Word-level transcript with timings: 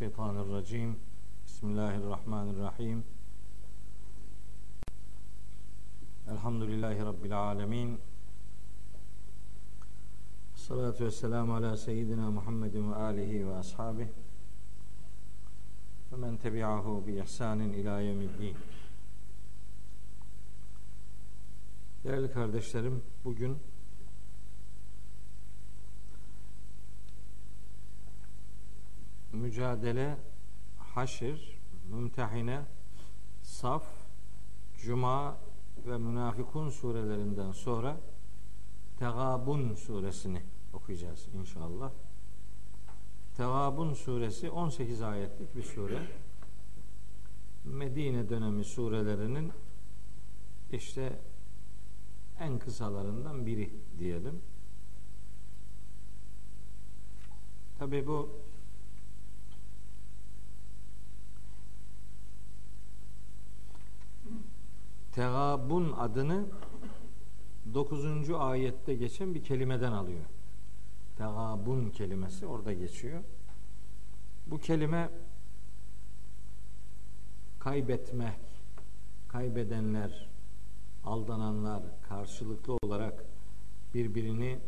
Mineşşeytanirracim. 0.00 0.96
Bismillahirrahmanirrahim. 1.46 3.04
Elhamdülillahi 6.30 6.98
Rabbil 6.98 7.38
alemin. 7.38 8.00
Salatu 10.54 11.04
ve 11.04 11.10
selamu 11.10 11.54
ala 11.54 11.76
seyyidina 11.76 12.30
Muhammedin 12.30 12.92
ve 12.92 12.94
alihi 12.94 13.46
ve 13.46 13.54
ashabihi 13.54 14.08
ve 16.12 16.16
men 16.16 16.36
tebi'ahu 16.36 17.06
bi 17.06 17.12
ihsanin 17.12 17.72
ila 17.72 18.00
yevmiddin. 18.00 18.56
Değerli 22.04 22.32
kardeşlerim, 22.32 23.02
bugün 23.24 23.58
mücadele, 29.50 30.16
haşir, 30.78 31.58
mümtehine, 31.88 32.60
saf, 33.42 33.84
cuma 34.78 35.38
ve 35.86 35.98
münafikun 35.98 36.70
surelerinden 36.70 37.52
sonra 37.52 37.96
Tegabun 38.98 39.74
suresini 39.74 40.42
okuyacağız 40.72 41.28
inşallah. 41.34 41.90
Tegabun 43.36 43.94
suresi 43.94 44.50
18 44.50 45.02
ayetlik 45.02 45.56
bir 45.56 45.62
sure. 45.62 46.02
Medine 47.64 48.28
dönemi 48.28 48.64
surelerinin 48.64 49.52
işte 50.72 51.20
en 52.40 52.58
kısalarından 52.58 53.46
biri 53.46 53.70
diyelim. 53.98 54.42
Tabi 57.78 58.06
bu 58.06 58.49
Tegabun 65.12 65.92
adını 65.92 66.46
9. 67.74 68.30
ayette 68.30 68.94
geçen 68.94 69.34
bir 69.34 69.44
kelimeden 69.44 69.92
alıyor. 69.92 70.24
Tegabun 71.16 71.90
kelimesi 71.90 72.46
orada 72.46 72.72
geçiyor. 72.72 73.22
Bu 74.46 74.58
kelime 74.58 75.10
kaybetmek, 77.58 78.40
kaybedenler, 79.28 80.28
aldananlar 81.04 81.82
karşılıklı 82.08 82.76
olarak 82.82 83.24
birbirini 83.94 84.58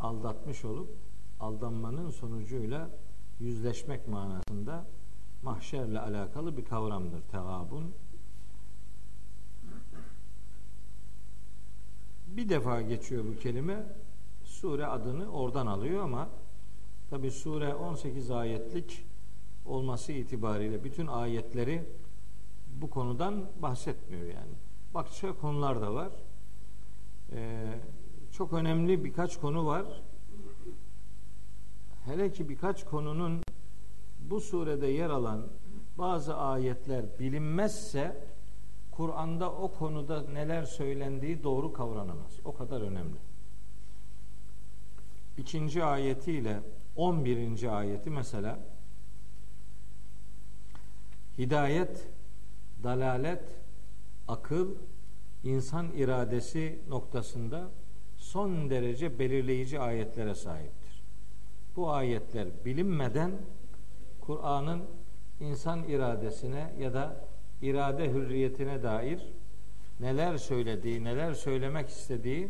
aldatmış 0.00 0.64
olup 0.64 0.96
aldanmanın 1.40 2.10
sonucuyla 2.10 2.90
yüzleşmek 3.40 4.08
manasında 4.08 4.86
mahşerle 5.42 6.00
alakalı 6.00 6.56
bir 6.56 6.64
kavramdır 6.64 7.20
tegabun. 7.20 7.94
Bir 12.36 12.48
defa 12.48 12.80
geçiyor 12.82 13.24
bu 13.24 13.40
kelime. 13.40 13.86
Sure 14.44 14.86
adını 14.86 15.32
oradan 15.32 15.66
alıyor 15.66 16.04
ama 16.04 16.28
tabi 17.10 17.30
sure 17.30 17.74
18 17.74 18.30
ayetlik 18.30 19.04
olması 19.66 20.12
itibariyle 20.12 20.84
bütün 20.84 21.06
ayetleri 21.06 21.84
bu 22.80 22.90
konudan 22.90 23.46
bahsetmiyor 23.62 24.22
yani. 24.22 24.54
Başka 24.94 25.36
konular 25.36 25.80
da 25.80 25.94
var. 25.94 26.12
Ee, 27.32 27.72
çok 28.32 28.52
önemli 28.52 29.04
birkaç 29.04 29.40
konu 29.40 29.66
var. 29.66 29.84
Hele 32.04 32.32
ki 32.32 32.48
birkaç 32.48 32.84
konunun 32.84 33.42
bu 34.20 34.40
surede 34.40 34.86
yer 34.86 35.10
alan 35.10 35.46
bazı 35.98 36.36
ayetler 36.36 37.04
bilinmezse 37.18 38.29
Kur'an'da 39.00 39.52
o 39.52 39.72
konuda 39.72 40.22
neler 40.22 40.64
söylendiği 40.64 41.42
doğru 41.42 41.72
kavranamaz. 41.72 42.40
O 42.44 42.54
kadar 42.54 42.80
önemli. 42.80 43.16
İkinci 45.38 45.84
ayetiyle 45.84 46.60
11. 46.96 47.78
ayeti 47.78 48.10
mesela 48.10 48.58
hidayet, 51.38 52.08
dalalet, 52.82 53.42
akıl, 54.28 54.74
insan 55.44 55.92
iradesi 55.92 56.78
noktasında 56.88 57.70
son 58.16 58.70
derece 58.70 59.18
belirleyici 59.18 59.80
ayetlere 59.80 60.34
sahiptir. 60.34 61.02
Bu 61.76 61.90
ayetler 61.90 62.48
bilinmeden 62.64 63.32
Kur'an'ın 64.20 64.82
insan 65.40 65.84
iradesine 65.84 66.74
ya 66.78 66.94
da 66.94 67.29
irade 67.62 68.10
hürriyetine 68.10 68.82
dair 68.82 69.20
neler 70.00 70.36
söylediği, 70.36 71.04
neler 71.04 71.34
söylemek 71.34 71.88
istediği 71.88 72.48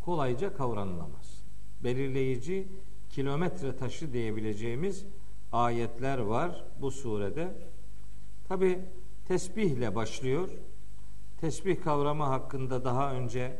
kolayca 0.00 0.54
kavranılamaz. 0.54 1.44
Belirleyici 1.84 2.68
kilometre 3.10 3.76
taşı 3.76 4.12
diyebileceğimiz 4.12 5.04
ayetler 5.52 6.18
var 6.18 6.64
bu 6.80 6.90
surede. 6.90 7.52
Tabi 8.48 8.78
tesbihle 9.28 9.94
başlıyor. 9.94 10.48
Tesbih 11.40 11.82
kavramı 11.82 12.24
hakkında 12.24 12.84
daha 12.84 13.12
önce 13.12 13.56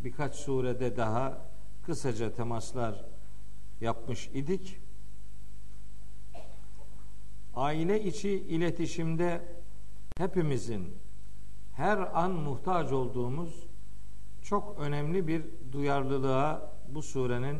birkaç 0.00 0.34
surede 0.34 0.96
daha 0.96 1.46
kısaca 1.82 2.34
temaslar 2.34 3.04
yapmış 3.80 4.30
idik. 4.34 4.80
Aile 7.54 8.04
içi 8.04 8.30
iletişimde 8.30 9.42
hepimizin 10.18 10.94
her 11.72 11.98
an 12.22 12.32
muhtaç 12.32 12.92
olduğumuz 12.92 13.66
çok 14.42 14.78
önemli 14.78 15.28
bir 15.28 15.42
duyarlılığa 15.72 16.72
bu 16.88 17.02
surenin 17.02 17.58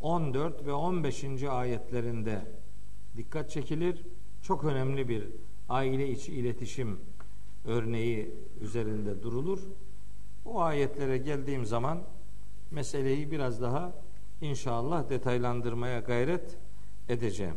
14 0.00 0.66
ve 0.66 0.72
15. 0.72 1.42
ayetlerinde 1.42 2.42
dikkat 3.16 3.50
çekilir. 3.50 4.02
Çok 4.42 4.64
önemli 4.64 5.08
bir 5.08 5.28
aile 5.68 6.10
içi 6.10 6.32
iletişim 6.32 7.00
örneği 7.64 8.34
üzerinde 8.60 9.22
durulur. 9.22 9.60
O 10.44 10.60
ayetlere 10.60 11.18
geldiğim 11.18 11.64
zaman 11.64 12.02
meseleyi 12.70 13.30
biraz 13.30 13.62
daha 13.62 13.92
inşallah 14.40 15.08
detaylandırmaya 15.08 16.00
gayret 16.00 16.56
edeceğim. 17.08 17.56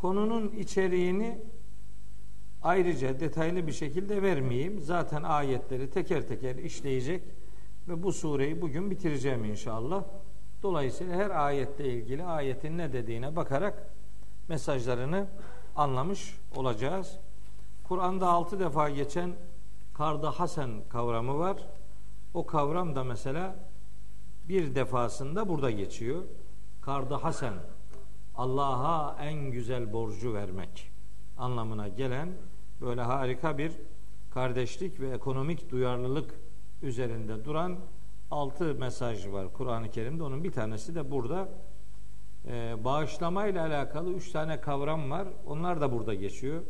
Konunun 0.00 0.50
içeriğini 0.50 1.38
ayrıca 2.62 3.20
detaylı 3.20 3.66
bir 3.66 3.72
şekilde 3.72 4.22
vermeyeyim. 4.22 4.80
Zaten 4.80 5.22
ayetleri 5.22 5.90
teker 5.90 6.28
teker 6.28 6.56
işleyecek 6.56 7.22
ve 7.88 8.02
bu 8.02 8.12
sureyi 8.12 8.62
bugün 8.62 8.90
bitireceğim 8.90 9.44
inşallah. 9.44 10.04
Dolayısıyla 10.62 11.16
her 11.16 11.30
ayette 11.30 11.84
ilgili 11.84 12.24
ayetin 12.24 12.78
ne 12.78 12.92
dediğine 12.92 13.36
bakarak 13.36 13.90
mesajlarını 14.48 15.26
anlamış 15.76 16.36
olacağız. 16.56 17.18
Kur'an'da 17.84 18.28
altı 18.28 18.60
defa 18.60 18.90
geçen 18.90 19.32
karda 19.94 20.30
hasen 20.30 20.70
kavramı 20.88 21.38
var. 21.38 21.66
O 22.34 22.46
kavram 22.46 22.94
da 22.94 23.04
mesela 23.04 23.56
bir 24.48 24.74
defasında 24.74 25.48
burada 25.48 25.70
geçiyor. 25.70 26.24
Karda 26.80 27.24
hasen 27.24 27.54
Allah'a 28.40 29.16
en 29.20 29.50
güzel 29.50 29.92
borcu 29.92 30.34
vermek 30.34 30.90
anlamına 31.38 31.88
gelen 31.88 32.28
böyle 32.80 33.00
harika 33.00 33.58
bir 33.58 33.72
kardeşlik 34.30 35.00
ve 35.00 35.10
ekonomik 35.10 35.70
duyarlılık 35.70 36.34
üzerinde 36.82 37.44
duran 37.44 37.76
altı 38.30 38.74
mesaj 38.74 39.26
var 39.26 39.52
Kur'an-ı 39.52 39.90
Kerim'de. 39.90 40.22
Onun 40.22 40.44
bir 40.44 40.52
tanesi 40.52 40.94
de 40.94 41.10
burada. 41.10 41.48
Ee, 42.46 42.76
bağışlama 42.84 43.46
ile 43.46 43.60
alakalı 43.60 44.12
üç 44.12 44.30
tane 44.30 44.60
kavram 44.60 45.10
var. 45.10 45.28
Onlar 45.46 45.80
da 45.80 45.92
burada 45.92 46.14
geçiyor. 46.14 46.62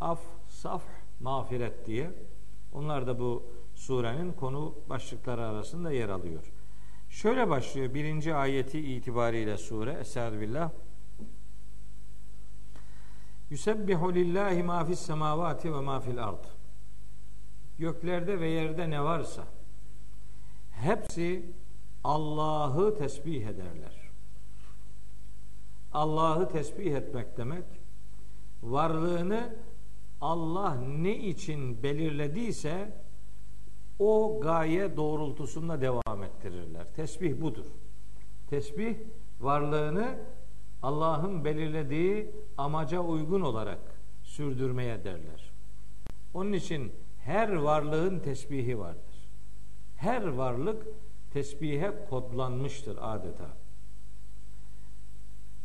Af, 0.00 0.20
saf, 0.48 0.84
mağfiret 1.20 1.86
diye. 1.86 2.10
Onlar 2.72 3.06
da 3.06 3.18
bu 3.18 3.42
surenin 3.74 4.32
konu 4.32 4.74
başlıkları 4.88 5.46
arasında 5.46 5.92
yer 5.92 6.08
alıyor. 6.08 6.52
Şöyle 7.08 7.48
başlıyor 7.50 7.94
birinci 7.94 8.34
ayeti 8.34 8.80
itibariyle 8.80 9.56
sure. 9.58 9.92
Estağfirullah. 9.92 10.70
Yusebbihu 13.50 14.14
lillahi 14.14 14.62
ma 14.62 14.84
fis 14.84 15.00
semavati 15.00 15.74
ve 15.74 15.80
ma 15.80 16.00
fil 16.00 16.24
ard. 16.24 16.44
Göklerde 17.78 18.40
ve 18.40 18.48
yerde 18.48 18.90
ne 18.90 19.04
varsa 19.04 19.44
hepsi 20.70 21.52
Allah'ı 22.04 22.98
tesbih 22.98 23.46
ederler. 23.46 24.10
Allah'ı 25.92 26.48
tesbih 26.48 26.94
etmek 26.94 27.36
demek 27.36 27.64
varlığını 28.62 29.56
Allah 30.20 30.74
ne 30.74 31.16
için 31.16 31.82
belirlediyse 31.82 32.92
o 33.98 34.40
gaye 34.40 34.96
doğrultusunda 34.96 35.80
devam 35.80 36.22
ettirirler. 36.22 36.86
Tesbih 36.96 37.40
budur. 37.40 37.66
Tesbih 38.50 38.96
varlığını 39.40 40.18
Allah'ın 40.84 41.44
belirlediği 41.44 42.30
amaca 42.58 43.00
uygun 43.00 43.40
olarak 43.40 43.78
sürdürmeye 44.22 45.04
derler. 45.04 45.52
Onun 46.34 46.52
için 46.52 46.92
her 47.24 47.52
varlığın 47.52 48.18
tesbihi 48.18 48.78
vardır. 48.78 49.28
Her 49.96 50.26
varlık 50.26 50.86
tesbihe 51.32 51.92
kodlanmıştır 52.10 52.98
adeta. 53.00 53.48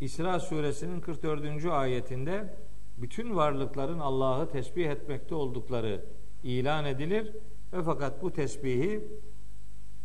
İsra 0.01 0.39
suresinin 0.39 1.01
44. 1.01 1.65
ayetinde 1.65 2.53
bütün 2.97 3.35
varlıkların 3.35 3.99
Allah'ı 3.99 4.49
tesbih 4.49 4.89
etmekte 4.89 5.35
oldukları 5.35 6.05
ilan 6.43 6.85
edilir 6.85 7.35
ve 7.73 7.83
fakat 7.83 8.21
bu 8.21 8.33
tesbihi 8.33 9.07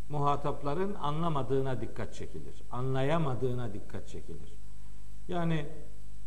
muhatapların 0.09 0.93
anlamadığına 0.93 1.81
dikkat 1.81 2.13
çekilir. 2.13 2.63
Anlayamadığına 2.71 3.73
dikkat 3.73 4.07
çekilir. 4.07 4.54
Yani 5.27 5.65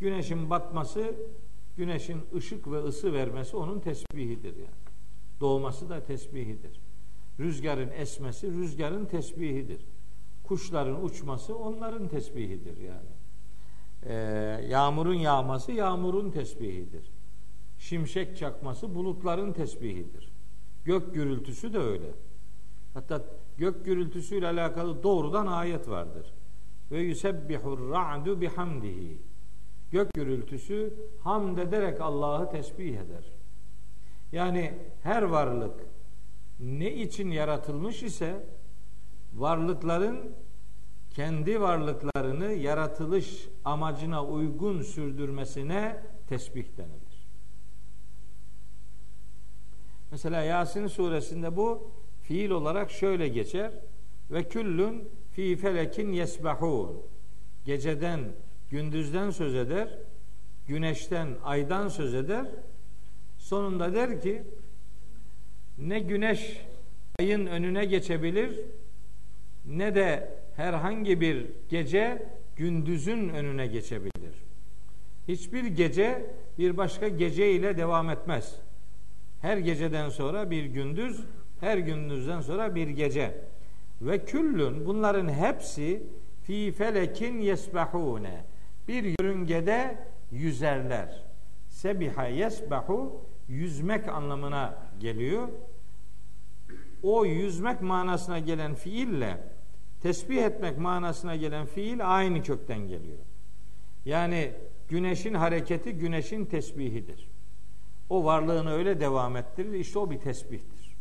güneşin 0.01 0.51
batması, 0.51 1.15
güneşin 1.77 2.21
ışık 2.37 2.71
ve 2.71 2.85
ısı 2.85 3.13
vermesi 3.13 3.57
onun 3.57 3.81
tesbihidir 3.81 4.57
yani. 4.57 4.79
Doğması 5.41 5.89
da 5.89 6.05
tesbihidir. 6.05 6.81
Rüzgarın 7.41 7.91
esmesi 7.91 8.53
rüzgarın 8.53 9.05
tesbihidir. 9.05 9.85
Kuşların 10.45 11.05
uçması 11.05 11.59
onların 11.59 12.09
tesbihidir 12.09 12.77
yani. 12.77 13.09
Ee, 14.03 14.15
yağmurun 14.69 15.15
yağması 15.15 15.73
yağmurun 15.73 16.31
tesbihidir. 16.31 17.11
Şimşek 17.79 18.37
çakması 18.37 18.95
bulutların 18.95 19.53
tesbihidir. 19.53 20.29
Gök 20.85 21.15
gürültüsü 21.15 21.73
de 21.73 21.79
öyle. 21.79 22.11
Hatta 22.95 23.25
gök 23.57 23.85
gürültüsüyle 23.85 24.47
alakalı 24.47 25.03
doğrudan 25.03 25.47
ayet 25.47 25.89
vardır. 25.89 26.27
Ve 26.91 27.01
yusebbihur 27.01 27.91
ra'du 27.91 28.41
bihamdihi. 28.41 29.19
Gök 29.91 30.13
gürültüsü 30.15 30.95
hamd 31.23 31.59
ederek 31.59 32.01
Allah'ı 32.01 32.51
tesbih 32.51 32.97
eder. 32.97 33.25
Yani 34.33 34.75
her 35.03 35.23
varlık 35.23 35.81
ne 36.61 36.95
için 36.95 37.31
yaratılmış 37.31 38.03
ise 38.03 38.47
varlıkların 39.35 40.35
kendi 41.11 41.61
varlıklarını 41.61 42.53
yaratılış 42.53 43.49
amacına 43.65 44.25
uygun 44.25 44.83
sürdürmesine 44.83 46.03
tesbih 46.29 46.65
denilir. 46.77 47.29
Mesela 50.11 50.43
Yasin 50.43 50.87
suresinde 50.87 51.57
bu 51.57 51.91
fiil 52.23 52.51
olarak 52.51 52.91
şöyle 52.91 53.29
geçer. 53.29 53.73
Ve 54.31 54.49
küllün 54.49 55.09
fi 55.39 55.57
felekin 55.57 56.13
yesbahun. 56.13 57.03
Geceden, 57.65 58.21
gündüzden 58.71 59.31
söz 59.31 59.55
eder. 59.55 59.89
Güneşten, 60.69 61.29
aydan 61.45 61.89
söz 61.89 62.15
eder. 62.15 62.47
Sonunda 63.39 63.95
der 63.95 64.21
ki 64.21 64.43
ne 65.79 66.01
güneş 66.01 66.61
ayın 67.21 67.47
önüne 67.47 67.85
geçebilir 67.85 68.61
ne 69.67 69.95
de 69.95 70.31
herhangi 70.57 71.21
bir 71.21 71.47
gece 71.69 72.27
gündüzün 72.57 73.29
önüne 73.29 73.67
geçebilir. 73.67 74.35
Hiçbir 75.29 75.65
gece 75.65 76.27
bir 76.59 76.77
başka 76.77 77.09
gece 77.09 77.53
ile 77.53 77.77
devam 77.77 78.11
etmez. 78.11 78.55
Her 79.41 79.59
geceden 79.59 80.09
sonra 80.09 80.51
bir 80.51 80.65
gündüz, 80.65 81.21
her 81.61 81.79
gündüzden 81.79 82.41
sonra 82.41 82.75
bir 82.75 82.89
gece. 82.89 83.48
Ve 84.03 84.25
küllün 84.25 84.87
bunların 84.87 85.29
hepsi 85.29 86.03
fi 86.43 86.73
felekin 86.73 87.41
yesbahune. 87.41 88.45
Bir 88.89 89.05
yörüngede 89.21 89.99
yüzerler. 90.33 91.25
Sebiha 91.69 92.27
yesbahu 92.27 93.25
yüzmek 93.49 94.09
anlamına 94.09 94.75
geliyor. 95.01 95.49
O 97.03 97.25
yüzmek 97.25 97.83
manasına 97.83 98.39
gelen 98.39 98.75
fiille 98.75 99.41
tesbih 100.03 100.45
etmek 100.45 100.79
manasına 100.79 101.37
gelen 101.37 101.67
fiil 101.67 102.17
aynı 102.17 102.43
kökten 102.43 102.79
geliyor. 102.79 103.19
Yani 104.05 104.53
güneşin 104.89 105.35
hareketi 105.35 105.93
güneşin 105.93 106.45
tesbihidir. 106.45 107.29
O 108.11 108.25
varlığını 108.25 108.71
öyle 108.71 109.01
devam 109.01 109.37
ettirir. 109.37 109.73
İşte 109.73 109.99
o 109.99 110.11
bir 110.11 110.19
tesbihtir. 110.19 110.97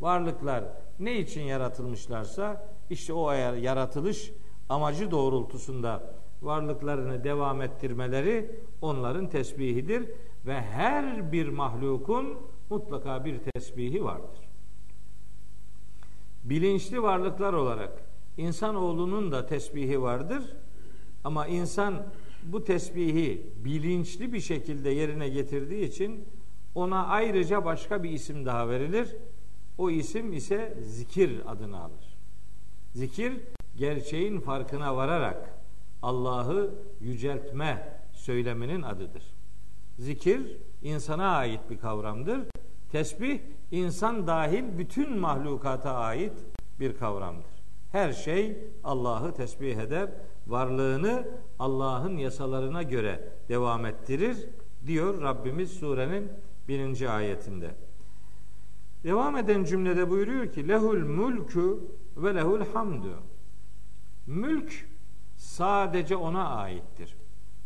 Varlıklar 0.00 0.64
ne 1.00 1.18
için 1.18 1.42
yaratılmışlarsa 1.42 2.68
işte 2.90 3.12
o 3.12 3.32
yaratılış 3.32 4.32
amacı 4.68 5.10
doğrultusunda 5.10 6.14
varlıklarını 6.42 7.24
devam 7.24 7.62
ettirmeleri 7.62 8.50
onların 8.82 9.28
tesbihidir 9.28 10.10
ve 10.46 10.60
her 10.60 11.32
bir 11.32 11.48
mahlukun 11.48 12.38
mutlaka 12.70 13.24
bir 13.24 13.38
tesbihi 13.38 14.04
vardır. 14.04 14.48
Bilinçli 16.44 17.02
varlıklar 17.02 17.52
olarak 17.52 17.92
insanoğlunun 18.36 19.32
da 19.32 19.46
tesbihi 19.46 20.02
vardır 20.02 20.56
ama 21.24 21.46
insan 21.46 22.06
bu 22.42 22.64
tesbihi 22.64 23.52
bilinçli 23.64 24.32
bir 24.32 24.40
şekilde 24.40 24.90
yerine 24.90 25.28
getirdiği 25.28 25.84
için 25.84 26.24
ona 26.74 27.06
ayrıca 27.06 27.64
başka 27.64 28.02
bir 28.02 28.10
isim 28.10 28.46
daha 28.46 28.68
verilir. 28.68 29.16
O 29.78 29.90
isim 29.90 30.32
ise 30.32 30.78
zikir 30.82 31.42
adını 31.46 31.80
alır. 31.80 32.18
Zikir 32.94 33.32
gerçeğin 33.76 34.40
farkına 34.40 34.96
vararak 34.96 35.54
Allah'ı 36.02 36.74
yüceltme 37.00 38.00
söyleminin 38.12 38.82
adıdır. 38.82 39.22
Zikir 39.98 40.56
insana 40.82 41.36
ait 41.36 41.60
bir 41.70 41.78
kavramdır. 41.78 42.40
Tesbih 42.92 43.40
insan 43.70 44.26
dahil 44.26 44.78
bütün 44.78 45.18
mahlukata 45.18 45.94
ait 45.94 46.32
bir 46.80 46.96
kavramdır. 46.96 47.58
Her 47.92 48.12
şey 48.12 48.58
Allah'ı 48.84 49.34
tesbih 49.34 49.76
eder, 49.76 50.10
varlığını 50.46 51.28
Allah'ın 51.58 52.16
yasalarına 52.16 52.82
göre 52.82 53.28
devam 53.48 53.86
ettirir 53.86 54.48
diyor 54.86 55.22
Rabbimiz 55.22 55.70
surenin 55.70 56.32
birinci 56.68 57.08
ayetinde. 57.08 57.87
Devam 59.08 59.36
eden 59.36 59.64
cümlede 59.64 60.10
buyuruyor 60.10 60.52
ki 60.52 60.68
lehul 60.68 61.04
mulku 61.04 61.80
ve 62.16 62.34
lehul 62.34 62.60
hamdu. 62.72 63.22
Mülk 64.26 64.86
sadece 65.36 66.16
ona 66.16 66.48
aittir. 66.48 67.16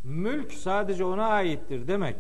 Mülk 0.05 0.53
sadece 0.53 1.05
ona 1.05 1.27
aittir 1.27 1.89
demek. 1.89 2.17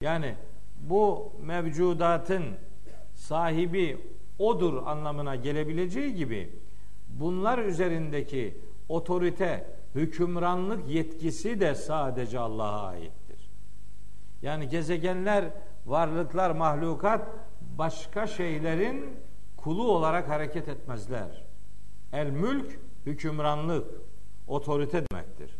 Yani 0.00 0.34
bu 0.80 1.32
mevcudatın 1.42 2.44
sahibi 3.14 3.98
odur 4.38 4.86
anlamına 4.86 5.36
gelebileceği 5.36 6.14
gibi 6.14 6.52
bunlar 7.08 7.58
üzerindeki 7.58 8.58
otorite, 8.88 9.66
hükümranlık 9.94 10.88
yetkisi 10.88 11.60
de 11.60 11.74
sadece 11.74 12.38
Allah'a 12.38 12.86
aittir. 12.86 13.50
Yani 14.42 14.68
gezegenler, 14.68 15.44
varlıklar, 15.86 16.50
mahlukat 16.50 17.28
başka 17.78 18.26
şeylerin 18.26 19.04
kulu 19.56 19.92
olarak 19.92 20.28
hareket 20.28 20.68
etmezler. 20.68 21.44
El 22.12 22.30
mülk 22.30 22.78
hükümranlık, 23.06 23.86
otorite 24.46 25.04
demektir. 25.10 25.50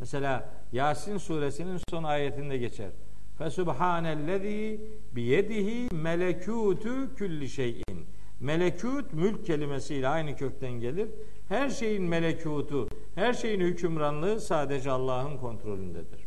Mesela 0.00 0.50
Yasin 0.72 1.18
suresinin 1.18 1.80
son 1.90 2.04
ayetinde 2.04 2.58
geçer. 2.58 2.90
Fesubhanellezî 3.38 4.80
biyedihi 5.12 5.88
melekûtü 5.94 7.14
külli 7.14 7.48
şeyin. 7.48 8.06
Melekut 8.40 9.12
mülk 9.12 9.46
kelimesiyle 9.46 10.08
aynı 10.08 10.36
kökten 10.36 10.72
gelir. 10.72 11.08
Her 11.48 11.70
şeyin 11.70 12.02
melekutu, 12.02 12.88
her 13.14 13.34
şeyin 13.34 13.60
hükümranlığı 13.60 14.40
sadece 14.40 14.90
Allah'ın 14.90 15.36
kontrolündedir. 15.36 16.20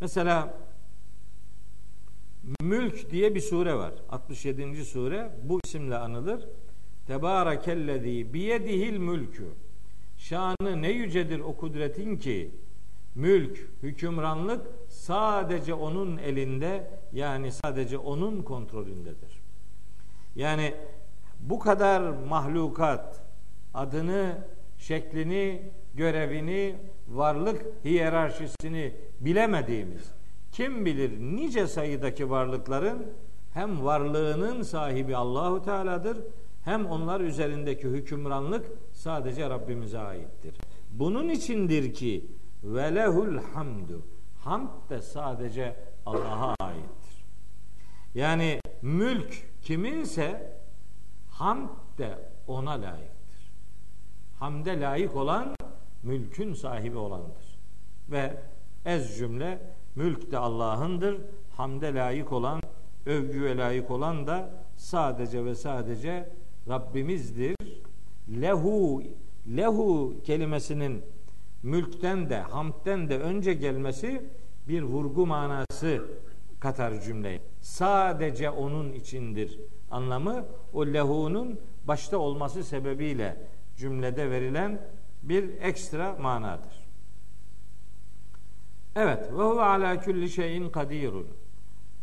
Mesela 0.00 0.54
Mülk 2.60 3.10
diye 3.10 3.34
bir 3.34 3.40
sure 3.40 3.74
var. 3.74 3.92
67. 4.08 4.84
sure 4.84 5.30
bu 5.42 5.60
isimle 5.64 5.96
anılır. 5.96 6.48
Tebârekellezî 7.06 8.34
biyedihil 8.34 8.98
mülkü. 8.98 9.48
Şanı 10.16 10.82
ne 10.82 10.90
yücedir 10.90 11.40
o 11.40 11.56
kudretin 11.56 12.16
ki 12.16 12.50
mülk, 13.14 13.68
hükümranlık 13.82 14.66
sadece 14.88 15.74
onun 15.74 16.16
elinde 16.16 16.90
yani 17.12 17.52
sadece 17.52 17.98
onun 17.98 18.42
kontrolündedir. 18.42 19.40
Yani 20.36 20.74
bu 21.40 21.58
kadar 21.58 22.00
mahlukat 22.10 23.20
adını, 23.74 24.38
şeklini, 24.78 25.62
görevini, 25.94 26.76
varlık 27.08 27.66
hiyerarşisini 27.84 28.92
bilemediğimiz 29.20 30.17
kim 30.58 30.86
bilir 30.86 31.20
nice 31.20 31.66
sayıdaki 31.66 32.30
varlıkların 32.30 33.06
hem 33.54 33.84
varlığının 33.84 34.62
sahibi 34.62 35.16
Allahu 35.16 35.62
Teala'dır 35.62 36.18
hem 36.64 36.86
onlar 36.86 37.20
üzerindeki 37.20 37.88
hükümranlık 37.88 38.66
sadece 38.92 39.50
Rabbimize 39.50 39.98
aittir. 39.98 40.54
bunun 40.90 41.28
içindir 41.28 41.94
ki 41.94 42.26
ve 42.64 42.94
lehul 42.94 43.38
hamdu. 43.54 44.02
Hamd 44.44 44.90
de 44.90 45.02
sadece 45.02 45.76
Allah'a 46.06 46.54
aittir. 46.60 47.24
Yani 48.14 48.60
mülk 48.82 49.62
kiminse 49.62 50.56
hamd 51.30 51.68
de 51.98 52.18
ona 52.46 52.70
layıktır. 52.70 53.52
Hamde 54.38 54.80
layık 54.80 55.16
olan 55.16 55.54
mülkün 56.02 56.54
sahibi 56.54 56.96
olandır. 56.96 57.58
Ve 58.10 58.40
ez 58.84 59.18
cümle 59.18 59.77
mülk 59.98 60.32
de 60.32 60.38
Allah'ındır. 60.38 61.16
Hamde 61.56 61.94
layık 61.94 62.32
olan, 62.32 62.62
övgüye 63.06 63.56
layık 63.56 63.90
olan 63.90 64.26
da 64.26 64.50
sadece 64.76 65.44
ve 65.44 65.54
sadece 65.54 66.28
Rabbimizdir. 66.68 67.56
Lehu 68.40 69.02
lehu 69.56 70.14
kelimesinin 70.24 71.02
mülkten 71.62 72.30
de 72.30 72.40
hamdten 72.40 73.08
de 73.08 73.18
önce 73.18 73.54
gelmesi 73.54 74.22
bir 74.68 74.82
vurgu 74.82 75.26
manası 75.26 76.04
katar 76.60 77.00
cümleyi. 77.00 77.40
Sadece 77.60 78.50
onun 78.50 78.92
içindir 78.92 79.58
anlamı 79.90 80.44
o 80.72 80.86
lehunun 80.86 81.60
başta 81.84 82.18
olması 82.18 82.64
sebebiyle 82.64 83.36
cümlede 83.76 84.30
verilen 84.30 84.80
bir 85.22 85.60
ekstra 85.60 86.16
manadır. 86.20 86.77
Evet, 89.00 89.32
ve 89.32 89.42
huve 89.42 89.62
ala 89.62 90.00
kulli 90.00 90.30
şeyin 90.30 90.70
kadirun. 90.70 91.26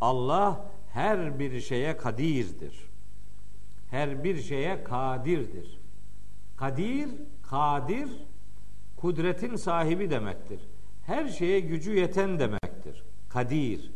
Allah 0.00 0.64
her 0.92 1.38
bir 1.38 1.60
şeye 1.60 1.96
kadirdir. 1.96 2.90
Her 3.90 4.24
bir 4.24 4.42
şeye 4.42 4.84
kadirdir. 4.84 5.80
Kadir, 6.56 7.08
kadir, 7.42 8.08
kudretin 8.96 9.56
sahibi 9.56 10.10
demektir. 10.10 10.60
Her 11.06 11.28
şeye 11.28 11.60
gücü 11.60 11.98
yeten 11.98 12.38
demektir. 12.38 13.04
Kadir. 13.28 13.92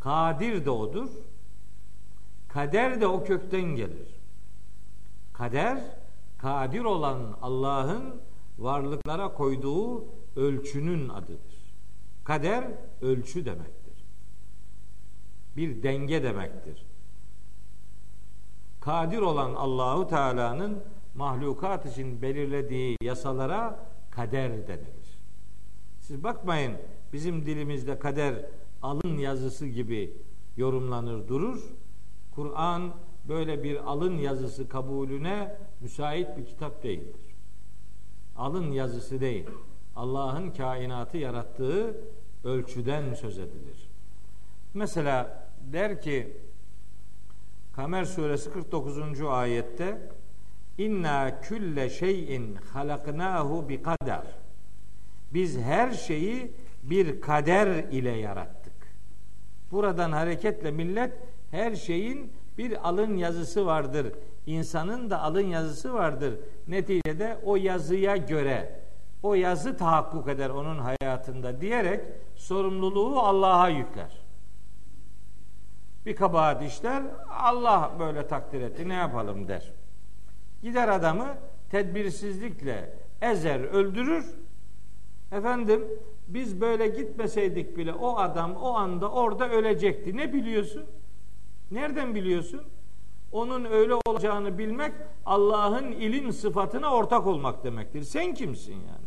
Kadir 0.00 0.64
de 0.64 0.70
odur. 0.70 1.08
Kader 2.48 3.00
de 3.00 3.06
o 3.06 3.24
kökten 3.24 3.76
gelir. 3.76 4.08
Kader, 5.32 5.78
kadir 6.38 6.84
olan 6.84 7.36
Allah'ın 7.42 8.20
varlıklara 8.58 9.34
koyduğu 9.34 10.04
ölçünün 10.36 11.08
adıdır. 11.08 11.53
Kader 12.24 12.64
ölçü 13.00 13.44
demektir. 13.44 14.04
Bir 15.56 15.82
denge 15.82 16.22
demektir. 16.22 16.86
Kadir 18.80 19.18
olan 19.18 19.54
Allahu 19.54 20.06
Teala'nın 20.06 20.82
mahlukat 21.14 21.86
için 21.86 22.22
belirlediği 22.22 22.96
yasalara 23.02 23.78
kader 24.10 24.68
denilir. 24.68 25.18
Siz 26.00 26.24
bakmayın 26.24 26.72
bizim 27.12 27.46
dilimizde 27.46 27.98
kader 27.98 28.34
alın 28.82 29.18
yazısı 29.18 29.66
gibi 29.66 30.16
yorumlanır 30.56 31.28
durur. 31.28 31.62
Kur'an 32.34 32.92
böyle 33.28 33.62
bir 33.62 33.90
alın 33.90 34.18
yazısı 34.18 34.68
kabulüne 34.68 35.56
müsait 35.80 36.36
bir 36.36 36.46
kitap 36.46 36.82
değildir. 36.82 37.20
Alın 38.36 38.70
yazısı 38.70 39.20
değil. 39.20 39.46
Allah'ın 39.96 40.50
kainatı 40.50 41.18
yarattığı 41.18 41.96
ölçüden 42.44 43.14
söz 43.14 43.38
edilir. 43.38 43.88
Mesela 44.74 45.48
der 45.72 46.02
ki 46.02 46.36
Kamer 47.76 48.04
suresi 48.04 48.52
49. 48.52 49.20
ayette 49.20 49.98
İnna 50.78 51.40
külle 51.40 51.90
şeyin 51.90 52.54
halaknahu 52.54 53.68
bi 53.68 53.82
kader. 53.82 54.22
Biz 55.34 55.58
her 55.58 55.92
şeyi 55.92 56.52
bir 56.82 57.20
kader 57.20 57.84
ile 57.84 58.10
yarattık. 58.10 58.72
Buradan 59.70 60.12
hareketle 60.12 60.70
millet 60.70 61.12
her 61.50 61.74
şeyin 61.74 62.32
bir 62.58 62.88
alın 62.88 63.16
yazısı 63.16 63.66
vardır. 63.66 64.12
İnsanın 64.46 65.10
da 65.10 65.20
alın 65.20 65.46
yazısı 65.46 65.94
vardır. 65.94 66.34
Neticede 66.68 67.38
o 67.44 67.56
yazıya 67.56 68.16
göre 68.16 68.83
o 69.24 69.34
yazı 69.34 69.76
tahakkuk 69.76 70.28
eder 70.28 70.50
onun 70.50 70.78
hayatında 70.78 71.60
diyerek 71.60 72.00
sorumluluğu 72.36 73.18
Allah'a 73.18 73.68
yükler. 73.68 74.24
Bir 76.06 76.16
kabahat 76.16 76.62
işler 76.62 77.02
Allah 77.30 77.92
böyle 77.98 78.26
takdir 78.26 78.60
etti 78.60 78.88
ne 78.88 78.94
yapalım 78.94 79.48
der. 79.48 79.72
Gider 80.62 80.88
adamı 80.88 81.34
tedbirsizlikle 81.70 82.98
ezer, 83.22 83.60
öldürür. 83.60 84.34
Efendim 85.32 85.84
biz 86.28 86.60
böyle 86.60 86.88
gitmeseydik 86.88 87.76
bile 87.76 87.92
o 87.92 88.16
adam 88.16 88.56
o 88.56 88.74
anda 88.74 89.10
orada 89.10 89.48
ölecekti. 89.48 90.16
Ne 90.16 90.32
biliyorsun? 90.32 90.84
Nereden 91.70 92.14
biliyorsun? 92.14 92.62
Onun 93.32 93.64
öyle 93.64 93.94
olacağını 94.06 94.58
bilmek 94.58 94.92
Allah'ın 95.26 95.92
ilim 95.92 96.32
sıfatına 96.32 96.94
ortak 96.94 97.26
olmak 97.26 97.64
demektir. 97.64 98.02
Sen 98.02 98.34
kimsin 98.34 98.74
yani? 98.74 99.03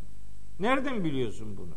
Nereden 0.59 1.03
biliyorsun 1.03 1.57
bunu? 1.57 1.75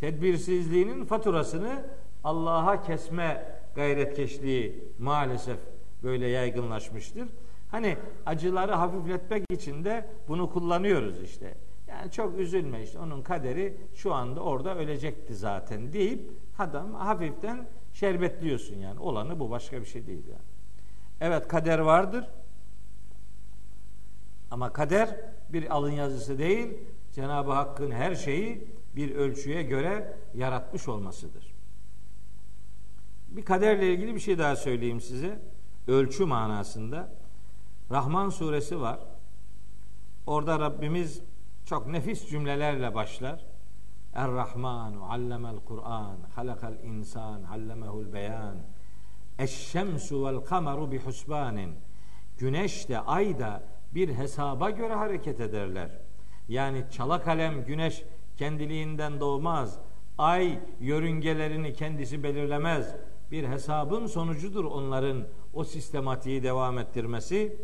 Tedbirsizliğinin 0.00 1.04
faturasını 1.04 1.84
Allah'a 2.24 2.82
kesme 2.82 3.58
gayretkeşliği 3.74 4.84
maalesef 4.98 5.58
böyle 6.02 6.28
yaygınlaşmıştır. 6.28 7.28
Hani 7.70 7.96
acıları 8.26 8.72
hafifletmek 8.72 9.44
için 9.50 9.84
de 9.84 10.10
bunu 10.28 10.50
kullanıyoruz 10.50 11.22
işte. 11.22 11.54
Yani 11.88 12.10
çok 12.10 12.38
üzülme 12.38 12.82
işte 12.82 12.98
onun 12.98 13.22
kaderi 13.22 13.76
şu 13.94 14.14
anda 14.14 14.40
orada 14.40 14.76
ölecekti 14.76 15.34
zaten 15.34 15.92
deyip 15.92 16.30
adam 16.58 16.94
hafiften 16.94 17.66
şerbetliyorsun 17.92 18.76
yani. 18.76 19.00
Olanı 19.00 19.40
bu 19.40 19.50
başka 19.50 19.80
bir 19.80 19.86
şey 19.86 20.06
değil 20.06 20.26
yani. 20.28 20.48
Evet 21.20 21.48
kader 21.48 21.78
vardır. 21.78 22.24
Ama 24.50 24.72
kader 24.72 25.16
bir 25.48 25.74
alın 25.74 25.90
yazısı 25.90 26.38
değil. 26.38 26.68
Cenab-ı 27.12 27.52
Hakk'ın 27.52 27.90
her 27.90 28.14
şeyi 28.14 28.68
bir 28.96 29.14
ölçüye 29.14 29.62
göre 29.62 30.16
yaratmış 30.34 30.88
olmasıdır. 30.88 31.54
Bir 33.28 33.44
kaderle 33.44 33.94
ilgili 33.94 34.14
bir 34.14 34.20
şey 34.20 34.38
daha 34.38 34.56
söyleyeyim 34.56 35.00
size. 35.00 35.38
Ölçü 35.88 36.24
manasında. 36.24 37.08
Rahman 37.90 38.30
suresi 38.30 38.80
var. 38.80 39.00
Orada 40.26 40.60
Rabbimiz 40.60 41.22
çok 41.64 41.86
nefis 41.86 42.28
cümlelerle 42.28 42.94
başlar. 42.94 43.44
Er-Rahmanu 44.14 45.12
allemel 45.12 45.56
Kur'an, 45.56 46.16
halakal 46.34 46.74
insan, 46.84 47.42
allemehul 47.42 48.12
beyan. 48.12 48.56
Eşşemsu 49.38 50.24
vel 50.24 50.40
kameru 50.40 50.92
bi 50.92 50.98
husbanin. 50.98 51.74
Güneş 52.38 52.88
de 52.88 53.00
ay 53.00 53.38
da 53.38 53.62
bir 53.94 54.14
hesaba 54.14 54.70
göre 54.70 54.94
hareket 54.94 55.40
ederler. 55.40 55.90
Yani 56.48 56.84
çala 56.90 57.22
kalem 57.22 57.64
güneş 57.64 58.04
kendiliğinden 58.36 59.20
doğmaz. 59.20 59.78
Ay 60.18 60.58
yörüngelerini 60.80 61.72
kendisi 61.72 62.22
belirlemez. 62.22 62.94
Bir 63.30 63.48
hesabın 63.48 64.06
sonucudur 64.06 64.64
onların 64.64 65.24
o 65.54 65.64
sistematiği 65.64 66.42
devam 66.42 66.78
ettirmesi. 66.78 67.56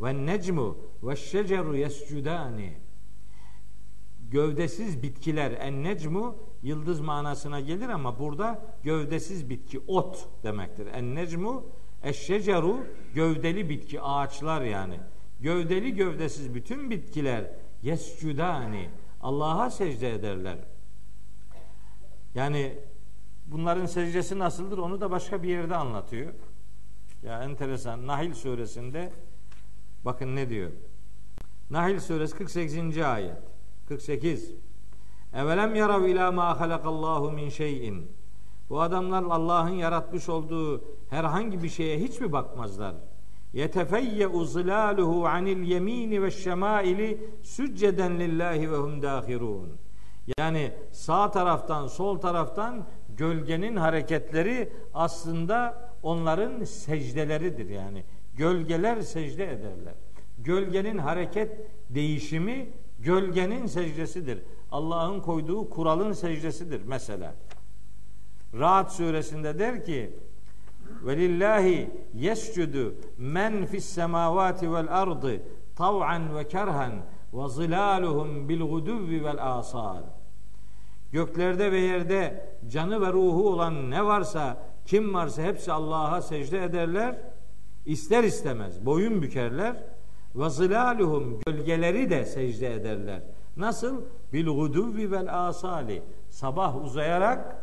Ve 0.00 0.26
necmu 0.26 0.78
ve 1.02 1.16
şeceru 1.16 1.76
yescudani 1.76 2.72
gövdesiz 4.30 5.02
bitkiler 5.02 5.50
en 5.50 5.84
necmu 5.84 6.36
yıldız 6.62 7.00
manasına 7.00 7.60
gelir 7.60 7.88
ama 7.88 8.18
burada 8.18 8.62
gövdesiz 8.82 9.50
bitki 9.50 9.80
ot 9.86 10.28
demektir. 10.44 10.86
En 10.94 11.14
necmu 11.14 11.64
eşşeceru 12.02 12.76
gövdeli 13.14 13.68
bitki 13.68 14.00
ağaçlar 14.00 14.62
yani. 14.62 15.00
Gövdeli 15.40 15.94
gövdesiz 15.94 16.54
bütün 16.54 16.90
bitkiler 16.90 17.44
yescudani 17.86 18.88
Allah'a 19.22 19.70
secde 19.70 20.14
ederler. 20.14 20.58
Yani 22.34 22.78
bunların 23.46 23.86
secdesi 23.86 24.38
nasıldır 24.38 24.78
onu 24.78 25.00
da 25.00 25.10
başka 25.10 25.42
bir 25.42 25.48
yerde 25.48 25.76
anlatıyor. 25.76 26.32
Ya 27.22 27.42
enteresan. 27.42 28.06
Nahil 28.06 28.34
suresinde 28.34 29.12
bakın 30.04 30.36
ne 30.36 30.48
diyor. 30.48 30.70
Nahil 31.70 32.00
suresi 32.00 32.36
48. 32.36 32.98
ayet. 32.98 33.36
48. 33.88 34.50
Evelem 35.34 35.74
yarav 35.74 36.04
ila 36.04 36.32
ma 36.32 36.60
halakallahu 36.60 37.32
min 37.32 37.48
şeyin. 37.48 38.12
Bu 38.70 38.80
adamlar 38.80 39.22
Allah'ın 39.22 39.74
yaratmış 39.74 40.28
olduğu 40.28 40.84
herhangi 41.10 41.62
bir 41.62 41.68
şeye 41.68 41.98
hiç 41.98 42.20
mi 42.20 42.32
bakmazlar? 42.32 42.94
Yetefeyye 43.56 44.26
uzlaluhu 44.26 45.26
anil 45.26 45.62
yemini 45.62 46.22
ve 46.22 46.30
şemaili 46.30 47.30
sücceden 47.42 48.18
lillahi 48.20 48.72
ve 48.72 48.76
hum 48.76 49.02
dahirun. 49.02 49.78
Yani 50.38 50.72
sağ 50.92 51.30
taraftan 51.30 51.86
sol 51.86 52.18
taraftan 52.18 52.86
gölgenin 53.16 53.76
hareketleri 53.76 54.72
aslında 54.94 55.88
onların 56.02 56.64
secdeleridir 56.64 57.68
yani. 57.68 58.04
Gölgeler 58.34 59.00
secde 59.00 59.44
ederler. 59.44 59.94
Gölgenin 60.38 60.98
hareket 60.98 61.50
değişimi 61.90 62.68
Gölgenin 62.98 63.66
secdesidir. 63.66 64.38
Allah'ın 64.70 65.20
koyduğu 65.20 65.70
kuralın 65.70 66.12
secdesidir 66.12 66.82
mesela. 66.86 67.34
Rahat 68.54 68.92
suresinde 68.92 69.58
der 69.58 69.84
ki 69.84 70.10
Velillahi 71.02 71.90
yescudu 72.14 72.94
men 73.18 73.66
fis 73.66 73.84
semavati 73.84 74.72
vel 74.72 75.00
ardı 75.00 75.42
tav'an 75.76 76.36
ve 76.36 76.48
kerhen 76.48 76.92
ve 77.32 77.48
zilaluhum 77.48 78.48
bil 78.48 78.60
guduvvi 78.60 79.24
vel 79.24 79.58
asal. 79.58 80.02
Göklerde 81.12 81.72
ve 81.72 81.78
yerde 81.80 82.50
canı 82.68 83.00
ve 83.00 83.12
ruhu 83.12 83.48
olan 83.48 83.90
ne 83.90 84.04
varsa, 84.04 84.56
kim 84.86 85.14
varsa 85.14 85.42
hepsi 85.42 85.72
Allah'a 85.72 86.22
secde 86.22 86.64
ederler. 86.64 87.16
İster 87.86 88.24
istemez 88.24 88.86
boyun 88.86 89.22
bükerler 89.22 89.76
ve 90.34 90.50
zilaluhum 90.50 91.40
gölgeleri 91.46 92.10
de 92.10 92.24
secde 92.24 92.74
ederler. 92.74 93.22
Nasıl? 93.56 94.02
Bil 94.32 94.46
guduvvi 94.46 95.12
vel 95.12 95.48
asali. 95.48 96.02
Sabah 96.30 96.84
uzayarak, 96.84 97.56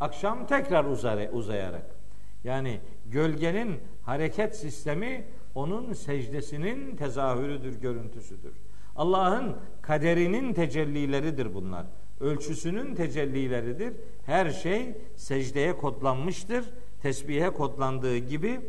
akşam 0.00 0.46
tekrar 0.46 0.84
uzayarak. 1.32 1.99
Yani 2.43 2.79
gölgenin 3.05 3.79
hareket 4.03 4.55
sistemi 4.55 5.25
onun 5.55 5.93
secdesinin 5.93 6.95
tezahürüdür, 6.95 7.81
görüntüsüdür. 7.81 8.53
Allah'ın 8.95 9.55
kaderinin 9.81 10.53
tecellileridir 10.53 11.53
bunlar. 11.53 11.85
Ölçüsünün 12.19 12.95
tecellileridir. 12.95 13.93
Her 14.25 14.49
şey 14.49 14.97
secdeye 15.15 15.77
kodlanmıştır. 15.77 16.65
Tesbihe 17.01 17.49
kodlandığı 17.49 18.17
gibi. 18.17 18.61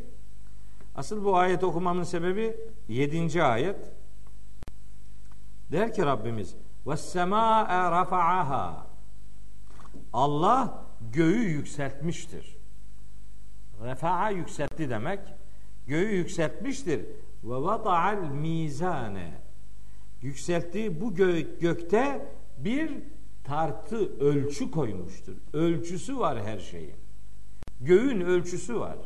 Asıl 0.94 1.24
bu 1.24 1.36
ayet 1.36 1.64
okumamın 1.64 2.02
sebebi 2.02 2.56
7. 2.88 3.42
ayet. 3.42 3.76
Der 5.72 5.94
ki 5.94 6.02
Rabbimiz 6.02 6.54
وَالسَّمَاءَ 6.86 7.68
رَفَعَهَا 7.68 8.72
Allah 10.12 10.84
göğü 11.12 11.48
yükseltmiştir. 11.48 12.56
Refa'a 13.83 14.29
yükseltti 14.29 14.89
demek. 14.89 15.19
Göğü 15.87 16.15
yükseltmiştir. 16.15 17.05
Ve 17.43 17.55
vata'al 17.55 18.17
mizane. 18.17 19.31
Yükselttiği 20.21 21.01
bu 21.01 21.13
gö 21.15 21.39
gökte 21.59 22.25
bir 22.57 22.91
tartı 23.43 24.19
ölçü 24.19 24.71
koymuştur. 24.71 25.33
Ölçüsü 25.53 26.19
var 26.19 26.43
her 26.43 26.59
şeyin. 26.59 26.95
Göğün 27.81 28.21
ölçüsü 28.21 28.79
var. 28.79 28.97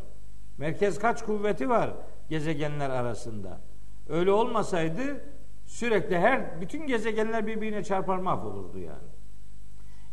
Merkez 0.57 0.99
kaç 0.99 1.25
kuvveti 1.25 1.69
var 1.69 1.93
gezegenler 2.29 2.89
arasında. 2.89 3.61
Öyle 4.09 4.31
olmasaydı 4.31 5.21
sürekli 5.65 6.17
her 6.17 6.61
bütün 6.61 6.87
gezegenler 6.87 7.47
birbirine 7.47 7.83
çarpar 7.83 8.17
mahvolurdu 8.17 8.79
yani. 8.79 9.15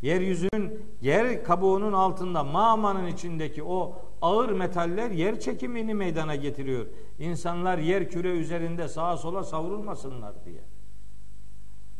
Yeryüzünün 0.02 0.87
yer 1.00 1.45
kabuğunun 1.45 1.92
altında 1.92 2.45
mağmanın 2.45 3.07
içindeki 3.07 3.62
o 3.62 4.02
ağır 4.23 4.49
metaller 4.49 5.11
yer 5.11 5.41
çekimini 5.41 5.95
meydana 5.95 6.37
getiriyor. 6.37 6.87
İnsanlar 7.19 7.79
yer 7.79 8.11
küre 8.11 8.31
üzerinde 8.31 8.88
sağa 8.88 9.17
sola 9.17 9.45
savrulmasınlar 9.45 10.45
diye. 10.45 10.62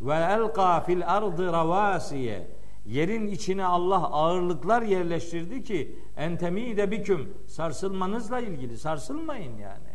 Ve 0.01 0.15
elqa 0.15 0.81
fil 0.81 1.09
ardı 1.17 1.53
ravasiye 1.53 2.49
yerin 2.87 3.27
içine 3.27 3.65
Allah 3.65 4.11
ağırlıklar 4.11 4.83
yerleştirdi 4.83 5.63
ki 5.63 5.97
entemi 6.17 6.77
de 6.77 6.91
biküm 6.91 7.35
sarsılmanızla 7.47 8.41
ilgili 8.41 8.79
sarsılmayın 8.79 9.59
yani. 9.59 9.93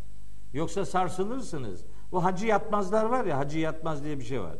Yoksa 0.52 0.84
sarsılırsınız. 0.84 1.84
Bu 2.12 2.24
hacı 2.24 2.46
yatmazlar 2.46 3.04
var 3.04 3.24
ya 3.24 3.38
hacı 3.38 3.58
yatmaz 3.58 4.04
diye 4.04 4.18
bir 4.18 4.24
şey 4.24 4.40
var. 4.40 4.56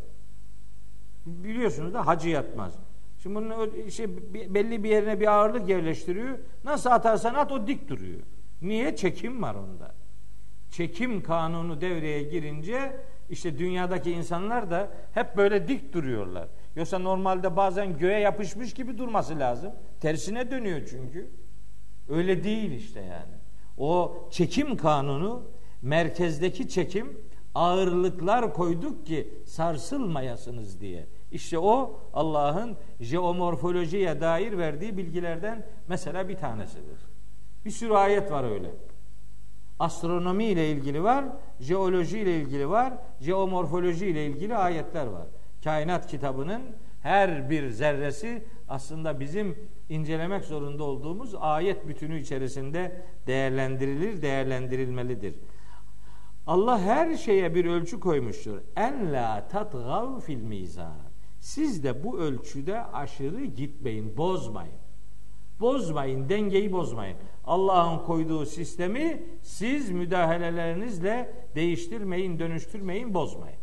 Biliyorsunuz 1.27 1.95
da 1.95 2.07
hacı 2.07 2.29
yatmaz. 2.29 2.79
Şimdi 3.23 3.35
bunun 3.37 3.89
şey, 3.89 4.07
belli 4.55 4.85
bir 4.85 4.89
yerine 4.91 5.21
bir 5.21 5.27
ağırlık 5.27 5.69
yerleştiriyor. 5.69 6.39
Nasıl 6.65 6.91
atarsan 6.91 7.35
at 7.35 7.53
o 7.53 7.67
dik 7.67 7.89
duruyor. 7.89 8.21
Niye? 8.63 8.97
Çekim 8.97 9.43
var 9.43 9.55
onda. 9.55 9.95
Çekim 10.71 11.23
kanunu 11.23 11.81
devreye 11.81 12.23
girince 12.23 12.97
işte 13.31 13.59
dünyadaki 13.59 14.11
insanlar 14.11 14.71
da 14.71 14.91
hep 15.15 15.37
böyle 15.37 15.69
dik 15.69 15.93
duruyorlar. 15.93 16.49
Yoksa 16.77 16.99
normalde 16.99 17.57
bazen 17.57 17.99
göğe 17.99 18.21
yapışmış 18.21 18.75
gibi 18.75 18.99
durması 18.99 19.39
lazım. 19.39 19.73
Tersine 20.01 20.51
dönüyor 20.51 20.81
çünkü. 20.91 21.31
Öyle 22.09 22.45
değil 22.45 22.71
işte 22.71 23.01
yani. 23.01 23.35
O 23.79 24.17
çekim 24.31 24.77
kanunu 24.77 25.43
merkezdeki 25.83 26.69
çekim 26.69 27.21
ağırlıklar 27.55 28.55
koyduk 28.55 29.07
ki 29.07 29.35
sarsılmayasınız 29.47 30.81
diye. 30.81 31.07
İşte 31.33 31.59
o 31.59 32.01
Allah'ın 32.15 32.77
jeomorfolojiye 33.01 34.21
dair 34.21 34.59
verdiği 34.59 34.97
bilgilerden 34.97 35.67
mesela 35.89 36.29
bir 36.29 36.37
tanesidir. 36.37 36.99
Bir 37.65 37.71
sürü 37.71 37.93
ayet 37.93 38.31
var 38.31 38.45
öyle. 38.51 38.71
Astronomi 39.79 40.45
ile 40.45 40.71
ilgili 40.71 41.03
var, 41.03 41.25
jeoloji 41.61 42.19
ile 42.19 42.37
ilgili 42.37 42.69
var, 42.69 42.93
jeomorfoloji 43.21 44.07
ile 44.07 44.27
ilgili 44.27 44.57
ayetler 44.57 45.07
var. 45.07 45.27
Kainat 45.65 46.07
kitabının 46.07 46.63
her 47.03 47.51
bir 47.51 47.71
zerresi 47.71 48.45
aslında 48.69 49.21
bizim 49.21 49.59
incelemek 49.89 50.45
zorunda 50.45 50.85
olduğumuz 50.85 51.35
ayet 51.41 51.89
bütünü 51.89 52.21
içerisinde 52.21 53.03
değerlendirilir, 53.27 54.23
değerlendirilmelidir. 54.23 55.35
Allah 56.47 56.81
her 56.81 57.17
şeye 57.17 57.55
bir 57.55 57.65
ölçü 57.65 58.01
koymuştur. 58.01 58.61
En 58.77 59.13
la 59.13 59.49
tatgav 59.49 60.21
fil 60.21 60.43
mizan. 60.43 61.08
Siz 61.41 61.85
de 61.85 62.05
bu 62.05 62.19
ölçüde 62.19 62.83
aşırı 62.85 63.45
gitmeyin, 63.45 64.17
bozmayın. 64.17 64.75
Bozmayın, 65.61 66.29
dengeyi 66.29 66.73
bozmayın. 66.73 67.17
Allah'ın 67.45 67.99
koyduğu 67.99 68.47
sistemi 68.47 69.23
siz 69.43 69.91
müdahalelerinizle 69.91 71.33
değiştirmeyin, 71.55 72.39
dönüştürmeyin, 72.39 73.15
bozmayın. 73.15 73.59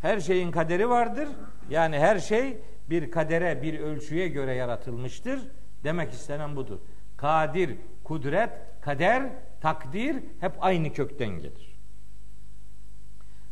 Her 0.00 0.20
şeyin 0.20 0.50
kaderi 0.50 0.88
vardır. 0.88 1.28
Yani 1.70 1.98
her 1.98 2.18
şey 2.18 2.58
bir 2.90 3.10
kadere, 3.10 3.62
bir 3.62 3.80
ölçüye 3.80 4.28
göre 4.28 4.54
yaratılmıştır. 4.54 5.40
Demek 5.84 6.12
istenen 6.12 6.56
budur. 6.56 6.78
Kadir, 7.16 7.76
kudret, 8.04 8.50
kader, 8.80 9.32
takdir 9.60 10.16
hep 10.40 10.52
aynı 10.60 10.92
kökten 10.92 11.28
gelir. 11.28 11.74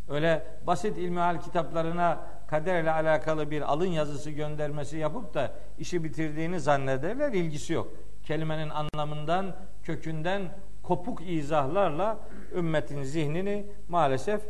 Öyle 0.09 0.47
basit 0.67 0.99
ilmihal 0.99 1.41
kitaplarına 1.41 2.27
kaderle 2.53 2.91
alakalı 2.91 3.51
bir 3.51 3.73
alın 3.73 3.87
yazısı 3.87 4.31
göndermesi 4.31 4.97
yapıp 4.97 5.35
da 5.35 5.55
işi 5.79 6.05
bitirdiğini 6.05 6.61
zannederler. 6.61 7.33
ilgisi 7.33 7.73
yok. 7.73 7.93
Kelimenin 8.25 8.71
anlamından, 8.71 9.57
kökünden 9.83 10.59
kopuk 10.83 11.21
izahlarla 11.31 12.19
ümmetin 12.55 13.03
zihnini 13.03 13.67
maalesef 13.89 14.43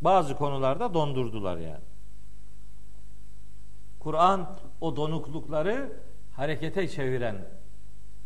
bazı 0.00 0.36
konularda 0.36 0.94
dondurdular 0.94 1.56
yani. 1.56 1.84
Kur'an 4.00 4.58
o 4.80 4.96
donuklukları 4.96 5.92
harekete 6.36 6.88
çeviren 6.88 7.36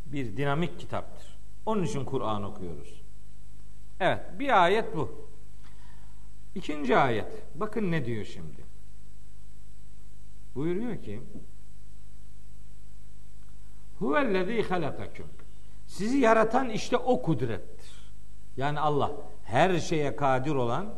bir 0.06 0.36
dinamik 0.36 0.80
kitaptır. 0.80 1.38
Onun 1.66 1.82
için 1.82 2.04
Kur'an 2.04 2.44
okuyoruz. 2.44 3.02
Evet, 4.00 4.20
bir 4.38 4.64
ayet 4.64 4.96
bu. 4.96 5.28
İkinci 6.54 6.96
ayet. 6.96 7.26
Bakın 7.54 7.90
ne 7.90 8.04
diyor 8.04 8.24
şimdi. 8.24 8.61
Buyuruyor 10.54 11.02
ki 11.02 11.20
Huvellezî 13.98 14.62
halakakum 14.62 15.26
Sizi 15.86 16.18
yaratan 16.18 16.70
işte 16.70 16.96
o 16.96 17.22
kudrettir. 17.22 18.12
Yani 18.56 18.80
Allah 18.80 19.12
her 19.44 19.78
şeye 19.78 20.16
kadir 20.16 20.54
olan, 20.54 20.94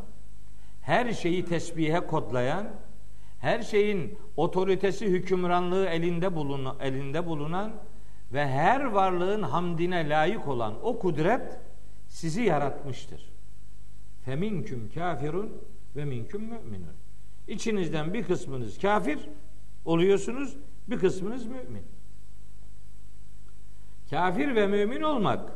her 0.81 1.13
şeyi 1.13 1.45
tesbihe 1.45 1.99
kodlayan, 1.99 2.67
her 3.39 3.61
şeyin 3.61 4.17
otoritesi, 4.37 5.05
hükümranlığı 5.05 5.85
elinde 5.85 6.35
bulunan, 6.35 6.75
elinde 6.79 7.25
bulunan 7.25 7.71
ve 8.33 8.47
her 8.47 8.83
varlığın 8.83 9.41
hamdine 9.41 10.09
layık 10.09 10.47
olan 10.47 10.73
o 10.83 10.99
kudret 10.99 11.59
sizi 12.07 12.41
yaratmıştır. 12.41 13.31
Feminküm 14.25 14.91
kafirun 14.93 15.51
ve 15.95 16.05
minküm 16.05 16.41
müminun. 16.41 16.95
İçinizden 17.47 18.13
bir 18.13 18.23
kısmınız 18.23 18.79
kafir 18.79 19.19
oluyorsunuz, 19.85 20.55
bir 20.87 20.99
kısmınız 20.99 21.45
mümin. 21.45 21.83
Kafir 24.09 24.55
ve 24.55 24.67
mümin 24.67 25.01
olmak 25.01 25.51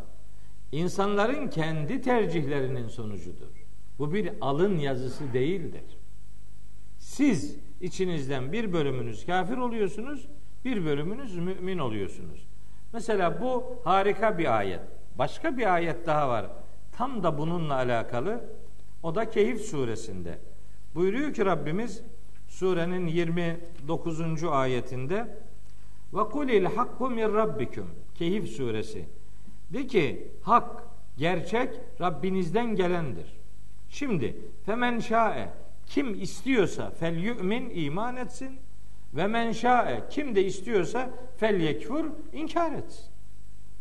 insanların 0.72 1.48
kendi 1.48 2.02
tercihlerinin 2.02 2.88
sonucudur. 2.88 3.66
Bu 4.00 4.14
bir 4.14 4.32
alın 4.42 4.78
yazısı 4.78 5.34
değildir. 5.34 5.84
Siz 6.98 7.56
içinizden 7.82 8.52
bir 8.52 8.74
bölümünüz 8.74 9.26
kafir 9.26 9.58
oluyorsunuz, 9.58 10.28
bir 10.66 10.86
bölümünüz 10.86 11.38
mümin 11.38 11.78
oluyorsunuz. 11.78 12.48
Mesela 12.94 13.42
bu 13.42 13.64
harika 13.84 14.38
bir 14.38 14.58
ayet. 14.58 14.80
Başka 15.18 15.58
bir 15.58 15.74
ayet 15.74 16.06
daha 16.08 16.30
var. 16.30 16.46
Tam 16.92 17.24
da 17.24 17.38
bununla 17.38 17.76
alakalı. 17.76 18.42
O 19.04 19.16
da 19.16 19.30
Keyif 19.30 19.62
suresinde. 19.62 20.40
Buyuruyor 20.96 21.34
ki 21.34 21.46
Rabbimiz 21.46 22.04
surenin 22.50 23.08
29. 23.08 24.44
ayetinde 24.44 25.38
ve 26.14 26.24
kulil 26.24 26.66
hakku 26.66 27.10
min 27.10 27.34
rabbikum 27.34 27.88
Kehif 28.16 28.50
suresi. 28.50 29.06
De 29.74 29.88
ki 29.88 30.32
hak, 30.44 30.84
gerçek 31.18 31.70
Rabbinizden 32.02 32.76
gelendir. 32.76 33.38
Şimdi 33.90 34.38
femen 34.66 35.00
şae 35.00 35.50
kim 35.86 36.22
istiyorsa 36.22 36.92
fel 36.92 37.18
yu'min 37.18 37.70
iman 37.70 38.16
etsin 38.16 38.60
ve 39.14 39.28
men 39.28 39.52
şae 39.52 40.04
kim 40.10 40.36
de 40.36 40.46
istiyorsa 40.46 41.10
fel 41.38 41.60
yekfur 41.60 42.06
inkar 42.34 42.72
etsin. 42.72 43.06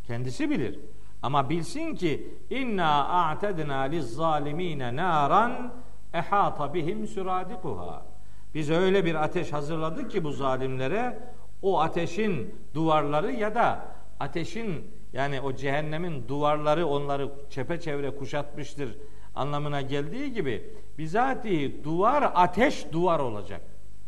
Kendisi 0.07 0.51
bilir. 0.51 0.81
Ama 1.23 1.51
bilsin 1.51 1.95
ki 1.95 2.35
inna 2.51 3.09
a'tedna 3.09 3.81
liz 3.81 4.15
zalimine 4.15 4.97
naran 4.97 5.73
ehata 6.15 6.75
bihim 6.75 7.07
suradikuha. 7.07 8.08
Biz 8.55 8.71
öyle 8.71 9.05
bir 9.05 9.15
ateş 9.15 9.53
hazırladık 9.53 10.11
ki 10.11 10.25
bu 10.25 10.33
zalimlere 10.33 11.19
o 11.63 11.81
ateşin 11.81 12.55
duvarları 12.75 13.33
ya 13.33 13.55
da 13.55 13.85
ateşin 14.21 14.85
yani 15.13 15.41
o 15.41 15.53
cehennemin 15.53 16.29
duvarları 16.29 16.87
onları 16.87 17.31
çepeçevre 17.51 18.17
kuşatmıştır 18.17 18.99
anlamına 19.35 19.81
geldiği 19.81 20.33
gibi 20.33 20.75
bizatihi 20.99 21.85
duvar 21.85 22.33
ateş 22.35 22.93
duvar 22.93 23.19
olacak. 23.19 23.61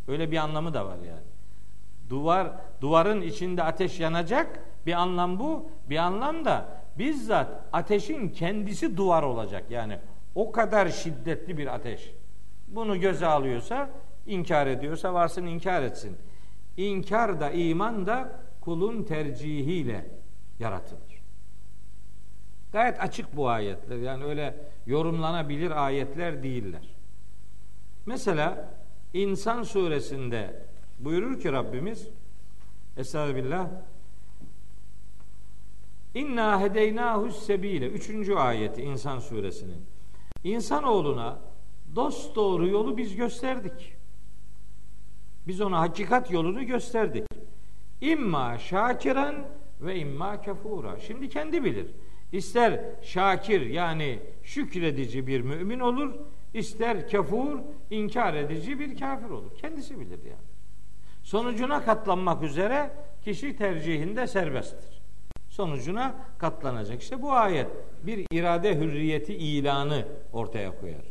Öyle 0.09 0.31
bir 0.31 0.37
anlamı 0.37 0.75
da 0.75 0.87
var 0.87 0.97
yani. 0.97 1.31
Duvar 2.11 2.53
duvarın 2.81 3.21
içinde 3.21 3.63
ateş 3.63 4.01
yanacak 4.01 4.61
bir 4.87 4.93
anlam 4.93 5.39
bu. 5.39 5.71
Bir 5.91 5.97
anlam 5.97 6.45
da 6.45 6.69
bizzat 6.99 7.49
ateşin 7.73 8.29
kendisi 8.29 8.97
duvar 8.97 9.23
olacak. 9.23 9.65
Yani 9.71 9.99
o 10.35 10.53
kadar 10.53 10.89
şiddetli 10.89 11.59
bir 11.59 11.75
ateş. 11.75 12.11
Bunu 12.69 13.01
göze 13.01 13.27
alıyorsa, 13.27 13.91
inkar 14.27 14.67
ediyorsa 14.67 15.15
varsın 15.15 15.47
inkar 15.47 15.83
etsin. 15.83 16.17
İnkar 16.77 17.41
da 17.41 17.51
iman 17.51 18.07
da 18.07 18.41
kulun 18.61 19.03
tercihiyle 19.03 20.07
yaratılır. 20.59 21.23
Gayet 22.73 23.01
açık 23.01 23.37
bu 23.37 23.49
ayetler. 23.49 23.97
Yani 23.97 24.25
öyle 24.25 24.55
yorumlanabilir 24.87 25.85
ayetler 25.85 26.43
değiller. 26.43 26.95
Mesela 28.07 28.69
İnsan 29.15 29.63
suresinde 29.63 30.63
buyurur 30.99 31.41
ki 31.41 31.53
Rabbimiz 31.53 32.09
Estağfirullah 32.97 33.69
İnna 36.15 36.61
hedeynahu 36.61 37.31
sebile. 37.31 37.87
Üçüncü 37.87 38.35
ayeti 38.35 38.83
İnsan 38.83 39.19
suresinin. 39.19 39.87
İnsanoğluna 40.45 41.39
dost 41.97 42.37
doğru 42.37 42.69
yolu 42.69 42.97
biz 42.97 43.17
gösterdik. 43.17 44.00
Biz 45.47 45.61
ona 45.61 45.81
hakikat 45.81 46.31
yolunu 46.31 46.67
gösterdik. 46.67 47.25
İmma 48.01 48.59
şakiren 48.59 49.35
ve 49.81 49.99
imma 49.99 50.41
kefura. 50.43 50.99
Şimdi 50.99 51.29
kendi 51.29 51.65
bilir. 51.65 51.87
İster 52.33 52.81
şakir 53.03 53.61
yani 53.61 54.19
şükredici 54.43 55.27
bir 55.27 55.41
mümin 55.41 55.81
olur, 55.81 56.15
ister 56.55 57.09
kefur, 57.09 57.59
inkar 57.91 58.35
edici 58.35 58.79
bir 58.79 58.99
kafir 58.99 59.31
olur. 59.31 59.51
Kendisi 59.61 60.01
bilir 60.01 60.19
yani. 60.25 60.51
Sonucuna 61.23 61.85
katlanmak 61.85 62.43
üzere 62.43 62.91
kişi 63.25 63.57
tercihinde 63.57 64.27
serbesttir. 64.27 65.03
Sonucuna 65.49 66.15
katlanacak. 66.39 67.03
İşte 67.03 67.23
bu 67.23 67.33
ayet 67.33 67.67
bir 68.03 68.27
irade 68.31 68.77
hürriyeti 68.77 69.35
ilanı 69.35 70.05
ortaya 70.33 70.81
koyar. 70.81 71.05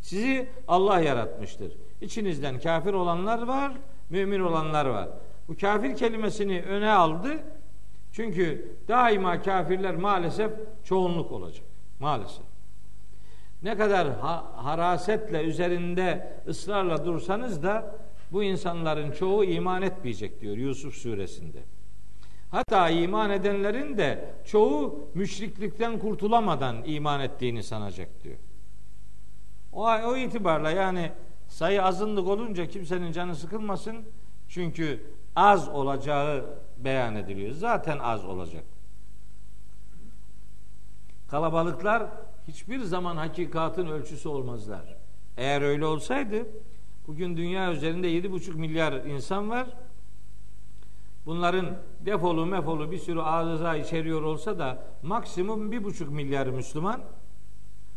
Sizi 0.00 0.48
Allah 0.68 1.00
yaratmıştır. 1.00 1.72
İçinizden 2.02 2.60
kafir 2.60 2.92
olanlar 2.92 3.42
var, 3.42 3.72
mümin 4.10 4.40
olanlar 4.40 4.86
var. 4.86 5.08
Bu 5.48 5.56
kafir 5.56 5.96
kelimesini 5.96 6.62
öne 6.62 6.90
aldı. 6.90 7.38
Çünkü 8.12 8.76
daima 8.88 9.42
kafirler 9.42 9.96
maalesef 9.96 10.50
çoğunluk 10.84 11.32
olacak. 11.32 11.66
Maalesef. 12.00 12.44
Ne 13.62 13.76
kadar 13.76 14.18
ha, 14.18 14.52
harasetle 14.56 15.42
üzerinde 15.42 16.32
ısrarla 16.48 17.04
dursanız 17.04 17.62
da 17.62 17.96
bu 18.32 18.42
insanların 18.42 19.10
çoğu 19.10 19.44
iman 19.44 19.82
etmeyecek 19.82 20.40
diyor 20.40 20.56
Yusuf 20.56 20.94
suresinde. 20.94 21.58
Hatta 22.50 22.90
iman 22.90 23.30
edenlerin 23.30 23.96
de 23.96 24.34
çoğu 24.44 25.08
müşriklikten 25.14 25.98
kurtulamadan 25.98 26.76
iman 26.84 27.20
ettiğini 27.20 27.62
sanacak 27.62 28.08
diyor. 28.24 28.36
O, 29.72 29.84
o 29.84 30.16
itibarla 30.16 30.70
yani 30.70 31.12
sayı 31.52 31.84
azınlık 31.84 32.28
olunca 32.28 32.66
kimsenin 32.66 33.12
canı 33.12 33.36
sıkılmasın. 33.36 33.96
Çünkü 34.48 35.02
az 35.36 35.68
olacağı 35.68 36.44
beyan 36.78 37.16
ediliyor. 37.16 37.52
Zaten 37.52 37.98
az 37.98 38.24
olacak. 38.24 38.64
Kalabalıklar 41.28 42.06
hiçbir 42.48 42.80
zaman 42.80 43.16
hakikatin 43.16 43.86
ölçüsü 43.86 44.28
olmazlar. 44.28 44.96
Eğer 45.36 45.62
öyle 45.62 45.86
olsaydı 45.86 46.46
bugün 47.06 47.36
dünya 47.36 47.72
üzerinde 47.72 48.08
7,5 48.08 48.54
milyar 48.54 48.92
insan 48.92 49.50
var. 49.50 49.66
Bunların 51.26 51.76
defolu 52.00 52.46
mefolu 52.46 52.90
bir 52.90 52.98
sürü 52.98 53.20
arıza 53.20 53.76
içeriyor 53.76 54.22
olsa 54.22 54.58
da 54.58 54.84
maksimum 55.02 55.72
bir 55.72 55.84
buçuk 55.84 56.10
milyar 56.10 56.46
Müslüman 56.46 57.00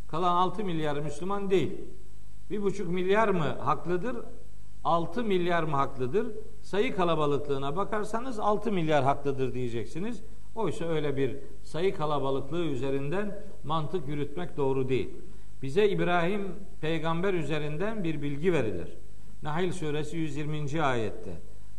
kalan 0.07 0.35
6 0.35 0.63
milyar 0.63 0.99
Müslüman 0.99 1.49
değil. 1.49 1.81
Bir 2.49 2.61
buçuk 2.63 2.89
milyar 2.89 3.29
mı 3.29 3.57
haklıdır? 3.59 4.15
6 4.83 5.23
milyar 5.23 5.63
mı 5.63 5.75
haklıdır? 5.75 6.27
Sayı 6.61 6.95
kalabalıklığına 6.95 7.75
bakarsanız 7.75 8.39
6 8.39 8.71
milyar 8.71 9.03
haklıdır 9.03 9.53
diyeceksiniz. 9.53 10.21
Oysa 10.55 10.85
öyle 10.85 11.17
bir 11.17 11.37
sayı 11.63 11.95
kalabalıklığı 11.95 12.65
üzerinden 12.65 13.39
mantık 13.63 14.07
yürütmek 14.07 14.57
doğru 14.57 14.89
değil. 14.89 15.09
Bize 15.61 15.89
İbrahim 15.89 16.41
peygamber 16.81 17.33
üzerinden 17.33 18.03
bir 18.03 18.21
bilgi 18.21 18.53
verilir. 18.53 18.97
Nahil 19.43 19.71
suresi 19.71 20.17
120. 20.17 20.81
ayette. 20.81 21.31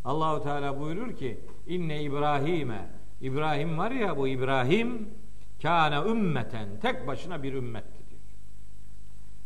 Allahu 0.04 0.42
Teala 0.42 0.80
buyurur 0.80 1.16
ki: 1.16 1.40
"İnne 1.66 2.02
İbrahim'e 2.02 2.88
İbrahim 3.20 3.78
var 3.78 3.90
ya 3.90 4.16
bu 4.16 4.28
İbrahim 4.28 5.08
kâne 5.62 6.10
ümmeten 6.10 6.68
tek 6.82 7.06
başına 7.06 7.42
bir 7.42 7.52
ümmetti 7.52 7.98
diyor. 8.10 8.20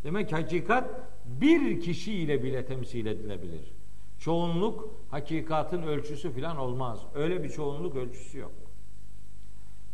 Demek 0.05 0.33
hakikat 0.33 0.91
bir 1.41 1.81
kişiyle 1.81 2.43
bile 2.43 2.67
temsil 2.67 3.07
edilebilir. 3.07 3.73
Çoğunluk 4.19 4.95
hakikatin 5.11 5.83
ölçüsü 5.83 6.33
filan 6.33 6.57
olmaz. 6.57 7.01
Öyle 7.15 7.43
bir 7.43 7.49
çoğunluk 7.49 7.97
ölçüsü 7.97 8.39
yok. 8.39 8.53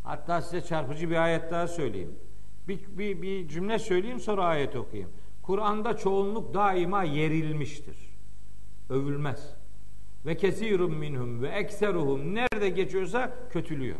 Hatta 0.04 0.42
size 0.42 0.60
çarpıcı 0.60 1.10
bir 1.10 1.16
ayet 1.16 1.50
daha 1.50 1.68
söyleyeyim. 1.68 2.14
Bir, 2.68 2.80
bir, 2.98 3.22
bir 3.22 3.48
cümle 3.48 3.78
söyleyeyim 3.78 4.20
sonra 4.20 4.44
ayet 4.44 4.76
okuyayım. 4.76 5.10
Kur'an'da 5.42 5.96
çoğunluk 5.96 6.54
daima 6.54 7.02
yerilmiştir. 7.02 7.96
Övülmez. 8.90 9.54
Ve 10.26 10.36
kesirun 10.36 10.94
minhum 10.94 11.42
ve 11.42 11.48
ekseruhum 11.48 12.34
nerede 12.34 12.68
geçiyorsa 12.68 13.32
kötülüyor. 13.50 13.96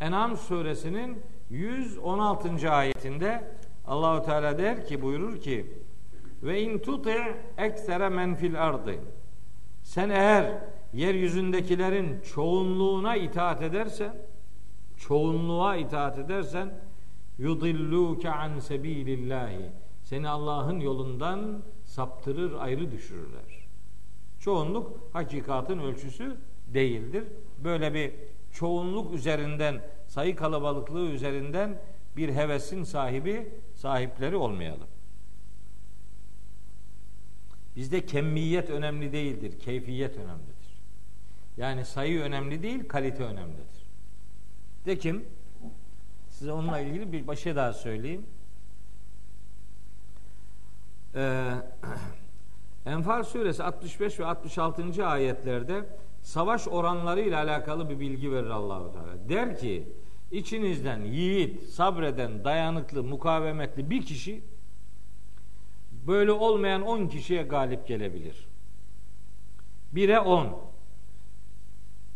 En'am 0.00 0.36
suresinin 0.36 1.22
116. 1.50 2.70
ayetinde 2.70 3.56
Allahu 3.86 4.26
Teala 4.26 4.58
der 4.58 4.86
ki 4.86 5.02
buyurur 5.02 5.40
ki 5.40 5.66
ve 6.42 6.62
in 6.62 6.78
tuti 6.78 7.16
eksere 7.58 8.08
men 8.08 8.34
fil 8.34 8.62
ardı 8.62 8.94
sen 9.82 10.10
eğer 10.10 10.58
yeryüzündekilerin 10.92 12.20
çoğunluğuna 12.20 13.16
itaat 13.16 13.62
edersen, 13.62 14.16
çoğunluğa 14.96 15.76
itaat 15.76 16.18
edersen 16.18 16.74
yudilluke 17.38 18.30
an 18.30 18.58
sebilillahi 18.58 19.70
seni 20.02 20.28
Allah'ın 20.28 20.80
yolundan 20.80 21.62
saptırır, 21.84 22.52
ayrı 22.58 22.92
düşürürler. 22.92 23.68
Çoğunluk 24.40 25.00
hakikatin 25.12 25.78
ölçüsü 25.78 26.36
değildir. 26.74 27.24
Böyle 27.64 27.94
bir 27.94 28.12
çoğunluk 28.52 29.14
üzerinden, 29.14 29.80
sayı 30.06 30.36
kalabalıklığı 30.36 31.06
üzerinden 31.06 31.82
bir 32.16 32.34
hevesin 32.34 32.84
sahibi, 32.84 33.48
sahipleri 33.76 34.36
olmayalım. 34.36 34.88
Bizde 37.76 38.06
kemmiyet 38.06 38.70
önemli 38.70 39.12
değildir, 39.12 39.58
keyfiyet 39.58 40.16
önemlidir. 40.16 40.56
Yani 41.56 41.84
sayı 41.84 42.20
önemli 42.20 42.62
değil, 42.62 42.88
kalite 42.88 43.24
önemlidir. 43.24 43.86
De 44.86 44.98
kim? 44.98 45.24
Size 46.30 46.52
onunla 46.52 46.80
ilgili 46.80 47.12
bir 47.12 47.26
başa 47.26 47.56
daha 47.56 47.72
söyleyeyim. 47.72 48.26
Ee, 51.14 51.52
Enfal 52.86 53.24
suresi 53.24 53.62
65 53.62 54.20
ve 54.20 54.26
66. 54.26 55.06
ayetlerde 55.06 55.84
savaş 56.22 56.68
oranları 56.68 57.20
ile 57.20 57.36
alakalı 57.36 57.90
bir 57.90 58.00
bilgi 58.00 58.32
verir 58.32 58.50
Allahu 58.50 58.92
Teala. 58.92 59.28
Der 59.28 59.58
ki 59.58 59.88
içinizden 60.30 61.04
yiğit, 61.04 61.62
sabreden, 61.62 62.44
dayanıklı, 62.44 63.04
mukavemetli 63.04 63.90
bir 63.90 64.06
kişi 64.06 64.42
Böyle 66.06 66.32
olmayan 66.32 66.82
10 66.82 67.06
kişiye 67.06 67.42
galip 67.42 67.86
gelebilir. 67.86 68.46
1'e 69.94 70.18
10. 70.18 70.58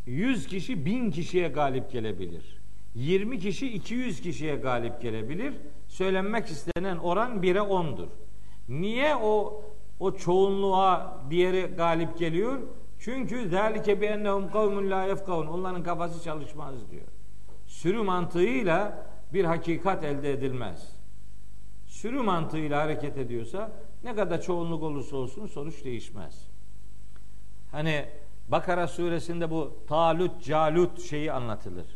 100 0.06 0.46
kişi 0.46 0.84
1000 0.84 1.10
kişiye 1.10 1.48
galip 1.48 1.90
gelebilir. 1.92 2.60
20 2.94 3.38
kişi 3.38 3.72
200 3.72 4.20
kişiye 4.20 4.56
galip 4.56 5.02
gelebilir. 5.02 5.54
Söylenmek 5.88 6.46
istenen 6.46 6.96
oran 6.96 7.42
1'e 7.42 7.58
10'dur. 7.58 8.08
Niye 8.68 9.16
o 9.16 9.62
o 10.00 10.16
çoğunluğa 10.16 11.20
diğeri 11.30 11.60
galip 11.76 12.18
geliyor? 12.18 12.58
Çünkü 12.98 13.48
zalike 13.48 14.00
bi 14.00 14.06
ennehum 14.06 14.50
kavmun 14.50 14.90
la 14.90 15.04
yefkavun. 15.04 15.46
Onların 15.46 15.82
kafası 15.82 16.24
çalışmaz 16.24 16.90
diyor. 16.90 17.06
Sürü 17.80 18.02
mantığıyla 18.02 19.06
bir 19.32 19.44
hakikat 19.44 20.04
elde 20.04 20.32
edilmez. 20.32 20.92
Sürü 21.86 22.22
mantığıyla 22.22 22.82
hareket 22.82 23.18
ediyorsa 23.18 23.72
ne 24.04 24.14
kadar 24.14 24.42
çoğunluk 24.42 24.82
olursa 24.82 25.16
olsun 25.16 25.46
sonuç 25.46 25.84
değişmez. 25.84 26.46
Hani 27.72 28.04
Bakara 28.48 28.88
suresinde 28.88 29.50
bu 29.50 29.76
Talut 29.88 30.44
Calut 30.44 31.00
şeyi 31.02 31.32
anlatılır. 31.32 31.86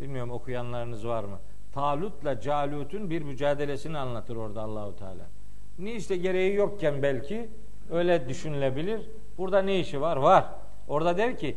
Bilmiyorum 0.00 0.30
okuyanlarınız 0.30 1.06
var 1.06 1.24
mı? 1.24 1.38
Talut'la 1.72 2.40
Calut'un 2.40 3.10
bir 3.10 3.22
mücadelesini 3.22 3.98
anlatır 3.98 4.36
orada 4.36 4.62
Allahu 4.62 4.96
Teala. 4.96 5.26
Ne 5.78 5.94
işte 5.94 6.16
gereği 6.16 6.54
yokken 6.54 7.02
belki 7.02 7.48
öyle 7.90 8.28
düşünülebilir. 8.28 9.10
Burada 9.38 9.62
ne 9.62 9.80
işi 9.80 10.00
var? 10.00 10.16
Var. 10.16 10.46
Orada 10.88 11.18
der 11.18 11.38
ki 11.38 11.56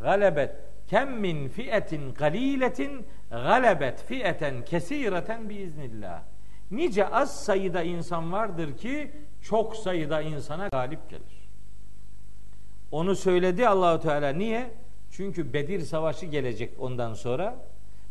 galebet 0.00 0.67
kem 0.88 1.20
min 1.20 1.48
fiyetin 1.48 2.14
galiletin 2.14 3.06
galebet 3.30 4.04
fiyeten 4.04 4.64
kesireten 4.64 5.48
biiznillah. 5.48 6.22
Nice 6.70 7.08
az 7.08 7.44
sayıda 7.44 7.82
insan 7.82 8.32
vardır 8.32 8.76
ki 8.76 9.10
çok 9.42 9.76
sayıda 9.76 10.22
insana 10.22 10.68
galip 10.68 11.10
gelir. 11.10 11.48
Onu 12.90 13.16
söyledi 13.16 13.68
Allahu 13.68 14.00
Teala 14.00 14.28
niye? 14.28 14.70
Çünkü 15.10 15.52
Bedir 15.52 15.80
Savaşı 15.80 16.26
gelecek 16.26 16.74
ondan 16.78 17.14
sonra. 17.14 17.56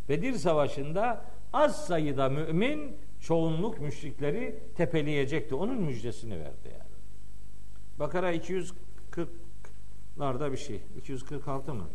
Bedir 0.10 0.34
Savaşı'nda 0.34 1.22
az 1.54 1.86
sayıda 1.86 2.30
mümin 2.30 2.98
çoğunluk 3.22 3.80
müşrikleri 3.80 4.60
tepeleyecekti. 4.76 5.56
Onun 5.56 5.82
müjdesini 5.82 6.40
verdi 6.40 6.72
yani. 6.72 6.84
Bakara 8.00 8.36
240'larda 8.36 10.52
bir 10.52 10.58
şey. 10.58 10.82
246 10.98 11.74
mı? 11.74 11.88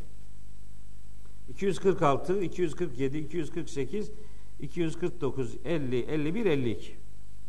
246, 1.53 2.43
247, 2.43 3.19
248, 3.19 4.13
249, 4.61 5.57
50, 5.65 6.01
51, 6.01 6.47
52. 6.47 6.97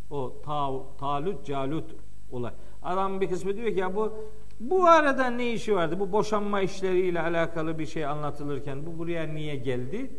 O 0.10 0.42
ta, 0.46 0.70
Talut, 1.00 1.46
Calut 1.46 1.96
olay. 2.32 2.52
Adam 2.84 3.22
bir 3.22 3.30
kısmı 3.30 3.56
diyor 3.56 3.68
ki 3.68 3.80
ya 3.80 3.96
bu 3.96 4.14
bu 4.60 4.86
arada 4.88 5.30
ne 5.30 5.54
işi 5.54 5.76
vardı? 5.76 6.00
Bu 6.00 6.12
boşanma 6.12 6.62
işleriyle 6.62 7.22
alakalı 7.22 7.80
bir 7.80 7.86
şey 7.86 8.06
anlatılırken 8.06 8.86
bu 8.86 8.98
buraya 9.00 9.28
niye 9.28 9.56
geldi? 9.56 10.12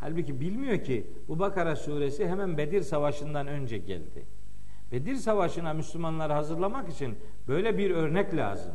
Halbuki 0.00 0.40
bilmiyor 0.40 0.84
ki 0.84 1.06
bu 1.28 1.38
Bakara 1.38 1.76
suresi 1.76 2.28
hemen 2.28 2.58
Bedir 2.58 2.82
Savaşı'ndan 2.82 3.46
önce 3.46 3.78
geldi. 3.78 4.26
Bedir 4.92 5.14
Savaşı'na 5.14 5.72
Müslümanları 5.74 6.32
hazırlamak 6.32 6.88
için 6.88 7.14
böyle 7.48 7.78
bir 7.78 7.90
örnek 7.90 8.36
lazım. 8.36 8.72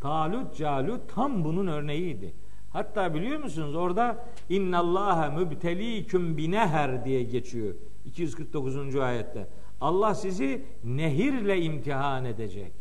Talut, 0.00 0.56
Calut 0.56 1.14
tam 1.14 1.44
bunun 1.44 1.66
örneğiydi. 1.66 2.32
Hatta 2.72 3.14
biliyor 3.14 3.38
musunuz 3.38 3.74
orada 3.74 4.24
innallaha 4.48 5.30
mübteliküm 5.30 6.36
bineher 6.36 7.04
diye 7.04 7.22
geçiyor 7.22 7.74
249. 8.04 8.96
ayette. 8.96 9.46
Allah 9.80 10.14
sizi 10.14 10.64
nehirle 10.84 11.62
imtihan 11.62 12.24
edecek. 12.24 12.72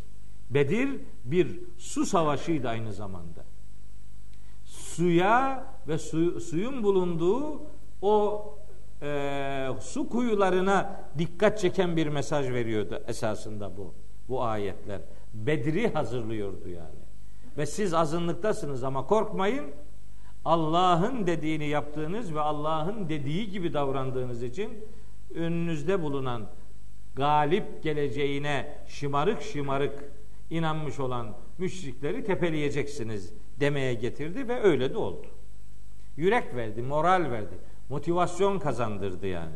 Bedir 0.50 0.90
bir 1.26 1.60
su 1.78 2.06
savaşıydı 2.06 2.70
aynı 2.70 2.94
zamanda. 2.94 3.46
Suya 4.66 5.66
ve 5.88 5.98
su, 5.98 6.42
suyun 6.42 6.84
bulunduğu 6.84 7.62
o 8.02 8.46
e, 9.02 9.68
su 9.82 10.10
kuyularına 10.10 11.02
dikkat 11.18 11.60
çeken 11.60 11.98
bir 11.98 12.08
mesaj 12.08 12.50
veriyordu 12.50 13.04
esasında 13.08 13.78
bu 13.78 13.94
bu 14.30 14.44
ayetler. 14.44 15.02
Bedri 15.34 15.94
hazırlıyordu 15.94 16.70
yani. 16.70 16.99
Ve 17.60 17.66
siz 17.66 17.94
azınlıktasınız 17.94 18.84
ama 18.84 19.08
korkmayın. 19.08 19.66
Allah'ın 20.46 21.28
dediğini 21.28 21.68
yaptığınız 21.68 22.36
ve 22.36 22.40
Allah'ın 22.40 23.10
dediği 23.10 23.50
gibi 23.50 23.74
davrandığınız 23.74 24.44
için 24.44 24.86
önünüzde 25.36 26.02
bulunan 26.02 26.48
galip 27.16 27.84
geleceğine 27.84 28.78
şımarık 28.88 29.42
şımarık 29.42 30.04
inanmış 30.50 31.00
olan 31.00 31.28
müşrikleri 31.58 32.24
tepeleyeceksiniz 32.24 33.34
demeye 33.60 33.94
getirdi 33.94 34.48
ve 34.48 34.62
öyle 34.62 34.94
de 34.94 34.98
oldu. 34.98 35.28
Yürek 36.18 36.56
verdi, 36.56 36.82
moral 36.82 37.32
verdi, 37.32 37.56
motivasyon 37.90 38.60
kazandırdı 38.60 39.28
yani. 39.28 39.56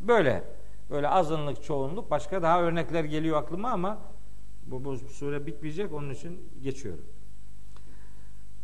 Böyle 0.00 0.44
böyle 0.90 1.08
azınlık 1.08 1.64
çoğunluk 1.64 2.10
başka 2.10 2.42
daha 2.42 2.62
örnekler 2.62 3.04
geliyor 3.04 3.36
aklıma 3.42 3.70
ama 3.70 3.98
bu, 4.66 4.84
bu 4.84 4.96
sure 4.96 5.46
bitmeyecek 5.46 5.92
onun 5.92 6.10
için 6.10 6.40
geçiyorum. 6.62 7.15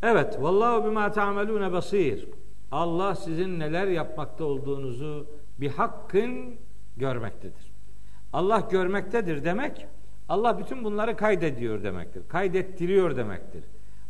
Evet, 0.03 0.43
vallahu 0.43 0.85
bima 0.85 1.13
ta'melune 1.13 1.73
basir. 1.73 2.29
Allah 2.73 3.15
sizin 3.15 3.59
neler 3.59 3.87
yapmakta 3.87 4.45
olduğunuzu 4.45 5.27
bir 5.61 5.71
hakkın 5.71 6.55
görmektedir. 6.97 7.73
Allah 8.33 8.61
görmektedir 8.71 9.45
demek 9.45 9.87
Allah 10.29 10.59
bütün 10.59 10.85
bunları 10.85 11.17
kaydediyor 11.17 11.83
demektir. 11.83 12.29
Kaydettiriyor 12.29 13.17
demektir. 13.17 13.65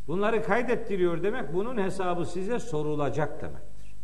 Bunları 0.08 0.42
kaydettiriyor 0.42 1.22
demek 1.22 1.54
bunun 1.54 1.78
hesabı 1.78 2.26
size 2.26 2.58
sorulacak 2.58 3.42
demektir. 3.42 3.94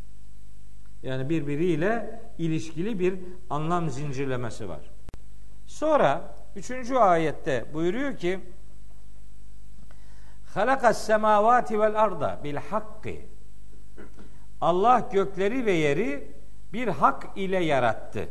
Yani 1.02 1.28
birbiriyle 1.28 2.20
ilişkili 2.38 2.98
bir 2.98 3.14
anlam 3.50 3.90
zincirlemesi 3.90 4.68
var. 4.68 4.90
Sonra 5.66 6.34
üçüncü 6.56 6.94
ayette 6.94 7.64
buyuruyor 7.74 8.16
ki 8.16 8.40
halakas 10.54 11.06
semavati 11.06 11.80
vel 11.80 12.02
arda 12.02 12.40
bil 12.44 12.56
hakkı 12.56 13.14
Allah 14.60 15.08
gökleri 15.12 15.66
ve 15.66 15.72
yeri 15.72 16.32
bir 16.72 16.88
hak 16.88 17.26
ile 17.36 17.64
yarattı. 17.64 18.28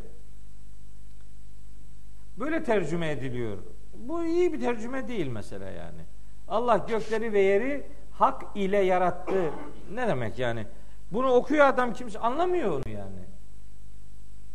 Böyle 2.38 2.64
tercüme 2.64 3.12
ediliyor. 3.12 3.58
Bu 3.94 4.26
iyi 4.26 4.54
bir 4.54 4.60
tercüme 4.60 5.08
değil 5.08 5.28
mesela 5.28 5.70
yani. 5.70 6.02
Allah 6.48 6.78
gökleri 6.78 7.34
ve 7.34 7.40
yeri 7.40 7.88
hak 8.12 8.44
ile 8.56 8.78
yarattı. 8.78 9.52
Ne 9.94 10.08
demek 10.08 10.40
yani? 10.40 10.68
Bunu 11.12 11.32
okuyor 11.32 11.66
adam 11.66 11.94
kimse 11.94 12.20
anlamıyor 12.20 12.72
onu 12.72 12.94
yani. 12.94 13.26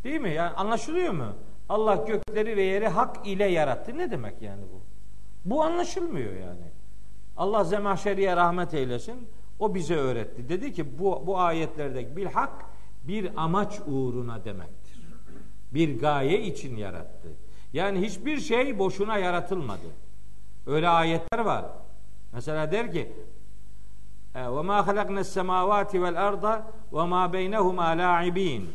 Değil 0.05 0.21
mi? 0.21 0.31
Yani 0.31 0.51
anlaşılıyor 0.51 1.13
mu? 1.13 1.33
Allah 1.69 1.95
gökleri 1.95 2.57
ve 2.57 2.63
yeri 2.63 2.89
hak 2.89 3.27
ile 3.27 3.45
yarattı. 3.45 3.99
Ne 3.99 4.11
demek 4.11 4.43
yani 4.43 4.63
bu? 4.73 4.81
Bu 5.45 5.63
anlaşılmıyor 5.63 6.33
yani. 6.33 6.82
Allah 7.43 7.65
Zemahşeri'ye 7.65 8.37
rahmet 8.37 8.75
eylesin. 8.75 9.29
O 9.59 9.75
bize 9.75 9.95
öğretti. 9.95 10.49
Dedi 10.49 10.73
ki 10.73 10.99
bu, 10.99 11.23
bu 11.27 11.39
ayetlerdeki 11.39 12.17
bil 12.17 12.27
hak 12.27 12.65
bir 13.05 13.31
amaç 13.37 13.81
uğruna 13.87 14.45
demektir. 14.45 14.99
Bir 15.75 16.01
gaye 16.01 16.43
için 16.43 16.77
yarattı. 16.77 17.29
Yani 17.73 18.01
hiçbir 18.01 18.41
şey 18.41 18.79
boşuna 18.79 19.19
yaratılmadı. 19.19 19.87
Öyle 20.67 20.89
ayetler 20.89 21.39
var. 21.39 21.65
Mesela 22.33 22.73
der 22.73 22.93
ki 22.93 23.13
ve 24.35 24.63
ma 24.63 24.87
halakna 24.87 25.25
semavati 25.25 26.03
vel 26.03 26.27
arda 26.27 26.67
ve 26.93 27.05
ma 27.05 27.33
beynehuma 27.33 27.85
la'ibin. 27.85 28.69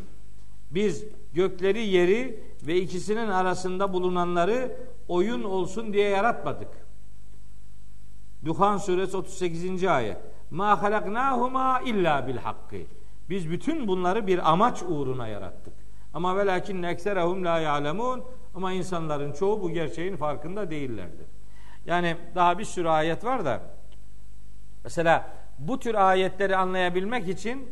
Biz 0.72 1.06
gökleri, 1.34 1.86
yeri 1.86 2.44
ve 2.68 2.76
ikisinin 2.76 3.28
arasında 3.28 3.94
bulunanları 3.94 4.78
oyun 5.08 5.44
olsun 5.44 5.94
diye 5.94 6.10
yaratmadık. 6.10 6.87
Duhan 8.48 8.78
suresi 8.78 9.18
38. 9.18 9.84
ayet. 9.84 10.18
Ma 10.52 10.82
halaknahuma 10.82 11.82
illa 11.82 12.28
bil 12.28 12.38
hakkı. 12.38 12.76
Biz 13.30 13.50
bütün 13.50 13.88
bunları 13.88 14.28
bir 14.28 14.52
amaç 14.52 14.84
uğruna 14.84 15.28
yarattık. 15.28 15.74
Ama 16.14 16.38
velakin 16.38 16.84
ekserahum 16.84 17.46
la 17.46 17.60
ya'lemun. 17.60 18.24
Ama 18.56 18.72
insanların 18.72 19.34
çoğu 19.34 19.62
bu 19.62 19.70
gerçeğin 19.70 20.16
farkında 20.18 20.70
değillerdi. 20.70 21.24
Yani 21.86 22.18
daha 22.36 22.60
bir 22.60 22.64
sürü 22.64 22.88
ayet 22.88 23.26
var 23.26 23.46
da 23.46 23.62
mesela 24.84 25.30
bu 25.60 25.80
tür 25.80 25.96
ayetleri 25.96 26.56
anlayabilmek 26.56 27.28
için 27.28 27.72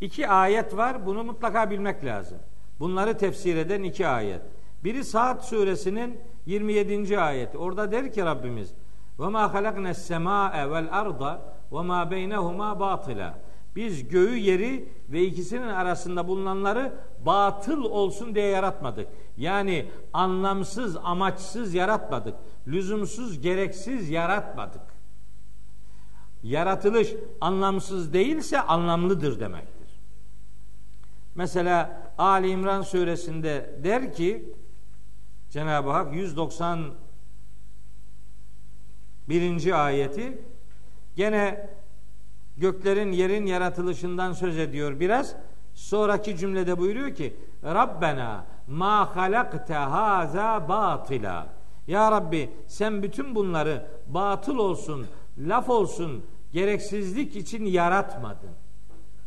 iki 0.00 0.28
ayet 0.28 0.76
var. 0.76 1.06
Bunu 1.06 1.24
mutlaka 1.24 1.70
bilmek 1.70 2.04
lazım. 2.04 2.38
Bunları 2.80 3.18
tefsir 3.18 3.56
eden 3.56 3.82
iki 3.82 4.06
ayet. 4.06 4.42
Biri 4.84 5.04
Saat 5.04 5.44
suresinin 5.44 6.20
27. 6.46 7.20
ayeti. 7.20 7.58
Orada 7.58 7.92
der 7.92 8.12
ki 8.12 8.24
Rabbimiz 8.24 8.74
ve 9.20 9.28
ma 9.28 9.54
halakna 9.54 9.94
sema'e 9.94 10.70
vel 10.70 10.88
arda 10.92 11.42
ve 11.72 11.82
ma 11.82 12.10
beynehuma 12.10 12.80
batila. 12.80 13.38
Biz 13.76 14.08
göğü 14.08 14.36
yeri 14.36 14.88
ve 15.08 15.22
ikisinin 15.22 15.68
arasında 15.68 16.28
bulunanları 16.28 16.92
batıl 17.26 17.84
olsun 17.84 18.34
diye 18.34 18.46
yaratmadık. 18.46 19.08
Yani 19.36 19.86
anlamsız, 20.12 20.96
amaçsız 20.96 21.74
yaratmadık. 21.74 22.34
Lüzumsuz, 22.66 23.40
gereksiz 23.40 24.10
yaratmadık. 24.10 24.82
Yaratılış 26.42 27.14
anlamsız 27.40 28.12
değilse 28.12 28.60
anlamlıdır 28.60 29.40
demektir. 29.40 29.88
Mesela 31.34 32.02
Ali 32.18 32.48
İmran 32.48 32.82
suresinde 32.82 33.80
der 33.84 34.12
ki 34.12 34.54
Cenab-ı 35.50 35.90
Hak 35.90 36.14
191. 39.28 39.86
ayeti 39.86 40.38
gene 41.16 41.70
göklerin 42.56 43.12
yerin 43.12 43.46
yaratılışından 43.46 44.32
söz 44.32 44.58
ediyor 44.58 45.00
biraz. 45.00 45.34
Sonraki 45.74 46.36
cümlede 46.36 46.78
buyuruyor 46.78 47.14
ki 47.14 47.36
Rabbena 47.64 48.44
ma 48.68 49.16
halakte 49.16 49.74
haza 49.74 50.68
batila. 50.68 51.46
Ya 51.86 52.12
Rabbi 52.12 52.50
sen 52.66 53.02
bütün 53.02 53.34
bunları 53.34 53.86
batıl 54.08 54.58
olsun, 54.58 55.06
laf 55.38 55.68
olsun, 55.68 56.24
gereksizlik 56.52 57.36
için 57.36 57.64
yaratmadın. 57.64 58.50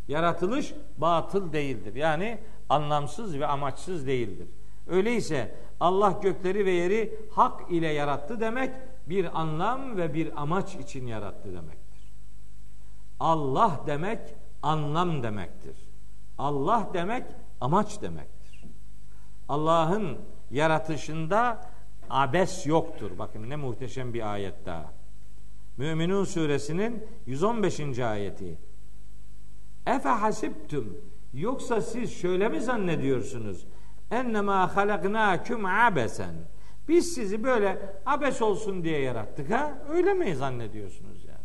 Yaratılış 0.08 0.74
batıl 0.98 1.54
değildir. 1.54 1.96
Yani 1.96 2.38
anlamsız 2.70 3.40
ve 3.40 3.48
amaçsız 3.48 4.08
değildir. 4.08 4.48
Öyleyse 4.88 5.56
Allah 5.80 6.20
gökleri 6.24 6.66
ve 6.66 6.72
yeri 6.72 7.20
hak 7.32 7.72
ile 7.72 7.88
yarattı 7.88 8.40
demek 8.40 8.72
bir 9.10 9.42
anlam 9.42 9.98
ve 9.98 10.14
bir 10.14 10.42
amaç 10.42 10.76
için 10.76 11.08
yarattı 11.08 11.54
demektir. 11.54 12.14
Allah 13.20 13.80
demek 13.88 14.20
anlam 14.64 15.24
demektir. 15.24 15.76
Allah 16.38 16.90
demek 16.94 17.24
amaç 17.62 18.02
demektir. 18.02 18.64
Allah'ın 19.50 20.18
yaratışında 20.52 21.70
abes 22.10 22.66
yoktur. 22.68 23.12
Bakın 23.20 23.50
ne 23.50 23.56
muhteşem 23.56 24.14
bir 24.14 24.34
ayet 24.34 24.66
daha. 24.66 24.94
Müminun 25.78 26.24
suresinin 26.24 27.04
115. 27.26 28.00
ayeti. 28.00 28.58
Efe 29.88 30.10
hasibtum 30.10 30.98
yoksa 31.34 31.82
siz 31.82 32.14
şöyle 32.14 32.50
mi 32.50 32.62
zannediyorsunuz? 32.62 33.66
Ennema 34.12 34.76
halaknaküm 34.76 35.66
abesen. 35.66 36.36
Biz 36.88 37.14
sizi 37.14 37.44
böyle 37.44 37.96
abes 38.06 38.42
olsun 38.42 38.84
diye 38.84 39.00
yarattık 39.00 39.52
ha? 39.52 39.78
Öyle 39.90 40.14
mi 40.14 40.36
zannediyorsunuz 40.36 41.26
yani? 41.26 41.38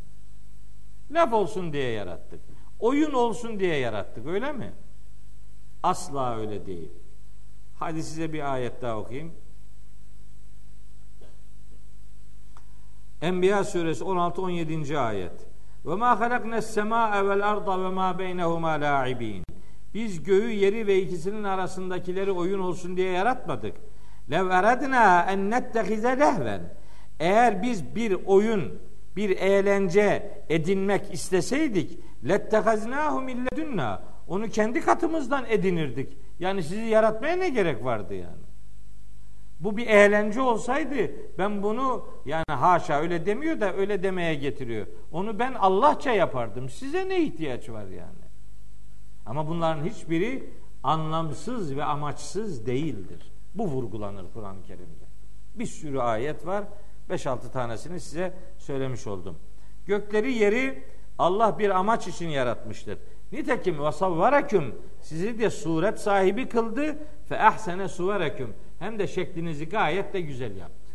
Laf 1.11 1.33
olsun 1.33 1.73
diye 1.73 1.91
yarattık. 1.91 2.41
Oyun 2.81 3.13
olsun 3.13 3.61
diye 3.61 3.77
yarattık 3.77 4.27
öyle 4.27 4.53
mi? 4.53 4.73
Asla 5.83 6.37
öyle 6.37 6.67
değil. 6.67 6.91
Hadi 7.79 8.03
size 8.03 8.33
bir 8.33 8.53
ayet 8.53 8.83
daha 8.83 8.99
okuyayım. 8.99 9.33
Enbiya 13.23 13.65
suresi 13.65 14.05
16 14.05 14.43
17. 14.43 14.99
ayet. 14.99 15.47
Ve 15.87 15.95
ma 15.95 16.21
halaknes 16.21 16.67
semaa 16.67 17.29
vel 17.29 17.49
arda 17.51 17.85
ve 17.85 17.89
ma 17.89 18.19
beynehuma 18.19 18.69
la'ibin. 18.69 19.45
Biz 19.95 20.23
göğü, 20.23 20.51
yeri 20.51 20.87
ve 20.87 21.03
ikisinin 21.03 21.45
arasındakileri 21.45 22.33
oyun 22.33 22.59
olsun 22.59 22.97
diye 22.97 23.11
yaratmadık. 23.13 23.77
Lev 24.31 24.51
eradna 24.51 25.27
en 25.31 25.51
nettehize 25.51 26.19
lehven. 26.19 26.61
Eğer 27.21 27.63
biz 27.63 27.95
bir 27.95 28.13
oyun, 28.27 28.79
bir 29.17 29.31
eğlence 29.31 30.33
edinmek 30.49 31.15
isteseydik, 31.15 31.99
lettehaznahu 32.29 33.21
milledunna. 33.21 34.03
Onu 34.29 34.49
kendi 34.49 34.81
katımızdan 34.81 35.45
edinirdik. 35.49 36.17
Yani 36.39 36.63
sizi 36.63 36.81
yaratmaya 36.81 37.37
ne 37.37 37.49
gerek 37.49 37.85
vardı 37.85 38.15
yani? 38.15 38.49
Bu 39.61 39.77
bir 39.77 39.87
eğlence 39.87 40.41
olsaydı 40.41 41.11
ben 41.39 41.63
bunu 41.63 42.09
yani 42.27 42.45
haşa 42.49 43.01
öyle 43.01 43.27
demiyor 43.27 43.61
da 43.61 43.75
öyle 43.75 44.03
demeye 44.03 44.35
getiriyor. 44.35 44.87
Onu 45.13 45.39
ben 45.39 45.55
Allahça 45.55 46.13
yapardım. 46.13 46.69
Size 46.69 47.09
ne 47.09 47.23
ihtiyaç 47.23 47.69
var 47.69 47.87
yani? 47.87 48.29
Ama 49.27 49.49
bunların 49.49 49.85
hiçbiri 49.85 50.51
anlamsız 50.83 51.77
ve 51.77 51.85
amaçsız 51.85 52.67
değildir. 52.67 53.33
Bu 53.59 53.69
vurgulanır 53.69 54.25
Kur'an-ı 54.35 54.63
Kerim'de. 54.63 55.05
Bir 55.55 55.67
sürü 55.67 55.99
ayet 55.99 56.47
var. 56.47 56.65
5-6 57.11 57.51
tanesini 57.53 58.01
size 58.01 58.33
söylemiş 58.59 59.07
oldum. 59.07 59.39
Gökleri 59.87 60.33
yeri 60.33 60.85
Allah 61.19 61.59
bir 61.59 61.71
amaç 61.71 62.09
için 62.09 62.29
yaratmıştır. 62.29 62.99
Nitekim 63.33 63.79
vasavvaraküm 63.79 64.75
sizi 65.01 65.39
de 65.39 65.51
suret 65.51 66.01
sahibi 66.01 66.49
kıldı 66.49 66.99
fe 67.29 67.41
ahsene 67.41 67.89
suvereküm 67.89 68.55
hem 68.79 68.99
de 68.99 69.07
şeklinizi 69.07 69.69
gayet 69.69 70.13
de 70.13 70.21
güzel 70.21 70.57
yaptı. 70.57 70.93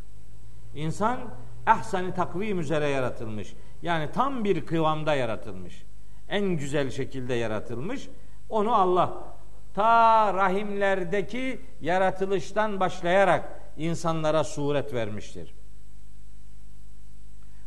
İnsan 0.75 1.19
ahsani 1.65 2.13
takvim 2.13 2.59
üzere 2.59 2.87
yaratılmış. 2.89 3.53
Yani 3.81 4.11
tam 4.11 4.43
bir 4.43 4.65
kıvamda 4.65 5.15
yaratılmış. 5.15 5.83
En 6.29 6.45
güzel 6.45 6.89
şekilde 6.89 7.33
yaratılmış. 7.33 8.09
Onu 8.49 8.75
Allah 8.75 9.32
ta 9.73 10.33
rahimlerdeki 10.33 11.61
yaratılıştan 11.81 12.79
başlayarak 12.79 13.59
insanlara 13.77 14.43
suret 14.43 14.93
vermiştir. 14.93 15.55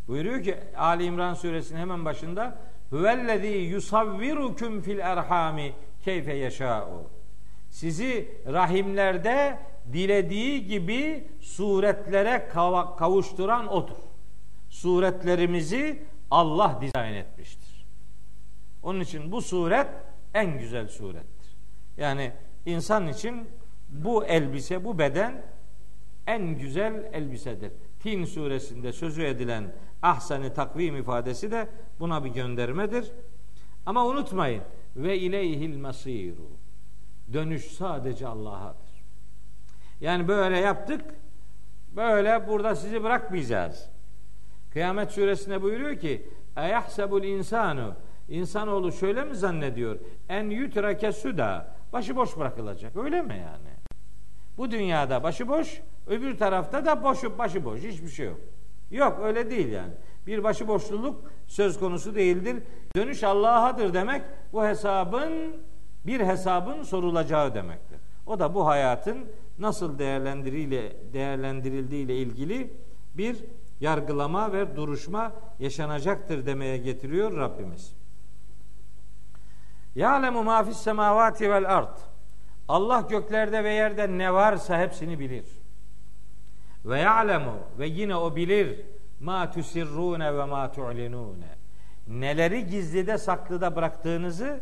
Buyuruyor 0.09 0.43
ki 0.43 0.57
Ali 0.77 1.05
İmran 1.05 1.35
suresinin 1.35 1.81
hemen 1.81 2.05
başında 2.05 2.59
Huvellezî 2.91 3.47
yusavvirukum 3.47 4.83
fil 4.83 4.99
erhami 4.99 5.73
keyfe 6.05 6.35
yeşâ'u. 6.35 7.11
Sizi 7.71 8.29
rahimlerde 8.47 9.59
dilediği 9.93 10.67
gibi 10.67 11.29
suretlere 11.41 12.49
kavuşturan 12.99 13.73
odur. 13.73 13.97
Suretlerimizi 14.71 16.03
Allah 16.31 16.79
dizayn 16.81 17.15
etmiştir. 17.15 17.87
Onun 18.83 19.01
için 19.01 19.33
bu 19.33 19.43
suret 19.43 19.89
en 20.35 20.59
güzel 20.59 20.89
surettir. 20.89 21.36
Yani 21.97 22.33
insan 22.67 23.09
için 23.09 23.49
bu 23.89 24.25
elbise, 24.25 24.85
bu 24.85 24.99
beden 24.99 25.43
en 26.27 26.59
güzel 26.59 27.11
elbisedir. 27.13 27.73
Tin 28.01 28.25
suresinde 28.25 28.93
sözü 28.93 29.23
edilen 29.23 29.73
ahsani 30.03 30.53
takvim 30.53 30.97
ifadesi 30.97 31.51
de 31.51 31.69
buna 32.01 32.25
bir 32.25 32.31
göndermedir. 32.31 33.13
Ama 33.87 34.07
unutmayın 34.07 34.63
ve 34.97 35.19
ileyhil 35.19 35.79
masiru. 35.79 36.51
Dönüş 37.33 37.65
sadece 37.65 38.27
Allah'adır. 38.27 39.05
Yani 40.01 40.29
böyle 40.29 40.59
yaptık. 40.59 41.05
Böyle 41.97 42.49
burada 42.49 42.75
sizi 42.75 43.03
bırakmayacağız. 43.03 43.89
Kıyamet 44.73 45.11
suresinde 45.11 45.63
buyuruyor 45.63 45.97
ki: 45.97 46.31
"Eyahsebul 46.57 47.25
insanu 47.25 47.95
İnsanoğlu 48.29 48.93
şöyle 48.93 49.25
mi 49.25 49.35
zannediyor? 49.35 49.99
En 50.29 50.51
yutrake 50.51 51.13
suda. 51.13 51.76
Başıboş 51.93 52.37
bırakılacak. 52.37 52.97
Öyle 52.97 53.23
mi 53.23 53.35
yani? 53.35 53.77
Bu 54.59 54.71
dünyada 54.71 55.23
başıboş, 55.23 55.81
öbür 56.07 56.39
tarafta 56.39 56.85
da 56.87 57.05
boşu 57.05 57.39
başıboş. 57.39 57.81
Hiçbir 57.81 58.09
şey 58.09 58.27
yok. 58.27 58.41
Yok 58.91 59.19
öyle 59.23 59.51
değil 59.51 59.69
yani. 59.69 59.93
Bir 60.27 60.45
başıboşluluk 60.45 61.33
söz 61.47 61.79
konusu 61.79 62.15
değildir. 62.15 62.63
Dönüş 62.97 63.25
Allah'adır 63.25 63.95
demek 63.95 64.23
bu 64.53 64.65
hesabın 64.65 65.33
bir 66.07 66.21
hesabın 66.21 66.83
sorulacağı 66.83 67.55
demektir. 67.55 67.99
O 68.27 68.39
da 68.39 68.55
bu 68.55 68.67
hayatın 68.67 69.19
nasıl 69.59 69.99
değerlendirildiğiyle 69.99 71.13
değerlendirildiği 71.13 72.05
ile 72.05 72.17
ilgili 72.17 72.71
bir 73.15 73.45
yargılama 73.81 74.53
ve 74.53 74.77
duruşma 74.77 75.33
yaşanacaktır 75.59 76.47
demeye 76.47 76.79
getiriyor 76.79 77.37
Rabbimiz. 77.37 77.96
Ya'lemu 79.97 80.43
ma 80.43 80.65
fis 80.65 80.77
semavati 80.77 81.51
vel 81.51 81.77
ard. 81.77 81.99
Allah 82.69 83.01
göklerde 83.01 83.65
ve 83.65 83.73
yerde 83.73 84.19
ne 84.19 84.35
varsa 84.35 84.79
hepsini 84.79 85.19
bilir. 85.19 85.45
Ve 86.85 87.01
ya'lemu 87.01 87.55
ve 87.79 87.87
yine 87.87 88.17
o 88.17 88.37
bilir 88.37 88.81
ma 89.21 89.51
tusirrune 89.51 90.35
ve 90.35 90.45
ma 90.45 90.73
tu'linune. 90.73 91.57
Neleri 92.09 92.67
gizlide 92.67 93.19
saklıda 93.19 93.77
bıraktığınızı, 93.77 94.61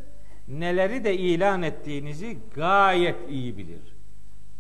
neleri 0.49 1.05
de 1.05 1.17
ilan 1.17 1.63
ettiğinizi 1.63 2.39
gayet 2.55 3.31
iyi 3.31 3.59
bilir. 3.59 3.97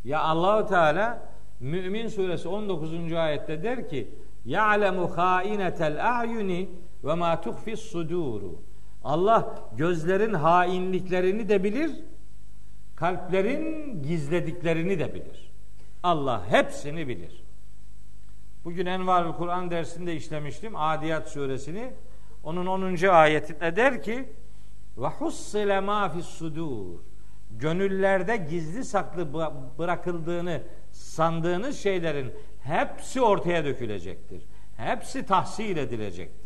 Ya 0.05 0.21
Allahu 0.21 0.67
Teala 0.67 1.19
Mümin 1.61 2.09
suresi 2.09 2.49
19. 2.49 3.13
ayette 3.13 3.63
der 3.63 3.89
ki: 3.89 4.09
"Ya'lemu 4.45 5.17
hainetel 5.17 6.21
a'yuni 6.21 6.69
ve 7.05 7.15
ma 7.15 7.41
tuhfi's 7.41 7.81
suduru." 7.81 8.59
Allah 9.05 9.69
gözlerin 9.77 10.35
hainliklerini 10.35 11.49
de 11.49 11.65
bilir, 11.65 11.91
kalplerin 12.97 14.03
gizlediklerini 14.03 14.99
de 14.99 15.15
bilir. 15.15 15.53
Allah 16.03 16.43
hepsini 16.51 17.09
bilir. 17.09 17.45
Bugün 18.65 18.87
Envarül 18.87 19.33
Kur'an 19.33 19.71
dersinde 19.71 20.17
işlemiştim 20.17 20.77
Adiyat 20.77 21.29
suresini. 21.29 21.93
Onun 22.45 22.67
10. 22.67 23.09
ayetinde 23.09 23.77
der 23.77 24.03
ki 24.03 24.29
ve 24.99 25.07
hussile 25.07 25.81
ma 25.81 26.11
sudur. 26.23 26.99
Gönüllerde 27.51 28.37
gizli 28.37 28.85
saklı 28.85 29.33
bırakıldığını 29.79 30.63
sandığınız 30.93 31.79
şeylerin 31.79 32.33
hepsi 32.63 33.21
ortaya 33.21 33.65
dökülecektir. 33.65 34.43
Hepsi 34.77 35.27
tahsil 35.27 35.77
edilecektir. 35.77 36.44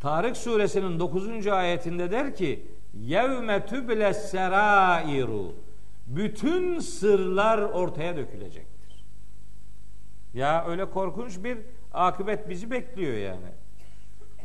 Tarık 0.00 0.36
suresinin 0.36 1.00
9. 1.00 1.46
ayetinde 1.46 2.10
der 2.10 2.36
ki 2.36 2.66
yevme 2.94 3.66
tüble 3.66 4.14
serairu 4.14 5.54
bütün 6.06 6.78
sırlar 6.78 7.58
ortaya 7.58 8.16
dökülecektir. 8.16 9.04
Ya 10.34 10.64
öyle 10.66 10.90
korkunç 10.90 11.44
bir 11.44 11.58
akıbet 11.92 12.48
bizi 12.48 12.70
bekliyor 12.70 13.14
yani. 13.14 13.46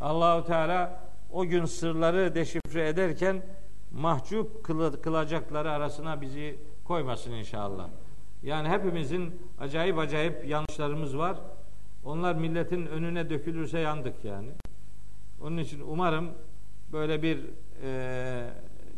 Allahu 0.01 0.45
Teala 0.45 0.99
o 1.31 1.45
gün 1.45 1.65
sırları 1.65 2.35
deşifre 2.35 2.87
ederken 2.87 3.41
mahcup 3.91 4.63
kılacakları 5.03 5.71
arasına 5.71 6.21
bizi 6.21 6.59
koymasın 6.83 7.31
inşallah. 7.31 7.87
Yani 8.43 8.69
hepimizin 8.69 9.41
acayip 9.59 9.97
acayip 9.97 10.45
yanlışlarımız 10.47 11.17
var. 11.17 11.37
Onlar 12.03 12.35
milletin 12.35 12.85
önüne 12.85 13.29
dökülürse 13.29 13.79
yandık 13.79 14.25
yani. 14.25 14.49
Onun 15.45 15.57
için 15.57 15.81
umarım 15.87 16.29
böyle 16.91 17.23
bir 17.23 17.39
e, 17.83 18.49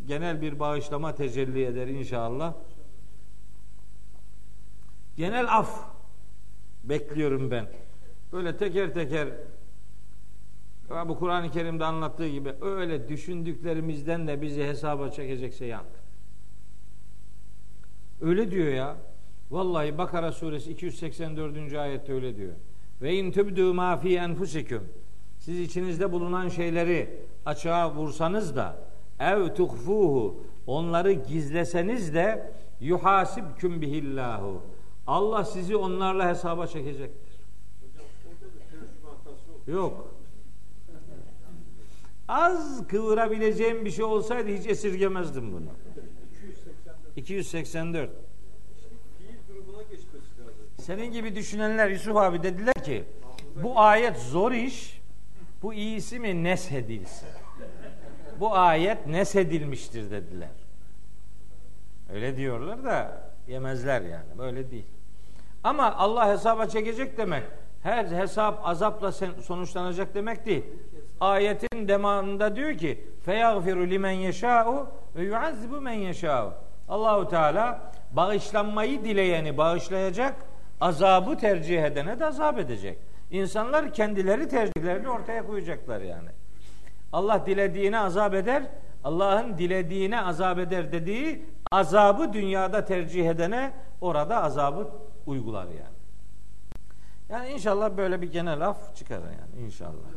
genel 0.08 0.42
bir 0.42 0.60
bağışlama 0.60 1.16
tecelli 1.16 1.66
eder 1.66 1.88
inşallah. 1.88 2.54
Genel 5.18 5.58
af 5.58 5.84
bekliyorum 6.84 7.52
ben. 7.52 7.68
Böyle 8.34 8.58
teker 8.58 8.94
teker 8.94 9.28
bu 11.08 11.20
Kur'an-ı 11.20 11.52
Kerim'de 11.52 11.86
anlattığı 11.86 12.28
gibi 12.28 12.54
öyle 12.62 13.10
düşündüklerimizden 13.10 14.28
de 14.28 14.42
bizi 14.42 14.64
hesaba 14.64 15.10
çekecekse 15.10 15.66
yandık. 15.66 16.04
Öyle 18.22 18.52
diyor 18.52 18.68
ya. 18.68 18.98
Vallahi 19.52 19.98
Bakara 19.98 20.32
suresi 20.32 20.72
284. 20.72 21.74
ayette 21.74 22.14
öyle 22.14 22.36
diyor. 22.36 22.54
Ve 23.02 23.14
in 23.14 23.32
tübdü 23.32 23.64
ma 23.64 23.98
fi 23.98 24.18
enfusikum. 24.18 24.84
Siz 25.48 25.60
içinizde 25.60 26.12
bulunan 26.12 26.50
şeyleri 26.50 27.10
açığa 27.46 27.96
vursanız 27.96 28.56
da 28.56 28.76
ev 29.20 29.54
tuhfuhu 29.54 30.44
onları 30.66 31.12
gizleseniz 31.12 32.14
de 32.14 32.52
yuhasibküm 32.82 33.82
bihillahu. 33.82 34.62
Allah 35.08 35.46
sizi 35.46 35.76
onlarla 35.76 36.30
hesaba 36.30 36.68
çekecektir. 36.68 37.40
Yok. 39.68 40.08
Az 42.28 42.88
kıvırabileceğim 42.88 43.86
bir 43.86 43.92
şey 43.92 44.06
olsaydı 44.06 44.50
hiç 44.50 44.68
esirgemezdim 44.68 45.54
bunu. 45.54 45.70
284. 47.16 48.10
Senin 50.78 51.12
gibi 51.12 51.36
düşünenler 51.36 51.90
Yusuf 51.90 52.16
abi 52.16 52.44
dediler 52.44 52.84
ki 52.84 53.04
bu 53.64 53.80
ayet 53.80 54.18
zor 54.18 54.52
iş. 54.52 54.97
Bu 55.62 55.74
iyisi 55.74 56.20
mi 56.20 56.44
neshedilsin. 56.44 57.30
Bu 58.40 58.56
ayet 58.56 59.08
neshedilmiştir 59.08 60.12
dediler. 60.12 60.50
Öyle 62.14 62.38
diyorlar 62.38 62.84
da 62.84 63.22
yemezler 63.48 64.02
yani. 64.02 64.38
Böyle 64.38 64.72
değil. 64.72 64.88
Ama 65.64 65.96
Allah 65.96 66.30
hesaba 66.30 66.68
çekecek 66.68 67.18
demek 67.18 67.44
her 67.84 68.06
hesap 68.06 68.68
azapla 68.68 69.12
sonuçlanacak 69.42 70.16
demek 70.16 70.46
değil. 70.46 70.64
Ayetin 71.20 71.88
demamında 71.88 72.56
diyor 72.56 72.78
ki 72.78 73.04
feyagfiru 73.26 73.90
limen 73.90 74.12
yeşâ'u 74.12 74.88
ve 75.16 75.24
yuazzibu 75.24 75.82
men 75.82 75.94
yeşâ'u. 75.94 76.54
Allahu 76.90 77.30
Teala 77.30 77.92
bağışlanmayı 78.12 79.04
dileyeni 79.04 79.58
bağışlayacak, 79.58 80.36
azabı 80.82 81.38
tercih 81.38 81.84
edene 81.84 82.20
de 82.20 82.26
azap 82.26 82.60
edecek. 82.60 82.98
İnsanlar 83.32 83.94
kendileri 83.94 84.48
tercihlerini 84.48 85.10
ortaya 85.10 85.48
koyacaklar 85.48 86.02
yani. 86.02 86.30
Allah 87.14 87.46
dilediğine 87.46 88.00
azap 88.00 88.34
eder, 88.34 88.64
Allah'ın 89.04 89.58
dilediğine 89.58 90.22
azap 90.22 90.60
eder 90.60 90.92
dediği 90.92 91.46
azabı 91.72 92.34
dünyada 92.34 92.86
tercih 92.86 93.30
edene 93.30 93.74
orada 94.02 94.44
azabı 94.44 94.90
uygular 95.26 95.66
yani. 95.66 95.98
Yani 97.30 97.50
inşallah 97.50 97.98
böyle 97.98 98.22
bir 98.22 98.32
genel 98.32 98.68
af 98.68 98.96
çıkar 98.96 99.20
yani 99.20 99.66
inşallah. 99.66 100.17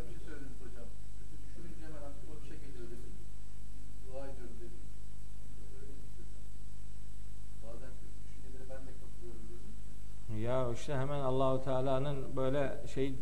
Ya 10.41 10.71
işte 10.73 10.95
hemen 10.95 11.21
Allahu 11.21 11.65
Teala'nın 11.65 12.37
böyle 12.37 12.73
şey 12.95 13.15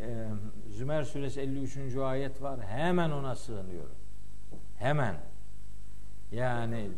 e, 0.00 0.28
Zümer 0.68 1.02
suresi 1.02 1.40
53. 1.40 1.96
ayet 1.96 2.42
var. 2.42 2.60
Hemen 2.60 3.10
ona 3.10 3.34
sığınıyorum. 3.34 3.94
Hemen. 4.78 5.16
Yani 6.32 6.90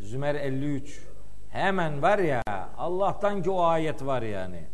Zümer 0.00 0.34
53 0.34 1.02
hemen 1.50 2.02
var 2.02 2.18
ya 2.18 2.42
Allah'tan 2.78 3.42
ki 3.42 3.50
o 3.50 3.62
ayet 3.62 4.06
var 4.06 4.22
yani. 4.22 4.64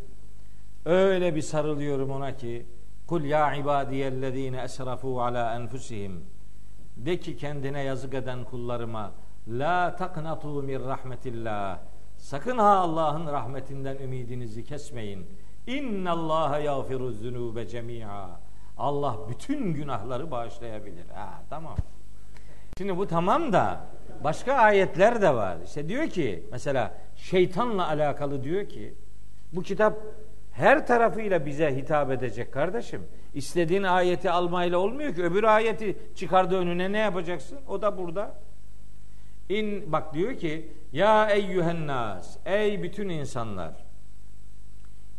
Öyle 0.85 1.35
bir 1.35 1.43
sarılıyorum 1.43 2.11
ona 2.11 2.37
ki 2.37 2.67
Kul 3.07 3.25
ya 3.25 3.55
ibadiyellezine 3.55 4.63
esrafu 4.63 5.23
ala 5.23 5.55
enfusihim 5.55 6.25
De 6.97 7.21
ki 7.21 7.37
kendine 7.37 7.83
yazık 7.83 8.15
eden 8.15 8.45
kullarıma 8.45 9.13
La 9.49 9.97
taknatu 9.97 10.63
min 10.63 10.81
rahmetillah 10.81 11.79
Sakın 12.19 12.59
ha 12.59 12.77
Allah'ın 12.77 13.27
rahmetinden 13.27 13.97
ümidinizi 13.97 14.65
kesmeyin. 14.65 15.27
İnna 15.67 16.13
Allah 16.13 16.59
yağfiru 16.59 17.13
zunube 17.13 17.69
cemi'a. 17.69 18.41
Allah 18.79 19.19
bütün 19.31 19.75
günahları 19.75 20.31
bağışlayabilir. 20.31 21.09
Ha 21.09 21.43
tamam. 21.51 21.77
Şimdi 22.79 22.97
bu 22.97 23.07
tamam 23.07 23.53
da 23.53 23.81
başka 24.25 24.55
ayetler 24.55 25.23
de 25.23 25.35
var. 25.35 25.57
İşte 25.65 25.89
diyor 25.89 26.09
ki 26.09 26.47
mesela 26.53 26.95
şeytanla 27.17 27.89
alakalı 27.89 28.45
diyor 28.45 28.69
ki 28.69 28.95
bu 29.53 29.63
kitap 29.63 29.97
her 30.53 30.87
tarafıyla 30.87 31.47
bize 31.47 31.77
hitap 31.77 32.11
edecek 32.11 32.53
kardeşim. 32.53 33.03
İstediğin 33.35 33.83
ayeti 33.83 34.31
almayla 34.31 34.79
olmuyor 34.79 35.15
ki. 35.15 35.25
Öbür 35.25 35.45
ayeti 35.45 35.99
çıkardı 36.15 36.57
önüne 36.57 36.93
ne 36.93 36.99
yapacaksın? 36.99 37.59
O 37.69 37.83
da 37.83 37.99
burada. 37.99 38.35
İn 39.49 39.93
bak 39.93 40.15
diyor 40.15 40.39
ki 40.39 40.73
ya 40.93 41.31
eyyühen 41.31 41.87
nas 41.87 42.37
ey 42.47 42.83
bütün 42.83 43.09
insanlar 43.09 43.73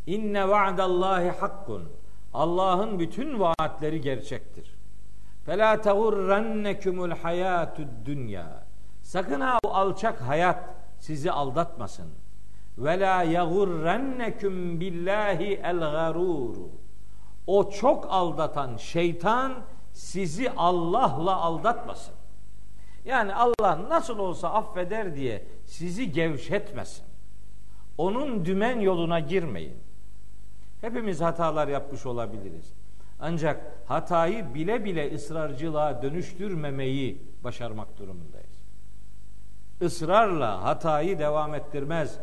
inne 0.07 0.49
va'dallahi 0.49 1.29
hakkun 1.29 1.89
Allah'ın 2.33 2.99
bütün 2.99 3.39
vaatleri 3.39 4.01
gerçektir. 4.01 4.75
Fela 5.45 5.81
tagurrannekumul 5.81 7.11
hayatud 7.11 7.87
dünya. 8.05 8.63
Sakın 9.01 9.41
ha 9.41 9.59
bu 9.65 9.75
alçak 9.75 10.21
hayat 10.21 10.63
sizi 10.99 11.31
aldatmasın. 11.31 12.09
Ve 12.77 12.99
la 12.99 13.23
yagurrannekum 13.23 14.79
billahi 14.79 15.61
el 15.63 15.79
garuru. 15.79 16.69
O 17.47 17.69
çok 17.69 18.07
aldatan 18.09 18.77
şeytan 18.77 19.53
sizi 19.93 20.51
Allah'la 20.51 21.35
aldatmasın. 21.35 22.13
Yani 23.05 23.35
Allah 23.35 23.89
nasıl 23.89 24.19
olsa 24.19 24.53
affeder 24.53 25.15
diye 25.15 25.43
sizi 25.65 26.11
gevşetmesin. 26.11 27.05
Onun 27.97 28.45
dümen 28.45 28.79
yoluna 28.79 29.19
girmeyin. 29.19 29.77
Hepimiz 30.81 31.21
hatalar 31.21 31.67
yapmış 31.67 32.05
olabiliriz. 32.05 32.73
Ancak 33.19 33.61
hatayı 33.85 34.53
bile 34.53 34.85
bile 34.85 35.15
ısrarcılığa 35.15 36.01
dönüştürmemeyi 36.01 37.21
başarmak 37.43 37.97
durumundayız. 37.97 38.63
Israrla 39.81 40.63
hatayı 40.63 41.19
devam 41.19 41.55
ettirmez. 41.55 42.19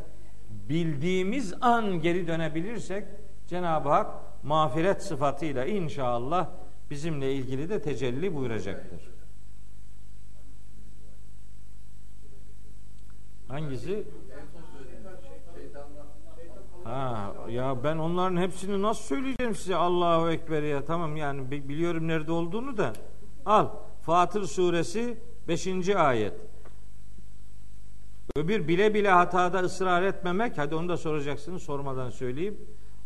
Bildiğimiz 0.51 1.55
an 1.61 2.01
geri 2.01 2.27
dönebilirsek 2.27 3.05
Cenab-ı 3.47 3.89
Hak 3.89 4.07
mağfiret 4.43 5.03
sıfatıyla 5.03 5.65
inşallah 5.65 6.49
bizimle 6.91 7.35
ilgili 7.35 7.69
de 7.69 7.83
tecelli 7.83 8.35
buyuracaktır. 8.35 9.16
Hangisi? 13.49 14.05
Ha 16.85 17.35
ya 17.49 17.85
ben 17.85 17.99
onların 17.99 18.37
hepsini 18.37 18.83
nasıl 18.83 19.03
söyleyeceğim 19.03 19.55
size 19.55 19.77
Allahu 19.77 20.31
Ekber 20.31 20.63
ya 20.63 20.85
tamam 20.85 21.17
yani 21.17 21.51
biliyorum 21.51 22.09
nerede 22.09 22.33
olduğunu 22.33 22.77
da 22.77 22.93
al 23.47 23.69
Fatır 24.03 24.43
suresi 24.43 25.19
5. 25.49 25.89
ayet 25.89 26.35
öbür 28.37 28.69
bile 28.69 28.95
bile 28.95 29.11
hatada 29.11 29.59
ısrar 29.59 30.03
etmemek 30.03 30.59
hadi 30.59 30.75
onu 30.75 30.89
da 30.89 30.97
soracaksınız 30.97 31.63
sormadan 31.63 32.11
söyleyeyim 32.11 32.59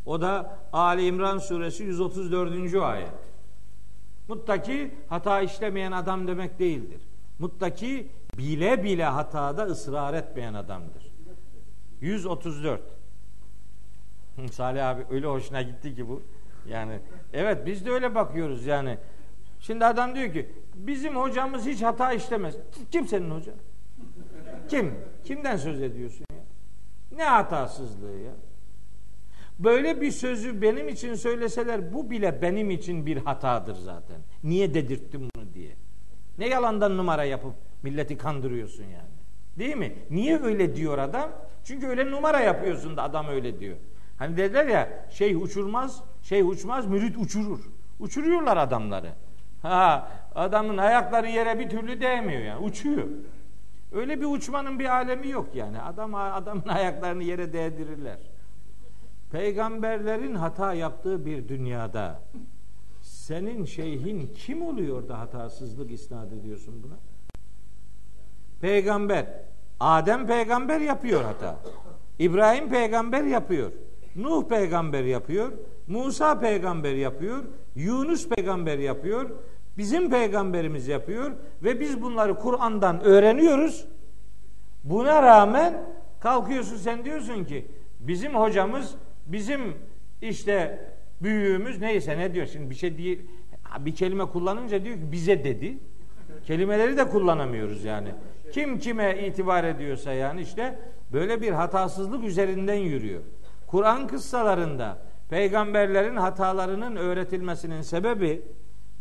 o 0.07 0.20
da 0.20 0.59
Ali 0.72 1.07
İmran 1.07 1.38
suresi 1.38 1.84
134. 1.84 2.74
ayet 2.74 3.30
Muttaki 4.28 4.95
hata 5.09 5.41
işlemeyen 5.41 5.93
adam 5.93 6.28
demek 6.28 6.59
değildir. 6.59 7.01
Muttaki 7.38 8.11
bile 8.41 8.84
bile 8.84 9.05
hatada 9.05 9.62
ısrar 9.64 10.14
etmeyen 10.14 10.55
adamdır. 10.55 11.12
134. 12.01 12.80
Salih 14.53 14.88
abi 14.88 15.07
öyle 15.11 15.26
hoşuna 15.26 15.62
gitti 15.62 15.95
ki 15.95 16.09
bu. 16.09 16.22
Yani 16.68 16.99
evet 17.32 17.66
biz 17.66 17.86
de 17.86 17.91
öyle 17.91 18.14
bakıyoruz 18.14 18.66
yani. 18.66 18.99
Şimdi 19.61 19.84
adam 19.84 20.14
diyor 20.14 20.32
ki 20.32 20.51
bizim 20.74 21.16
hocamız 21.16 21.66
hiç 21.66 21.82
hata 21.82 22.12
işlemez. 22.12 22.57
Kim 22.91 23.09
senin 23.09 23.30
hoca? 23.30 23.53
Kim? 24.68 24.95
Kimden 25.24 25.57
söz 25.57 25.82
ediyorsun 25.82 26.24
ya? 26.32 26.38
Ne 27.16 27.24
hatasızlığı 27.24 28.16
ya? 28.16 28.32
Böyle 29.59 30.01
bir 30.01 30.11
sözü 30.11 30.62
benim 30.62 30.88
için 30.88 31.14
söyleseler 31.14 31.95
bu 31.95 32.11
bile 32.11 32.43
benim 32.43 32.70
için 32.70 33.07
bir 33.07 33.16
hatadır 33.16 33.74
zaten. 33.74 34.16
Niye 34.45 34.74
dedirttim 34.74 35.28
bunu 35.34 35.55
diye. 35.55 35.76
Ne 36.38 36.49
yalandan 36.49 36.97
numara 36.97 37.24
yapıp 37.24 37.55
milleti 37.83 38.18
kandırıyorsun 38.18 38.85
yani. 38.85 39.11
Değil 39.59 39.76
mi? 39.76 39.93
Niye 40.11 40.43
öyle 40.43 40.76
diyor 40.76 40.99
adam? 40.99 41.31
Çünkü 41.64 41.87
öyle 41.87 42.11
numara 42.11 42.41
yapıyorsun 42.41 42.97
da 42.97 43.03
adam 43.03 43.28
öyle 43.28 43.61
diyor. 43.61 43.76
Hani 44.18 44.37
dediler 44.37 44.66
ya 44.66 45.07
şey 45.11 45.35
uçurmaz, 45.35 46.03
şey 46.22 46.43
uçmaz, 46.43 46.87
mürit 46.87 47.18
uçurur. 47.18 47.61
Uçuruyorlar 48.01 48.57
adamları. 48.57 49.12
Ha, 49.62 50.09
adamın 50.35 50.76
ayakları 50.76 51.28
yere 51.28 51.59
bir 51.59 51.68
türlü 51.68 52.01
değmiyor 52.01 52.43
yani. 52.43 52.64
Uçuyor. 52.64 53.05
Öyle 53.93 54.20
bir 54.20 54.26
uçmanın 54.26 54.78
bir 54.78 54.97
alemi 54.97 55.28
yok 55.28 55.55
yani. 55.55 55.81
Adam 55.81 56.14
adamın 56.14 56.68
ayaklarını 56.68 57.22
yere 57.22 57.53
değdirirler. 57.53 58.18
Peygamberlerin 59.33 60.35
hata 60.35 60.74
yaptığı 60.74 61.26
bir 61.26 61.49
dünyada 61.49 62.20
senin 63.03 63.64
şeyhin 63.64 64.35
kim 64.37 64.62
oluyor 64.62 65.09
da 65.09 65.18
hatasızlık 65.18 65.91
isnat 65.91 66.33
ediyorsun 66.33 66.83
buna? 66.83 66.95
Peygamber. 68.61 69.27
Adem 69.81 70.27
peygamber 70.27 70.81
yapıyor 70.81 71.25
hata. 71.25 71.57
İbrahim 72.19 72.71
peygamber 72.71 73.23
yapıyor. 73.23 73.73
Nuh 74.17 74.49
peygamber 74.49 75.05
yapıyor. 75.05 75.53
Musa 75.87 76.41
peygamber 76.41 76.95
yapıyor. 76.95 77.45
Yunus 77.75 78.29
peygamber 78.29 78.79
yapıyor. 78.79 79.31
Bizim 79.79 80.11
peygamberimiz 80.11 80.89
yapıyor 80.89 81.31
ve 81.63 81.81
biz 81.81 82.03
bunları 82.03 82.35
Kur'an'dan 82.39 83.01
öğreniyoruz. 83.01 83.87
Buna 84.85 85.23
rağmen 85.23 85.83
kalkıyorsun 86.21 86.77
sen 86.77 87.05
diyorsun 87.05 87.45
ki 87.45 87.67
bizim 88.01 88.35
hocamız, 88.35 88.95
bizim 89.27 89.61
işte 90.23 90.79
büyüğümüz 91.23 91.81
neyse 91.81 92.19
ne 92.19 92.35
diyor 92.35 92.47
şimdi 92.47 92.71
bir 92.71 92.75
şey 92.75 92.99
değil 92.99 93.21
bir 93.79 93.95
kelime 93.95 94.25
kullanınca 94.25 94.85
diyor 94.85 94.97
ki 94.97 95.13
bize 95.13 95.45
dedi. 95.45 95.79
Kelimeleri 96.47 96.97
de 96.97 97.09
kullanamıyoruz 97.09 97.85
yani. 97.85 98.09
Kim 98.51 98.78
kime 98.78 99.26
itibar 99.26 99.64
ediyorsa 99.64 100.12
yani 100.12 100.40
işte 100.40 100.78
böyle 101.12 101.40
bir 101.40 101.53
hatasızlık 101.53 102.24
üzerinden 102.24 102.74
yürüyor. 102.74 103.20
Kur'an 103.66 104.07
kıssalarında 104.07 104.98
peygamberlerin 105.30 106.16
hatalarının 106.16 106.96
öğretilmesinin 106.96 107.82
sebebi 107.82 108.42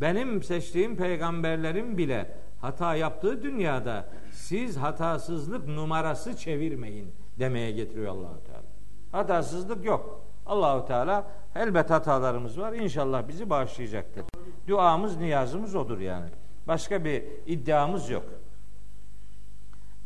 benim 0.01 0.43
seçtiğim 0.43 0.97
peygamberlerin 0.97 1.97
bile 1.97 2.31
hata 2.61 2.95
yaptığı 2.95 3.43
dünyada 3.43 4.05
siz 4.31 4.77
hatasızlık 4.77 5.67
numarası 5.67 6.37
çevirmeyin 6.37 7.11
demeye 7.39 7.71
getiriyor 7.71 8.07
Allahu 8.07 8.43
Teala. 8.43 8.63
Hatasızlık 9.11 9.85
yok. 9.85 10.25
Allahu 10.45 10.85
Teala 10.85 11.27
elbet 11.55 11.89
hatalarımız 11.89 12.59
var. 12.59 12.73
İnşallah 12.73 13.27
bizi 13.27 13.49
bağışlayacaktır. 13.49 14.25
Duamız, 14.67 15.17
niyazımız 15.17 15.75
odur 15.75 15.99
yani. 15.99 16.29
Başka 16.67 17.05
bir 17.05 17.23
iddiamız 17.45 18.09
yok. 18.09 18.25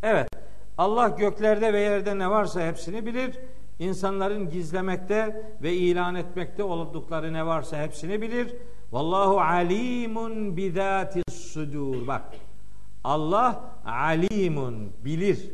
Evet. 0.03 0.27
Allah 0.77 1.07
göklerde 1.07 1.73
ve 1.73 1.79
yerde 1.79 2.19
ne 2.19 2.29
varsa 2.29 2.67
hepsini 2.67 3.05
bilir. 3.05 3.39
İnsanların 3.79 4.49
gizlemekte 4.49 5.45
ve 5.61 5.73
ilan 5.73 6.15
etmekte 6.15 6.63
oldukları 6.63 7.33
ne 7.33 7.45
varsa 7.45 7.77
hepsini 7.77 8.21
bilir. 8.21 8.55
Vallahu 8.91 9.39
alimun 9.39 10.57
bizatis 10.57 11.33
sudur. 11.33 12.07
Bak. 12.07 12.21
Allah 13.03 13.63
alimun 13.85 14.91
bilir. 15.05 15.51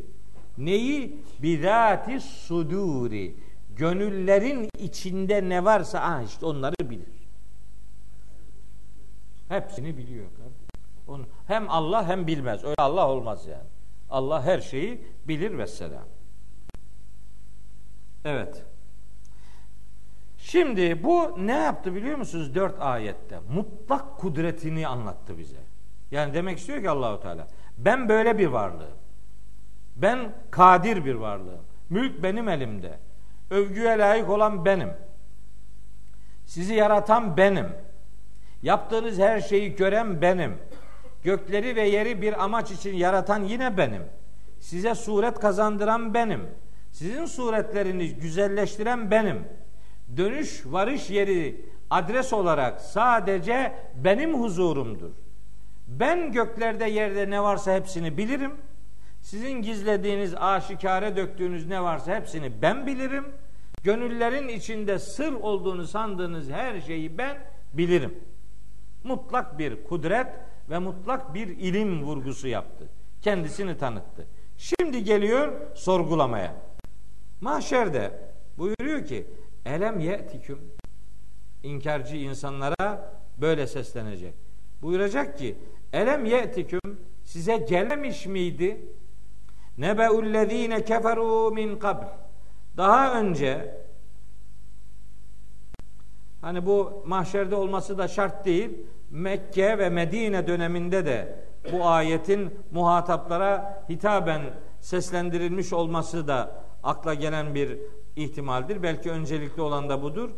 Neyi? 0.58 1.22
Bizatis 1.42 2.24
suduri. 2.24 3.34
Gönüllerin 3.76 4.68
içinde 4.78 5.48
ne 5.48 5.64
varsa 5.64 6.00
ah 6.00 6.22
işte 6.22 6.46
onları 6.46 6.90
bilir. 6.90 7.20
Hepsini 9.48 9.96
biliyor. 9.96 10.26
Hem 11.46 11.70
Allah 11.70 12.08
hem 12.08 12.26
bilmez. 12.26 12.64
Öyle 12.64 12.74
Allah 12.78 13.08
olmaz 13.08 13.46
yani. 13.46 13.79
Allah 14.10 14.42
her 14.42 14.60
şeyi 14.60 15.04
bilir 15.28 15.58
ve 15.58 15.66
selam. 15.66 16.04
Evet. 18.24 18.64
Şimdi 20.38 21.04
bu 21.04 21.36
ne 21.46 21.52
yaptı 21.52 21.94
biliyor 21.94 22.18
musunuz? 22.18 22.54
Dört 22.54 22.80
ayette. 22.80 23.38
Mutlak 23.52 24.18
kudretini 24.18 24.88
anlattı 24.88 25.38
bize. 25.38 25.56
Yani 26.10 26.34
demek 26.34 26.58
istiyor 26.58 26.82
ki 26.82 26.90
Allahu 26.90 27.20
Teala 27.20 27.46
ben 27.78 28.08
böyle 28.08 28.38
bir 28.38 28.46
varlığım. 28.46 28.98
Ben 29.96 30.32
kadir 30.50 31.04
bir 31.04 31.14
varlığım. 31.14 31.64
Mülk 31.90 32.22
benim 32.22 32.48
elimde. 32.48 32.98
Övgüye 33.50 33.98
layık 33.98 34.28
olan 34.30 34.64
benim. 34.64 34.90
Sizi 36.46 36.74
yaratan 36.74 37.36
benim. 37.36 37.68
Yaptığınız 38.62 39.18
her 39.18 39.40
şeyi 39.40 39.76
gören 39.76 40.22
benim. 40.22 40.58
Gökleri 41.24 41.76
ve 41.76 41.88
yeri 41.88 42.22
bir 42.22 42.44
amaç 42.44 42.70
için 42.70 42.94
yaratan 42.94 43.44
yine 43.44 43.76
benim. 43.76 44.02
Size 44.60 44.94
suret 44.94 45.40
kazandıran 45.40 46.14
benim. 46.14 46.40
Sizin 46.92 47.26
suretlerinizi 47.26 48.14
güzelleştiren 48.14 49.10
benim. 49.10 49.44
Dönüş 50.16 50.62
varış 50.66 51.10
yeri 51.10 51.64
adres 51.90 52.32
olarak 52.32 52.80
sadece 52.80 53.72
benim 54.04 54.42
huzurumdur. 54.42 55.10
Ben 55.88 56.32
göklerde 56.32 56.84
yerde 56.84 57.30
ne 57.30 57.42
varsa 57.42 57.74
hepsini 57.74 58.16
bilirim. 58.16 58.52
Sizin 59.22 59.62
gizlediğiniz, 59.62 60.34
aşikare 60.34 61.16
döktüğünüz 61.16 61.66
ne 61.66 61.82
varsa 61.82 62.16
hepsini 62.16 62.62
ben 62.62 62.86
bilirim. 62.86 63.24
Gönüllerin 63.84 64.48
içinde 64.48 64.98
sır 64.98 65.32
olduğunu 65.32 65.86
sandığınız 65.86 66.50
her 66.50 66.80
şeyi 66.80 67.18
ben 67.18 67.36
bilirim. 67.74 68.14
Mutlak 69.04 69.58
bir 69.58 69.84
kudret 69.84 70.26
ve 70.70 70.78
mutlak 70.78 71.34
bir 71.34 71.48
ilim 71.48 72.02
vurgusu 72.02 72.48
yaptı. 72.48 72.88
Kendisini 73.22 73.78
tanıttı. 73.78 74.26
Şimdi 74.56 75.04
geliyor 75.04 75.52
sorgulamaya. 75.74 76.56
Mahşerde 77.40 78.12
buyuruyor 78.58 79.06
ki 79.06 79.26
elem 79.66 80.00
ye'tiküm 80.00 80.58
inkarcı 81.62 82.16
insanlara 82.16 83.14
böyle 83.40 83.66
seslenecek. 83.66 84.34
Buyuracak 84.82 85.38
ki 85.38 85.56
elem 85.92 86.24
ye'tiküm 86.24 86.80
size 87.24 87.56
gelmemiş 87.56 88.26
miydi? 88.26 88.80
Nebeullezine 89.78 90.84
keferu 90.84 91.50
min 91.50 91.78
kabl. 91.78 92.06
Daha 92.76 93.20
önce 93.20 93.74
hani 96.40 96.66
bu 96.66 97.02
mahşerde 97.06 97.54
olması 97.54 97.98
da 97.98 98.08
şart 98.08 98.44
değil. 98.44 98.70
Mekke 99.10 99.78
ve 99.78 99.88
Medine 99.90 100.46
döneminde 100.46 101.06
de 101.06 101.36
bu 101.72 101.86
ayetin 101.86 102.54
muhataplara 102.70 103.84
hitaben 103.88 104.42
seslendirilmiş 104.80 105.72
olması 105.72 106.28
da 106.28 106.50
akla 106.82 107.14
gelen 107.14 107.54
bir 107.54 107.78
ihtimaldir. 108.16 108.82
Belki 108.82 109.10
öncelikli 109.10 109.62
olan 109.62 109.88
da 109.88 110.02
budur. 110.02 110.30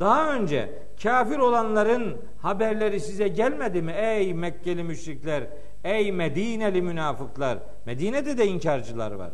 Daha 0.00 0.34
önce 0.34 0.82
kafir 1.02 1.38
olanların 1.38 2.16
haberleri 2.42 3.00
size 3.00 3.28
gelmedi 3.28 3.82
mi? 3.82 3.92
Ey 3.92 4.34
Mekkeli 4.34 4.84
müşrikler, 4.84 5.46
ey 5.84 6.12
Medineli 6.12 6.82
münafıklar. 6.82 7.58
Medine'de 7.86 8.38
de 8.38 8.46
inkarcılar 8.46 9.12
var. 9.12 9.30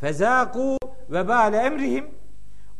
Fezaku 0.00 0.76
ve 1.10 1.28
bale 1.28 1.56
emrihim. 1.56 2.06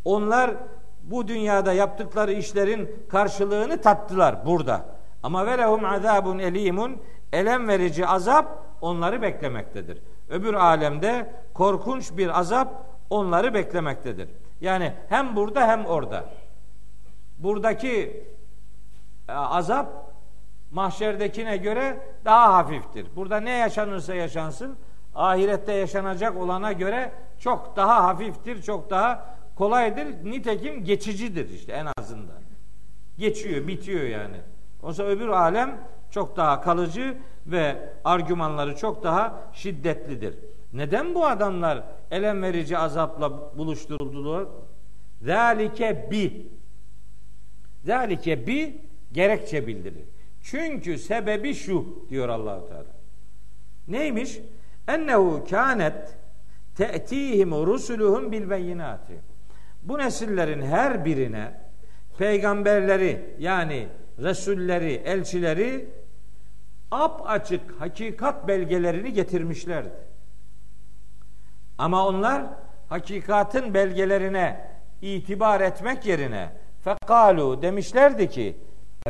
Onlar 0.05 0.57
bu 1.03 1.29
dünyada 1.29 1.73
yaptıkları 1.73 2.33
işlerin 2.33 2.97
karşılığını 3.09 3.81
tattılar 3.81 4.47
burada. 4.47 4.98
Ama 5.23 5.47
velehum 5.47 5.85
azabun 5.85 6.39
elimun 6.39 7.03
elem 7.33 7.69
verici 7.69 8.07
azap 8.07 8.65
onları 8.81 9.23
beklemektedir. 9.23 9.99
Öbür 10.29 10.55
alemde 10.55 11.33
korkunç 11.55 12.17
bir 12.17 12.39
azap 12.41 12.87
onları 13.11 13.55
beklemektedir. 13.55 14.29
Yani 14.61 14.93
hem 15.09 15.37
burada 15.37 15.69
hem 15.69 15.87
orada. 15.87 16.25
Buradaki 17.39 18.25
e, 19.29 19.33
azap 19.33 19.89
mahşerdekine 20.73 21.57
göre 21.57 22.01
daha 22.25 22.53
hafiftir. 22.55 23.07
Burada 23.17 23.41
ne 23.41 23.51
yaşanırsa 23.51 24.15
yaşansın 24.15 24.77
ahirette 25.15 25.73
yaşanacak 25.73 26.37
olana 26.37 26.73
göre 26.73 27.13
çok 27.39 27.77
daha 27.77 28.05
hafiftir, 28.05 28.63
çok 28.63 28.91
daha 28.91 29.37
kolaydır. 29.57 30.07
Nitekim 30.25 30.85
geçicidir 30.85 31.49
işte 31.51 31.73
en 31.73 31.87
azından. 31.99 32.39
Geçiyor, 33.19 33.67
bitiyor 33.67 34.03
yani. 34.03 34.37
Oysa 34.83 35.03
öbür 35.03 35.29
alem 35.29 35.79
çok 36.11 36.37
daha 36.37 36.61
kalıcı 36.61 37.17
ve 37.47 37.77
argümanları 38.05 38.77
çok 38.77 39.03
daha 39.03 39.51
şiddetlidir. 39.53 40.35
Neden 40.73 41.15
bu 41.15 41.27
adamlar 41.27 41.85
elem 42.11 42.43
verici 42.43 42.79
azapla 42.79 43.59
buluşturuldular? 43.59 44.47
Zalike 45.23 46.09
bi. 46.11 46.47
Zalike 47.85 48.47
bi 48.47 48.81
gerekçe 49.13 49.67
bildirir. 49.67 50.05
Çünkü 50.43 50.99
sebebi 50.99 51.55
şu 51.55 52.07
diyor 52.11 52.29
Allahu 52.29 52.69
Teala. 52.69 52.99
Neymiş? 53.89 54.39
Ennehu 54.89 55.45
kânet 55.51 56.17
te'tihim 56.77 57.51
rusuluhum 57.51 58.33
bil 58.33 58.51
beyinati. 58.51 59.13
Bu 59.83 59.99
nesillerin 59.99 60.63
her 60.63 61.05
birine 61.05 61.61
peygamberleri 62.19 63.35
yani 63.39 63.89
resulleri, 64.23 64.93
elçileri 64.93 65.89
ap 66.91 67.23
açık 67.25 67.81
hakikat 67.81 68.49
belgelerini 68.49 69.13
getirmişlerdi. 69.13 69.93
Ama 71.79 72.07
onlar 72.07 72.43
hakikatin 72.89 73.75
belgelerine 73.75 74.71
itibar 75.03 75.61
etmek 75.61 76.07
yerine 76.07 76.53
fekalu 76.85 77.63
demişlerdi 77.63 78.29
ki 78.31 78.57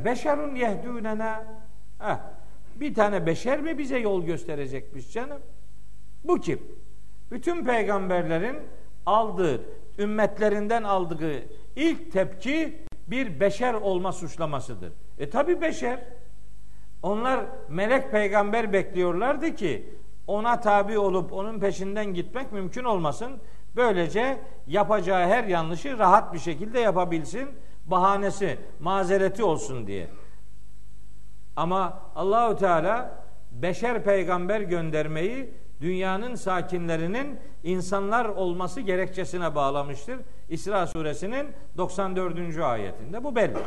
beşerun 0.05 0.55
yehdûnena 0.55 1.45
eh, 2.01 2.19
bir 2.77 2.95
tane 2.95 3.27
beşer 3.27 3.61
mi 3.61 3.79
bize 3.79 3.99
yol 3.99 4.25
gösterecekmiş 4.25 5.13
canım? 5.13 5.43
Bu 6.25 6.41
kim? 6.41 6.61
Bütün 7.31 7.65
peygamberlerin 7.65 8.57
aldığı, 9.07 9.61
ümmetlerinden 9.99 10.83
aldığı 10.83 11.43
ilk 11.77 12.13
tepki 12.13 12.88
bir 13.11 13.41
beşer 13.41 13.75
olma 13.75 14.13
suçlamasıdır. 14.13 14.93
E 15.19 15.31
tabi 15.31 15.61
beşer. 15.61 16.01
Onlar 17.03 17.41
melek 17.69 18.11
peygamber 18.11 18.73
bekliyorlardı 18.73 19.55
ki 19.55 19.95
ona 20.27 20.61
tabi 20.61 20.99
olup 20.99 21.33
onun 21.33 21.61
peşinden 21.61 22.15
gitmek 22.15 22.53
mümkün 22.53 22.85
olmasın. 22.85 23.33
Böylece 23.77 24.39
yapacağı 24.67 25.27
her 25.27 25.45
yanlışı 25.45 25.99
rahat 25.99 26.33
bir 26.33 26.39
şekilde 26.39 26.81
yapabilsin. 26.81 27.49
Bahanesi, 27.87 28.59
mazereti 28.81 29.45
olsun 29.45 29.87
diye. 29.87 30.09
Ama 31.57 32.03
Allahu 32.17 32.57
Teala 32.57 33.25
beşer 33.53 34.05
peygamber 34.05 34.61
göndermeyi 34.61 35.51
dünyanın 35.81 36.35
sakinlerinin 36.35 37.41
insanlar 37.65 38.25
olması 38.25 38.81
gerekçesine 38.81 39.55
bağlamıştır. 39.55 40.21
İsra 40.49 40.87
suresinin 40.87 41.49
94. 41.77 42.59
ayetinde 42.59 43.25
bu 43.25 43.37
belli. 43.37 43.59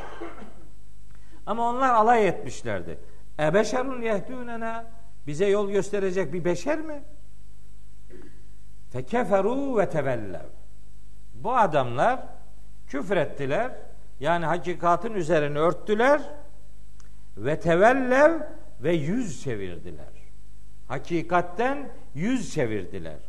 Ama 1.45 1.69
onlar 1.69 1.89
alay 1.93 2.27
etmişlerdi. 2.27 2.99
E 3.39 3.53
beşerun 3.53 4.01
yehdûnena 4.01 4.83
bize 5.27 5.45
yol 5.45 5.71
gösterecek 5.71 6.33
bir 6.33 6.45
beşer 6.45 6.79
mi? 6.79 7.03
Fekeferu 8.89 9.77
ve 9.77 9.89
tevellev. 9.89 10.49
Bu 11.33 11.55
adamlar 11.55 12.19
küfrettiler. 12.87 13.71
Yani 14.19 14.45
hakikatin 14.45 15.13
üzerine 15.13 15.59
örttüler 15.59 16.21
ve 17.37 17.59
tevellev 17.59 18.39
ve 18.79 18.93
yüz 18.93 19.43
çevirdiler. 19.43 20.05
Hakikatten 20.87 21.89
yüz 22.15 22.53
çevirdiler. 22.53 23.19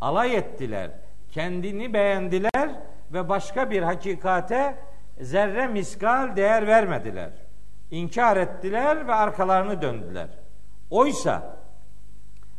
Alay 0.00 0.36
ettiler. 0.36 0.90
Kendini 1.32 1.94
beğendiler 1.94 2.70
ve 3.12 3.28
başka 3.28 3.70
bir 3.70 3.82
hakikate 3.82 4.74
zerre 5.20 5.66
miskal 5.66 6.36
değer 6.36 6.66
vermediler. 6.66 7.30
İnkar 7.90 8.36
ettiler 8.36 9.08
ve 9.08 9.14
arkalarını 9.14 9.82
döndüler. 9.82 10.28
Oysa 10.90 11.56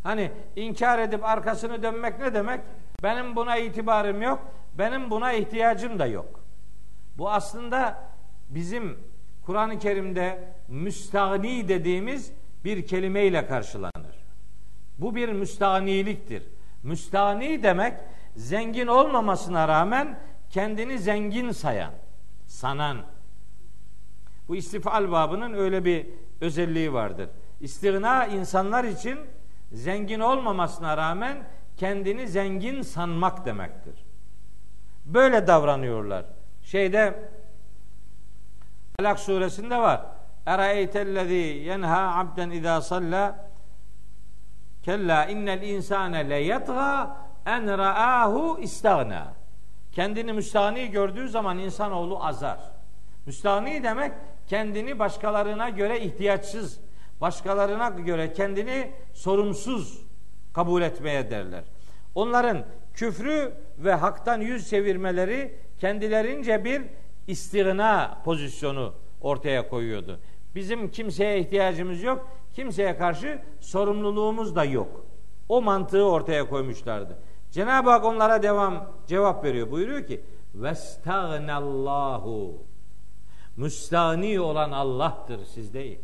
hani 0.04 0.32
inkar 0.56 1.00
edip 1.00 1.26
arkasını 1.26 1.84
dönmek 1.84 2.20
ne 2.20 2.34
demek? 2.34 2.62
Benim 3.04 3.36
buna 3.36 3.58
itibarım 3.58 4.22
yok, 4.22 4.40
benim 4.78 5.12
buna 5.12 5.34
ihtiyacım 5.34 6.00
da 6.00 6.06
yok. 6.06 6.40
Bu 7.18 7.32
aslında 7.32 8.04
bizim 8.50 8.98
Kur'an-ı 9.46 9.80
Kerim'de 9.80 10.44
müstahni 10.68 11.68
dediğimiz 11.68 12.32
bir 12.66 12.88
kelimeyle 12.88 13.48
karşılanır. 13.48 14.11
Bu 15.02 15.16
bir 15.16 15.30
müstahniliktir. 15.30 16.44
Müstahni 16.84 17.64
demek 17.64 17.94
zengin 18.36 18.88
olmamasına 18.88 19.68
rağmen 19.68 20.20
kendini 20.50 21.00
zengin 21.00 21.52
sayan, 21.52 21.92
sanan. 22.48 22.98
Bu 24.48 24.56
istifal 24.56 25.12
babının 25.12 25.54
öyle 25.54 25.86
bir 25.86 26.08
özelliği 26.42 26.94
vardır. 26.94 27.30
İstigna 27.62 28.26
insanlar 28.26 28.84
için 28.84 29.20
zengin 29.72 30.20
olmamasına 30.20 30.98
rağmen 30.98 31.38
kendini 31.78 32.28
zengin 32.28 32.82
sanmak 32.82 33.46
demektir. 33.46 34.06
Böyle 35.06 35.48
davranıyorlar. 35.48 36.26
Şeyde 36.64 37.30
Alak 39.00 39.20
suresinde 39.20 39.78
var. 39.78 40.02
Eraeytellezî 40.46 41.34
yenha 41.34 42.20
abden 42.20 42.50
izâ 42.50 42.82
salla 42.82 43.51
kella 44.84 45.26
innel 45.26 45.62
insane 45.62 46.30
le 46.30 46.36
yatgâ 46.36 47.18
en 47.46 47.78
ra'ahu 47.78 48.60
istagna. 48.60 49.34
Kendini 49.92 50.34
müstahni 50.34 50.92
gördüğü 50.92 51.30
zaman 51.30 51.60
insanoğlu 51.60 52.26
azar. 52.26 52.60
Müstahni 53.26 53.84
demek 53.84 54.12
kendini 54.48 55.00
başkalarına 55.00 55.70
göre 55.70 56.00
ihtiyaçsız, 56.00 56.80
başkalarına 57.22 57.90
göre 57.90 58.34
kendini 58.34 58.92
sorumsuz 59.14 60.02
kabul 60.54 60.82
etmeye 60.82 61.32
derler. 61.32 61.64
Onların 62.16 62.66
küfrü 62.94 63.54
ve 63.78 63.94
haktan 63.94 64.42
yüz 64.42 64.70
çevirmeleri 64.70 65.56
kendilerince 65.80 66.66
bir 66.66 66.82
istigna 67.28 68.22
pozisyonu 68.26 68.94
ortaya 69.22 69.70
koyuyordu. 69.70 70.20
Bizim 70.56 70.92
kimseye 70.92 71.40
ihtiyacımız 71.40 72.04
yok, 72.04 72.28
kimseye 72.54 72.98
karşı 72.98 73.42
sorumluluğumuz 73.60 74.56
da 74.56 74.64
yok. 74.64 75.06
O 75.50 75.62
mantığı 75.62 76.06
ortaya 76.06 76.50
koymuşlardı. 76.50 77.18
Cenab-ı 77.52 77.90
Hak 77.90 78.06
onlara 78.06 78.44
devam 78.44 78.92
cevap 79.08 79.44
veriyor. 79.44 79.72
Buyuruyor 79.72 80.08
ki: 80.08 80.22
"Vestagnallahu." 80.56 82.54
Müstani 83.58 84.40
olan 84.40 84.72
Allah'tır 84.72 85.46
siz 85.46 85.74
değil. 85.74 86.00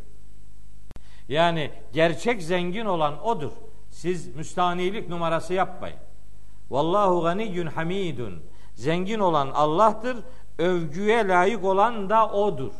Yani 1.29 1.71
gerçek 1.93 2.43
zengin 2.43 2.85
olan 2.85 3.25
odur. 3.25 3.51
Siz 3.91 4.35
müstanilik 4.35 5.09
numarası 5.09 5.53
yapmayın. 5.53 5.97
Vallahu 6.69 7.21
ganiyyun 7.21 7.67
hamidun. 7.67 8.43
Zengin 8.75 9.19
olan 9.19 9.49
Allah'tır. 9.53 10.17
Övgüye 10.57 11.27
layık 11.27 11.63
olan 11.63 12.09
da 12.09 12.31
odur. 12.31 12.71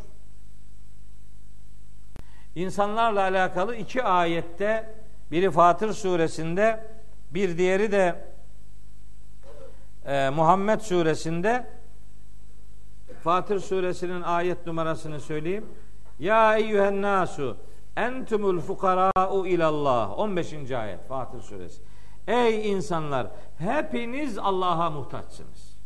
İnsanlarla 2.58 3.22
alakalı 3.22 3.76
iki 3.76 4.04
ayette 4.04 4.96
biri 5.32 5.52
Fatır 5.52 5.94
suresinde 5.94 6.84
bir 7.32 7.58
diğeri 7.58 7.92
de 7.92 8.26
e, 10.06 10.30
Muhammed 10.30 10.80
suresinde 10.80 11.68
Fatır 13.24 13.60
suresinin 13.60 14.22
ayet 14.22 14.66
numarasını 14.66 15.20
söyleyeyim. 15.20 15.66
Ya 16.20 16.58
eyyühen 16.58 17.02
nasu 17.02 17.58
entumul 17.98 18.60
fukara'u 18.60 19.48
ilallah 19.48 20.20
15. 20.20 20.72
ayet 20.72 21.08
Fatır 21.08 21.42
suresi. 21.42 21.82
Ey 22.28 22.72
insanlar 22.72 23.28
hepiniz 23.58 24.38
Allah'a 24.38 24.90
muhtaçsınız. 24.90 25.78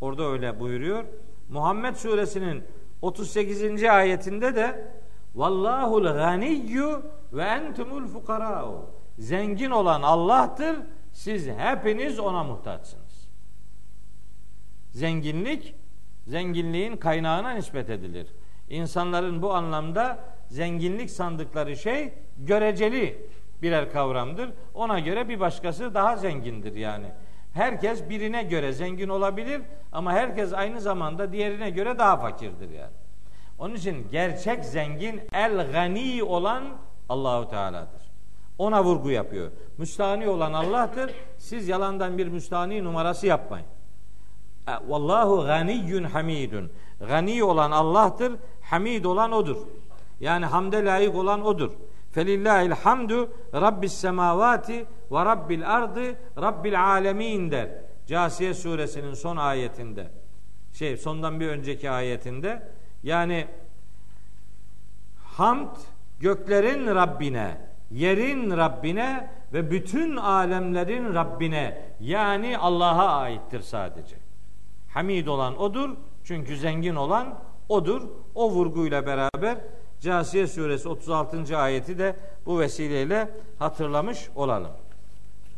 Orada 0.00 0.22
öyle 0.22 0.60
buyuruyor. 0.60 1.04
Muhammed 1.48 1.94
suresinin 1.94 2.64
38. 3.02 3.84
ayetinde 3.84 4.56
de 4.56 4.88
Vallahul 5.34 6.04
ganiyyu 6.04 7.02
ve 7.32 7.42
entumul 7.42 8.06
fukara'u. 8.06 8.90
Zengin 9.18 9.70
olan 9.70 10.02
Allah'tır. 10.02 10.76
Siz 11.12 11.48
hepiniz 11.48 12.18
ona 12.18 12.44
muhtaçsınız. 12.44 13.28
Zenginlik 14.90 15.74
zenginliğin 16.26 16.96
kaynağına 16.96 17.50
nispet 17.50 17.90
edilir. 17.90 18.26
İnsanların 18.68 19.42
bu 19.42 19.54
anlamda 19.54 20.18
zenginlik 20.48 21.10
sandıkları 21.10 21.76
şey 21.76 22.14
göreceli 22.38 23.28
birer 23.62 23.92
kavramdır. 23.92 24.50
Ona 24.74 24.98
göre 24.98 25.28
bir 25.28 25.40
başkası 25.40 25.94
daha 25.94 26.16
zengindir 26.16 26.74
yani. 26.74 27.06
Herkes 27.54 28.08
birine 28.08 28.42
göre 28.42 28.72
zengin 28.72 29.08
olabilir 29.08 29.62
ama 29.92 30.12
herkes 30.12 30.52
aynı 30.52 30.80
zamanda 30.80 31.32
diğerine 31.32 31.70
göre 31.70 31.98
daha 31.98 32.16
fakirdir 32.16 32.70
yani. 32.70 32.92
Onun 33.58 33.74
için 33.74 34.06
gerçek 34.12 34.64
zengin 34.64 35.20
el 35.32 35.72
gani 35.72 36.22
olan 36.22 36.64
Allahu 37.08 37.50
Teala'dır. 37.50 38.10
Ona 38.58 38.84
vurgu 38.84 39.10
yapıyor. 39.10 39.50
Müstahni 39.78 40.28
olan 40.28 40.52
Allah'tır. 40.52 41.10
Siz 41.38 41.68
yalandan 41.68 42.18
bir 42.18 42.28
müstahni 42.28 42.84
numarası 42.84 43.26
yapmayın. 43.26 43.66
Vallahu 44.88 45.42
ganiyyun 45.46 46.04
hamidun. 46.04 46.72
Gani 47.08 47.44
olan 47.44 47.70
Allah'tır, 47.70 48.32
hamid 48.62 49.04
olan 49.04 49.32
odur. 49.32 49.56
Yani 50.20 50.46
hamde 50.46 50.84
layık 50.84 51.14
olan 51.14 51.46
odur. 51.46 51.70
Felillahil 52.12 52.70
hamdu 52.70 53.30
rabbis 53.54 53.92
semavati 53.92 54.86
ve 55.10 55.24
rabbil 55.24 55.74
ardı 55.74 56.14
rabbil 56.40 56.84
alemin 56.84 57.50
der. 57.50 57.68
Casiye 58.06 58.54
suresinin 58.54 59.14
son 59.14 59.36
ayetinde. 59.36 60.10
Şey 60.72 60.96
sondan 60.96 61.40
bir 61.40 61.48
önceki 61.48 61.90
ayetinde. 61.90 62.62
Yani 63.02 63.46
hamd 65.24 65.76
göklerin 66.20 66.86
Rabbine, 66.86 67.58
yerin 67.90 68.50
Rabbine 68.56 69.30
ve 69.52 69.70
bütün 69.70 70.16
alemlerin 70.16 71.14
Rabbine 71.14 71.82
yani 72.00 72.58
Allah'a 72.58 73.20
aittir 73.20 73.60
sadece. 73.60 74.16
Hamid 74.94 75.26
olan 75.26 75.60
odur 75.60 75.90
çünkü 76.24 76.56
zengin 76.56 76.94
olan 76.94 77.38
odur. 77.68 78.02
O 78.34 78.50
vurguyla 78.50 79.06
beraber 79.06 79.58
Casiye 80.00 80.46
suresi 80.46 80.88
36. 80.88 81.58
ayeti 81.58 81.98
de 81.98 82.16
bu 82.46 82.60
vesileyle 82.60 83.30
hatırlamış 83.58 84.28
olalım. 84.34 84.72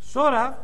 Sonra 0.01 0.59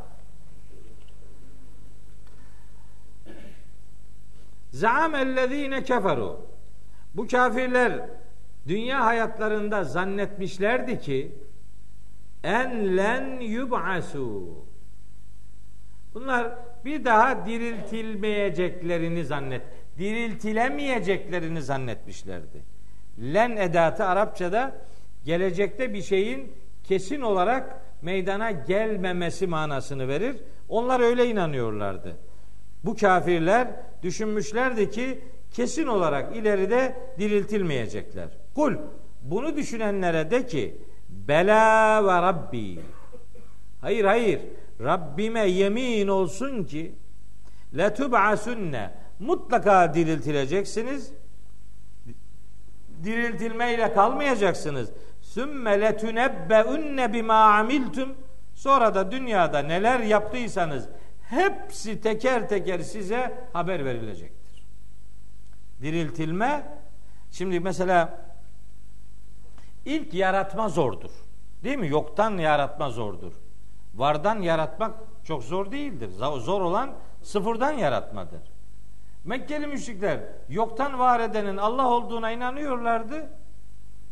Zaamellezine 4.70 5.84
keferu 5.84 6.40
Bu 7.14 7.26
kafirler 7.26 8.08
dünya 8.68 9.04
hayatlarında 9.04 9.84
zannetmişlerdi 9.84 11.00
ki 11.00 11.32
en 12.44 12.96
len 12.96 13.40
yub'asu 13.40 14.54
Bunlar 16.14 16.58
bir 16.84 17.04
daha 17.04 17.46
diriltilmeyeceklerini 17.46 19.24
zannet, 19.24 19.62
diriltilemeyeceklerini 19.98 21.62
zannetmişlerdi. 21.62 22.77
Len 23.18 23.56
edatı 23.56 24.04
Arapçada 24.04 24.72
gelecekte 25.24 25.94
bir 25.94 26.02
şeyin 26.02 26.52
kesin 26.84 27.20
olarak 27.20 27.80
meydana 28.02 28.50
gelmemesi 28.50 29.46
manasını 29.46 30.08
verir. 30.08 30.36
Onlar 30.68 31.00
öyle 31.00 31.26
inanıyorlardı. 31.26 32.16
Bu 32.84 32.96
kafirler 32.96 33.68
düşünmüşlerdi 34.02 34.90
ki 34.90 35.18
kesin 35.52 35.86
olarak 35.86 36.36
ileride 36.36 36.96
diriltilmeyecekler. 37.18 38.28
Kul 38.54 38.74
bunu 39.22 39.56
düşünenlere 39.56 40.30
de 40.30 40.46
ki 40.46 40.74
bela 41.08 42.04
ve 42.04 42.22
rabbi 42.22 42.80
hayır 43.80 44.04
hayır 44.04 44.40
Rabbime 44.80 45.40
yemin 45.40 46.08
olsun 46.08 46.64
ki 46.64 46.92
letub'asunne 47.76 48.90
mutlaka 49.18 49.94
diriltileceksiniz 49.94 51.12
diriltilmeyle 53.04 53.92
kalmayacaksınız. 53.92 54.90
Sümme 55.22 55.80
letunebbeunne 55.80 57.12
bima 57.12 57.34
amiltum. 57.34 58.14
Sonra 58.54 58.94
da 58.94 59.10
dünyada 59.10 59.58
neler 59.58 60.00
yaptıysanız 60.00 60.88
hepsi 61.22 62.00
teker 62.00 62.48
teker 62.48 62.80
size 62.80 63.48
haber 63.52 63.84
verilecektir. 63.84 64.64
Diriltilme 65.82 66.66
şimdi 67.30 67.60
mesela 67.60 68.18
ilk 69.84 70.14
yaratma 70.14 70.68
zordur. 70.68 71.10
Değil 71.64 71.78
mi? 71.78 71.88
Yoktan 71.88 72.38
yaratma 72.38 72.90
zordur. 72.90 73.32
Vardan 73.94 74.42
yaratmak 74.42 74.94
çok 75.24 75.44
zor 75.44 75.72
değildir. 75.72 76.10
Zor 76.18 76.60
olan 76.60 76.90
sıfırdan 77.22 77.72
yaratmadır. 77.72 78.57
Mekkeli 79.28 79.66
müşrikler 79.66 80.20
yoktan 80.48 80.98
var 80.98 81.20
edenin 81.20 81.56
Allah 81.56 81.88
olduğuna 81.88 82.30
inanıyorlardı. 82.30 83.30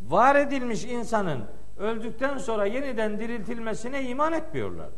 Var 0.08 0.36
edilmiş 0.36 0.84
insanın 0.84 1.44
öldükten 1.78 2.38
sonra 2.38 2.66
yeniden 2.66 3.20
diriltilmesine 3.20 4.08
iman 4.08 4.32
etmiyorlardı. 4.32 4.96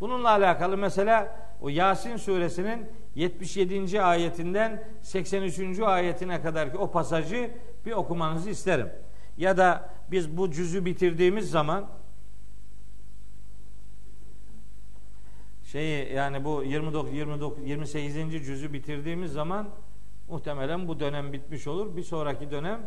Bununla 0.00 0.30
alakalı 0.30 0.76
mesela 0.76 1.36
o 1.60 1.68
Yasin 1.68 2.16
suresinin 2.16 2.86
77. 3.14 4.02
ayetinden 4.02 4.84
83. 5.02 5.80
ayetine 5.80 6.42
kadar 6.42 6.72
ki 6.72 6.78
o 6.78 6.90
pasajı 6.90 7.50
bir 7.86 7.92
okumanızı 7.92 8.50
isterim. 8.50 8.88
Ya 9.36 9.56
da 9.56 9.90
biz 10.10 10.36
bu 10.36 10.50
cüzü 10.50 10.84
bitirdiğimiz 10.84 11.50
zaman 11.50 11.86
şeyi 15.72 16.12
yani 16.12 16.44
bu 16.44 16.64
29 16.64 17.12
29 17.12 17.64
28. 17.64 18.14
cüzü 18.46 18.72
bitirdiğimiz 18.72 19.32
zaman 19.32 19.68
muhtemelen 20.28 20.88
bu 20.88 21.00
dönem 21.00 21.32
bitmiş 21.32 21.66
olur. 21.66 21.96
Bir 21.96 22.02
sonraki 22.02 22.50
dönem 22.50 22.80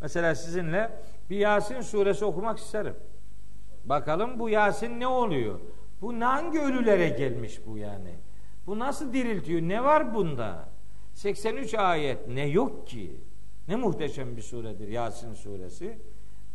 mesela 0.00 0.34
sizinle 0.34 0.90
bir 1.30 1.36
Yasin 1.36 1.80
suresi 1.80 2.24
okumak 2.24 2.58
isterim. 2.58 2.94
Bakalım 3.84 4.38
bu 4.38 4.48
Yasin 4.48 5.00
ne 5.00 5.06
oluyor? 5.06 5.60
Bu 6.00 6.20
hangi 6.20 6.60
ölülere 6.60 7.08
gelmiş 7.08 7.60
bu 7.66 7.78
yani? 7.78 8.14
Bu 8.66 8.78
nasıl 8.78 9.12
diriltiyor? 9.12 9.60
Ne 9.60 9.84
var 9.84 10.14
bunda? 10.14 10.68
83 11.14 11.74
ayet 11.74 12.28
ne 12.28 12.46
yok 12.46 12.86
ki? 12.86 13.16
Ne 13.68 13.76
muhteşem 13.76 14.36
bir 14.36 14.42
suredir 14.42 14.88
Yasin 14.88 15.34
suresi. 15.34 15.98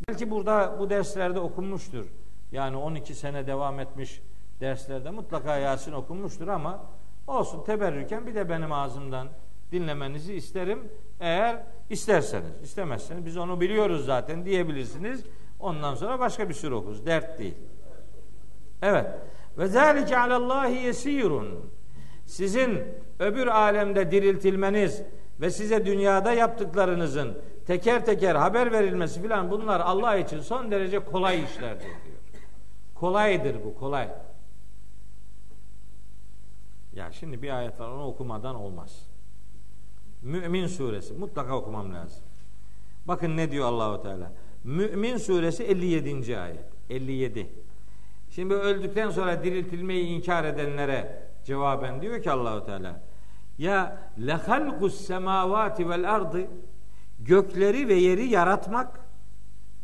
Belki 0.07 0.31
burada 0.31 0.75
bu 0.79 0.89
derslerde 0.89 1.39
okunmuştur. 1.39 2.05
Yani 2.51 2.77
12 2.77 3.15
sene 3.15 3.47
devam 3.47 3.79
etmiş 3.79 4.21
derslerde 4.59 5.09
mutlaka 5.09 5.57
Yasin 5.57 5.91
okunmuştur 5.91 6.47
ama 6.47 6.83
olsun 7.27 7.63
teberrüken 7.63 8.27
bir 8.27 8.35
de 8.35 8.49
benim 8.49 8.71
ağzımdan 8.71 9.27
dinlemenizi 9.71 10.33
isterim. 10.33 10.79
Eğer 11.19 11.63
isterseniz, 11.89 12.51
istemezseniz 12.63 13.25
biz 13.25 13.37
onu 13.37 13.61
biliyoruz 13.61 14.05
zaten 14.05 14.45
diyebilirsiniz. 14.45 15.23
Ondan 15.59 15.95
sonra 15.95 16.19
başka 16.19 16.49
bir 16.49 16.53
sure 16.53 16.75
okuruz. 16.75 17.05
Dert 17.05 17.39
değil. 17.39 17.55
Evet. 18.81 19.05
Ve 19.57 19.67
zalike 19.67 20.17
alallahi 20.17 20.73
yesirun. 20.73 21.69
Sizin 22.25 22.83
öbür 23.19 23.47
alemde 23.47 24.11
diriltilmeniz 24.11 25.01
ve 25.41 25.49
size 25.49 25.85
dünyada 25.85 26.33
yaptıklarınızın 26.33 27.37
teker 27.67 28.05
teker 28.05 28.35
haber 28.35 28.71
verilmesi 28.71 29.21
filan 29.21 29.51
bunlar 29.51 29.79
Allah 29.79 30.15
için 30.15 30.39
son 30.39 30.71
derece 30.71 30.99
kolay 30.99 31.43
işlerdir 31.43 31.83
diyor. 31.83 31.95
Kolaydır 32.95 33.55
bu, 33.65 33.79
kolay. 33.79 34.09
Ya 36.95 37.11
şimdi 37.11 37.41
bir 37.41 37.57
ayet 37.57 37.79
var 37.79 37.89
onu 37.89 38.05
okumadan 38.05 38.55
olmaz. 38.55 39.07
Mümin 40.21 40.67
suresi 40.67 41.13
mutlaka 41.13 41.55
okumam 41.55 41.93
lazım. 41.93 42.23
Bakın 43.05 43.37
ne 43.37 43.51
diyor 43.51 43.65
Allahu 43.65 44.01
Teala. 44.01 44.31
Mümin 44.63 45.17
suresi 45.17 45.63
57. 45.63 46.37
ayet. 46.39 46.65
57. 46.89 47.49
Şimdi 48.29 48.53
öldükten 48.53 49.09
sonra 49.09 49.43
diriltilmeyi 49.43 50.05
inkar 50.05 50.43
edenlere 50.43 51.23
cevaben 51.45 52.01
diyor 52.01 52.23
ki 52.23 52.31
Allahu 52.31 52.65
Teala 52.65 53.01
ya 53.57 53.97
lehalkus 54.27 55.01
semavati 55.07 55.89
vel 55.89 56.15
ardı 56.15 56.47
gökleri 57.19 57.87
ve 57.87 57.93
yeri 57.93 58.27
yaratmak 58.27 58.99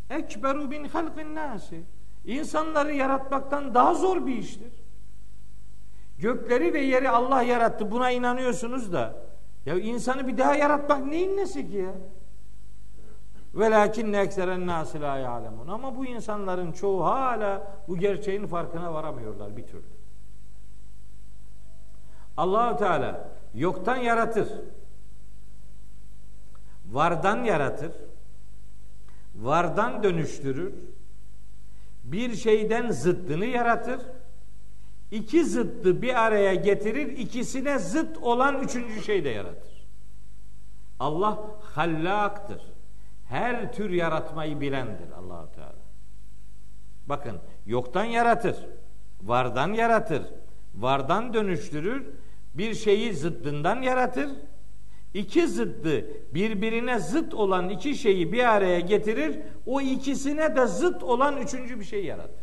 ekberu 0.09 0.72
bin 0.72 0.84
halqin 0.84 1.36
nasi 1.36 1.84
insanları 2.26 2.93
yaratmaktan 2.93 3.74
daha 3.74 3.93
zor 3.93 4.26
bir 4.26 4.36
iştir. 4.36 4.81
Gökleri 6.22 6.74
ve 6.74 6.80
yeri 6.80 7.10
Allah 7.10 7.42
yarattı. 7.44 7.92
Buna 7.92 8.12
inanıyorsunuz 8.12 8.94
da. 8.94 9.16
Ya 9.66 9.80
insanı 9.80 10.28
bir 10.28 10.38
daha 10.38 10.56
yaratmak 10.56 11.06
neyin 11.06 11.38
nesi 11.38 11.70
ki 11.70 11.78
ya? 11.78 11.94
Velakin 13.56 14.14
ekseren 14.14 14.68
nasi 14.68 15.02
la 15.02 15.18
ya'lemun. 15.18 15.68
Ama 15.68 15.96
bu 15.96 16.06
insanların 16.06 16.72
çoğu 16.72 17.06
hala 17.06 17.68
bu 17.88 17.98
gerçeğin 17.98 18.48
farkına 18.48 18.94
varamıyorlar 18.94 19.58
bir 19.58 19.68
türlü. 19.68 19.84
Allahu 22.38 22.78
Teala 22.78 23.30
yoktan 23.54 23.98
yaratır. 23.98 24.50
Vardan 26.92 27.44
yaratır. 27.44 27.92
Vardan 29.36 30.04
dönüştürür. 30.04 30.74
Bir 32.04 32.36
şeyden 32.36 32.92
zıddını 32.92 33.46
yaratır 33.46 34.02
iki 35.12 35.45
zıttı 35.45 36.01
bir 36.01 36.26
araya 36.26 36.55
getirir, 36.55 37.18
ikisine 37.18 37.80
zıt 37.80 38.18
olan 38.18 38.64
üçüncü 38.64 39.03
şey 39.03 39.24
de 39.24 39.30
yaratır. 39.30 39.72
Allah 40.99 41.39
hallaktır. 41.62 42.62
Her 43.30 43.74
tür 43.74 43.89
yaratmayı 43.89 44.62
bilendir 44.62 45.12
Allahu 45.18 45.51
Teala. 45.55 45.82
Bakın 47.07 47.38
yoktan 47.66 48.03
yaratır, 48.03 48.55
vardan 49.24 49.74
yaratır, 49.74 50.24
vardan 50.76 51.34
dönüştürür, 51.34 52.05
bir 52.53 52.74
şeyi 52.74 53.14
zıddından 53.14 53.82
yaratır. 53.82 54.30
İki 55.14 55.47
zıddı 55.47 56.05
birbirine 56.34 56.99
zıt 56.99 57.34
olan 57.34 57.70
iki 57.70 57.95
şeyi 57.95 58.32
bir 58.32 58.53
araya 58.53 58.80
getirir, 58.80 59.39
o 59.66 59.82
ikisine 59.82 60.55
de 60.55 60.68
zıt 60.68 61.03
olan 61.03 61.38
üçüncü 61.38 61.80
bir 61.80 61.86
şey 61.86 62.05
yaratır. 62.05 62.41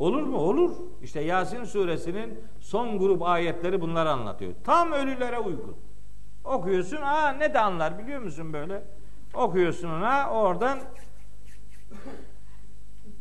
Olur 0.00 0.22
mu? 0.22 0.38
Olur. 0.38 0.76
İşte 1.02 1.20
Yasin 1.20 1.64
suresinin 1.64 2.40
son 2.60 2.98
grup 2.98 3.22
ayetleri 3.22 3.80
bunları 3.80 4.10
anlatıyor. 4.10 4.52
Tam 4.64 4.92
ölülere 4.92 5.38
uygun. 5.38 5.76
Okuyorsun, 6.44 6.96
aa 6.96 7.32
ne 7.32 7.54
de 7.54 7.60
anlar 7.60 7.98
biliyor 7.98 8.22
musun 8.22 8.52
böyle? 8.52 8.82
Okuyorsun 9.34 9.88
ona, 9.88 10.30
oradan 10.30 10.78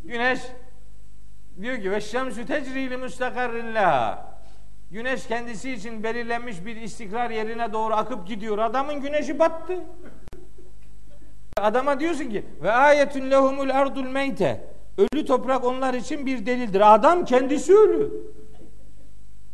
güneş 0.03 0.39
diyor 1.61 1.81
ki 1.81 1.91
ve 1.91 2.01
şemsü 2.01 2.45
tecrili 2.45 2.97
müstakarrin 2.97 3.75
Güneş 4.91 5.27
kendisi 5.27 5.71
için 5.71 6.03
belirlenmiş 6.03 6.65
bir 6.65 6.75
istikrar 6.75 7.29
yerine 7.29 7.73
doğru 7.73 7.93
akıp 7.93 8.27
gidiyor. 8.27 8.57
Adamın 8.57 9.01
güneşi 9.01 9.39
battı. 9.39 9.79
Adama 11.57 11.99
diyorsun 11.99 12.29
ki 12.29 12.45
ve 12.61 12.71
ayetun 12.71 13.31
lehumul 13.31 13.69
ardul 13.69 14.03
meyte. 14.03 14.78
Ölü 14.99 15.25
toprak 15.25 15.65
onlar 15.65 15.93
için 15.93 16.25
bir 16.25 16.45
delildir. 16.45 16.93
Adam 16.93 17.25
kendisi 17.25 17.73
ölü. 17.73 18.11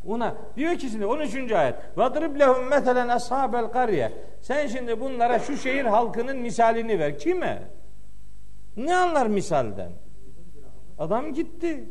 Ona 0.07 0.35
diyor 0.55 0.75
ki 0.75 0.89
şimdi 0.89 1.05
13. 1.05 1.51
ayet. 1.51 1.75
Vadrib 1.95 2.39
lehum 2.39 2.67
meselen 2.67 3.07
ashabel 3.07 3.67
karye. 3.67 4.11
Sen 4.41 4.67
şimdi 4.67 4.99
bunlara 4.99 5.39
şu 5.39 5.57
şehir 5.57 5.85
halkının 5.85 6.37
misalini 6.37 6.99
ver. 6.99 7.19
Kime? 7.19 7.63
Ne 8.77 8.95
anlar 8.95 9.27
misalden? 9.27 9.91
Adam 10.99 11.33
gitti. 11.33 11.89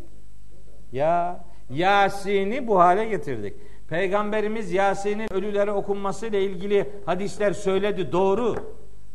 Ya 0.92 1.44
Yasin'i 1.70 2.66
bu 2.66 2.78
hale 2.78 3.04
getirdik. 3.04 3.54
Peygamberimiz 3.88 4.72
Yasin'in 4.72 5.32
ölülere 5.32 5.72
okunması 5.72 6.26
ile 6.26 6.42
ilgili 6.42 6.90
hadisler 7.06 7.52
söyledi 7.52 8.12
doğru. 8.12 8.54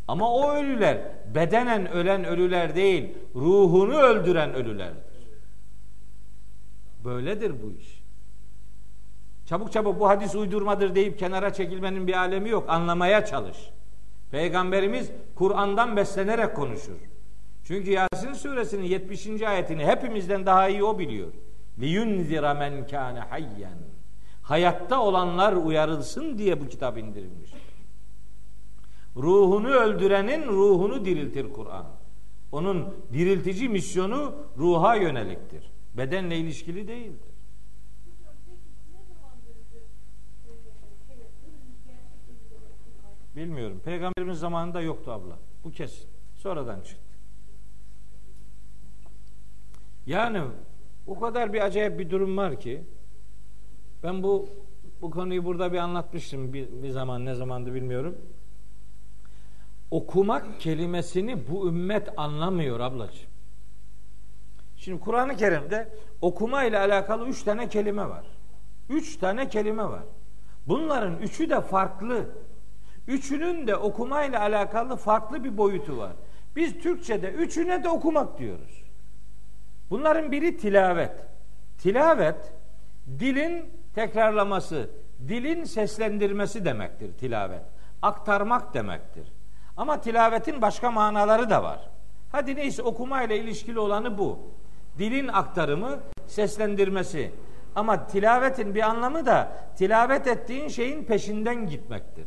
Ama 0.10 0.34
o 0.34 0.52
ölüler 0.52 0.98
bedenen 1.36 1.92
ölen 1.92 2.26
ölüler 2.26 2.76
değil, 2.76 3.14
ruhunu 3.36 3.98
öldüren 3.98 4.54
ölülerdir. 4.54 5.04
Böyledir 7.06 7.54
bu 7.64 7.72
iş. 7.72 8.04
Çabuk 9.46 9.72
çabuk 9.72 10.00
bu 10.00 10.10
hadis 10.10 10.36
uydurmadır 10.36 10.96
deyip 10.96 11.20
kenara 11.20 11.54
çekilmenin 11.54 12.08
bir 12.08 12.14
alemi 12.14 12.50
yok. 12.50 12.70
Anlamaya 12.70 13.26
çalış. 13.26 13.58
Peygamberimiz 14.32 15.12
Kur'an'dan 15.36 15.98
beslenerek 15.98 16.56
konuşur. 16.56 16.98
Çünkü 17.64 17.92
Yasin 17.92 18.34
suresinin 18.34 18.86
70. 18.86 19.42
ayetini 19.42 19.86
hepimizden 19.86 20.46
daha 20.46 20.70
iyi 20.70 20.84
o 20.84 21.00
biliyor. 21.00 21.34
Liyunzira 21.80 22.54
men 22.54 22.88
kâne 22.88 23.20
hayyen. 23.20 23.78
Hayatta 24.42 25.02
olanlar 25.02 25.54
uyarılsın 25.54 26.38
diye 26.38 26.62
bu 26.62 26.68
kitap 26.68 26.98
indirilmiş. 26.98 27.52
Ruhunu 29.16 29.68
öldürenin 29.68 30.48
ruhunu 30.48 31.06
diriltir 31.06 31.54
Kur'an. 31.54 31.86
Onun 32.52 32.96
diriltici 33.14 33.70
misyonu 33.70 34.36
ruha 34.58 34.96
yöneliktir. 34.96 35.72
Bedenle 35.98 36.38
ilişkili 36.38 36.88
değildir. 36.88 37.30
Bilmiyorum. 43.36 43.82
Peygamberimiz 43.86 44.40
zamanında 44.40 44.82
yoktu 44.82 45.12
abla. 45.12 45.38
Bu 45.64 45.72
kesin. 45.72 46.10
Sonradan 46.38 46.82
çıktı. 46.82 47.04
Yani 50.06 50.42
o 51.08 51.20
kadar 51.20 51.54
bir 51.54 51.62
acayip 51.62 52.00
bir 52.00 52.10
durum 52.10 52.38
var 52.38 52.60
ki 52.60 52.84
ben 54.04 54.24
bu 54.24 54.50
bu 55.02 55.12
konuyu 55.12 55.46
burada 55.46 55.74
bir 55.74 55.78
anlatmıştım 55.78 56.54
bir, 56.54 56.84
bir 56.84 56.90
zaman 56.90 57.26
ne 57.26 57.36
zamandı 57.36 57.74
bilmiyorum. 57.74 58.18
Okumak 59.92 60.60
kelimesini 60.60 61.50
bu 61.50 61.68
ümmet 61.68 62.10
anlamıyor 62.18 62.80
ablacığım. 62.80 63.30
Şimdi 64.78 65.00
Kur'an-ı 65.00 65.36
Kerim'de 65.36 65.90
okuma 66.22 66.64
ile 66.64 66.80
alakalı 66.80 67.28
üç 67.28 67.44
tane 67.44 67.70
kelime 67.70 68.10
var. 68.10 68.26
Üç 68.90 69.18
tane 69.18 69.50
kelime 69.50 69.84
var. 69.84 70.04
Bunların 70.68 71.18
üçü 71.18 71.50
de 71.50 71.62
farklı. 71.62 72.26
Üçünün 73.08 73.68
de 73.68 73.76
okuma 73.76 74.24
ile 74.24 74.38
alakalı 74.38 74.96
farklı 74.96 75.44
bir 75.44 75.58
boyutu 75.58 75.98
var. 75.98 76.12
Biz 76.56 76.80
Türkçe'de 76.80 77.32
üçüne 77.32 77.84
de 77.84 77.90
okumak 77.90 78.40
diyoruz. 78.40 78.84
Bunların 79.90 80.32
biri 80.32 80.58
tilavet. 80.58 81.28
Tilavet 81.78 82.54
dilin 83.20 83.66
tekrarlaması, 83.96 84.90
dilin 85.28 85.64
seslendirmesi 85.64 86.66
demektir 86.66 87.14
tilavet. 87.14 87.64
Aktarmak 88.02 88.74
demektir. 88.74 89.39
Ama 89.80 90.02
tilavetin 90.02 90.62
başka 90.62 90.92
manaları 90.92 91.50
da 91.50 91.64
var. 91.64 91.80
Hadi 92.32 92.56
neyse 92.56 92.84
okuma 92.84 93.24
ile 93.24 93.38
ilişkili 93.38 93.80
olanı 93.80 94.18
bu. 94.18 94.40
Dilin 94.98 95.28
aktarımı, 95.28 96.00
seslendirmesi. 96.28 97.32
Ama 97.76 98.08
tilavetin 98.08 98.76
bir 98.76 98.82
anlamı 98.82 99.26
da 99.26 99.52
tilavet 99.78 100.28
ettiğin 100.28 100.68
şeyin 100.68 101.04
peşinden 101.04 101.68
gitmektir. 101.68 102.26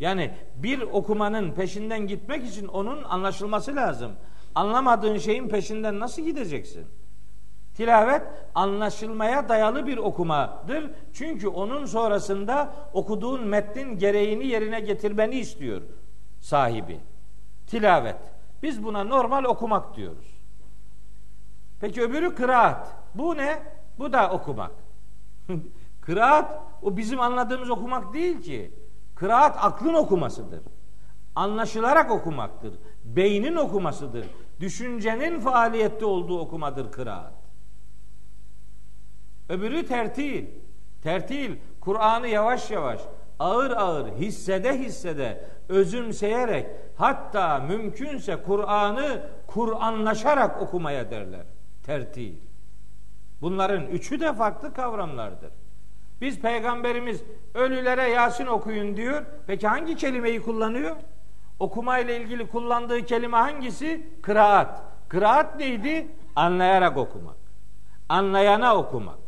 Yani 0.00 0.30
bir 0.56 0.82
okumanın 0.82 1.52
peşinden 1.52 2.06
gitmek 2.06 2.46
için 2.46 2.68
onun 2.68 3.04
anlaşılması 3.04 3.76
lazım. 3.76 4.12
Anlamadığın 4.54 5.18
şeyin 5.18 5.48
peşinden 5.48 6.00
nasıl 6.00 6.22
gideceksin? 6.22 6.86
Tilavet 7.76 8.22
anlaşılmaya 8.54 9.48
dayalı 9.48 9.86
bir 9.86 9.96
okumadır. 9.96 10.90
Çünkü 11.12 11.48
onun 11.48 11.86
sonrasında 11.86 12.72
okuduğun 12.92 13.46
metnin 13.46 13.98
gereğini 13.98 14.46
yerine 14.46 14.80
getirmeni 14.80 15.34
istiyor 15.34 15.82
sahibi. 16.40 17.00
Tilavet. 17.66 18.16
Biz 18.62 18.84
buna 18.84 19.04
normal 19.04 19.44
okumak 19.44 19.96
diyoruz. 19.96 20.38
Peki 21.80 22.02
öbürü 22.02 22.34
kıraat. 22.34 22.96
Bu 23.14 23.36
ne? 23.36 23.62
Bu 23.98 24.12
da 24.12 24.30
okumak. 24.30 24.70
kıraat 26.00 26.62
o 26.82 26.96
bizim 26.96 27.20
anladığımız 27.20 27.70
okumak 27.70 28.14
değil 28.14 28.42
ki. 28.42 28.72
Kıraat 29.14 29.56
aklın 29.64 29.94
okumasıdır. 29.94 30.62
Anlaşılarak 31.34 32.10
okumaktır. 32.10 32.74
Beynin 33.04 33.56
okumasıdır. 33.56 34.26
Düşüncenin 34.60 35.40
faaliyette 35.40 36.04
olduğu 36.04 36.40
okumadır 36.40 36.92
kıraat. 36.92 37.32
Öbürü 39.48 39.86
tertil. 39.86 40.46
Tertil 41.02 41.56
Kur'an'ı 41.80 42.28
yavaş 42.28 42.70
yavaş, 42.70 43.00
ağır 43.38 43.70
ağır, 43.70 44.12
hissede 44.12 44.78
hissede, 44.78 45.48
özümseyerek, 45.68 46.66
hatta 46.96 47.58
mümkünse 47.58 48.36
Kur'an'ı 48.42 49.22
Kur'anlaşarak 49.46 50.62
okumaya 50.62 51.10
derler. 51.10 51.46
Tertil. 51.82 52.34
Bunların 53.40 53.86
üçü 53.86 54.20
de 54.20 54.32
farklı 54.32 54.74
kavramlardır. 54.74 55.50
Biz 56.20 56.40
peygamberimiz 56.40 57.22
ölülere 57.54 58.08
Yasin 58.08 58.46
okuyun 58.46 58.96
diyor. 58.96 59.24
Peki 59.46 59.68
hangi 59.68 59.96
kelimeyi 59.96 60.42
kullanıyor? 60.42 60.96
Okuma 61.58 61.98
ile 61.98 62.20
ilgili 62.20 62.48
kullandığı 62.48 63.06
kelime 63.06 63.36
hangisi? 63.36 64.06
Kıraat. 64.22 64.82
Kıraat 65.08 65.58
neydi? 65.58 66.08
Anlayarak 66.36 66.96
okumak. 66.96 67.36
Anlayana 68.08 68.76
okumak. 68.76 69.18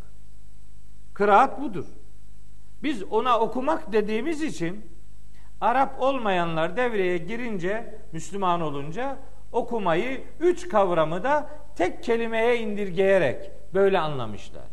Kıraat 1.15 1.61
budur. 1.61 1.85
Biz 2.83 3.03
ona 3.03 3.41
okumak 3.41 3.93
dediğimiz 3.93 4.43
için 4.43 4.87
Arap 5.61 6.03
olmayanlar 6.03 6.77
devreye 6.77 7.19
girince, 7.19 7.95
Müslüman 8.13 8.61
olunca 8.61 9.19
okumayı 9.53 10.25
üç 10.41 10.69
kavramı 10.69 11.23
da 11.23 11.51
tek 11.77 12.03
kelimeye 12.03 12.59
indirgeyerek 12.59 13.51
böyle 13.75 13.99
anlamışlar. 13.99 14.69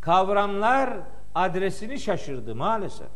Kavramlar 0.00 0.96
adresini 1.34 2.00
şaşırdı 2.00 2.54
maalesef. 2.54 3.08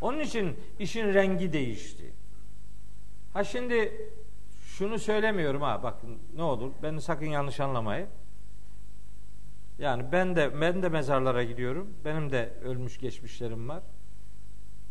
Onun 0.00 0.18
için 0.18 0.56
işin 0.78 1.14
rengi 1.14 1.52
değişti. 1.52 2.14
Ha 3.32 3.44
şimdi 3.44 3.92
şunu 4.64 4.98
söylemiyorum 4.98 5.62
ha 5.62 5.82
bakın 5.82 6.18
ne 6.36 6.42
olur 6.42 6.72
beni 6.82 7.00
sakın 7.00 7.26
yanlış 7.26 7.60
anlamayın. 7.60 8.08
Yani 9.78 10.12
ben 10.12 10.36
de 10.36 10.60
ben 10.60 10.82
de 10.82 10.88
mezarlara 10.88 11.42
gidiyorum. 11.44 11.94
Benim 12.04 12.32
de 12.32 12.52
ölmüş 12.64 12.98
geçmişlerim 12.98 13.68
var. 13.68 13.82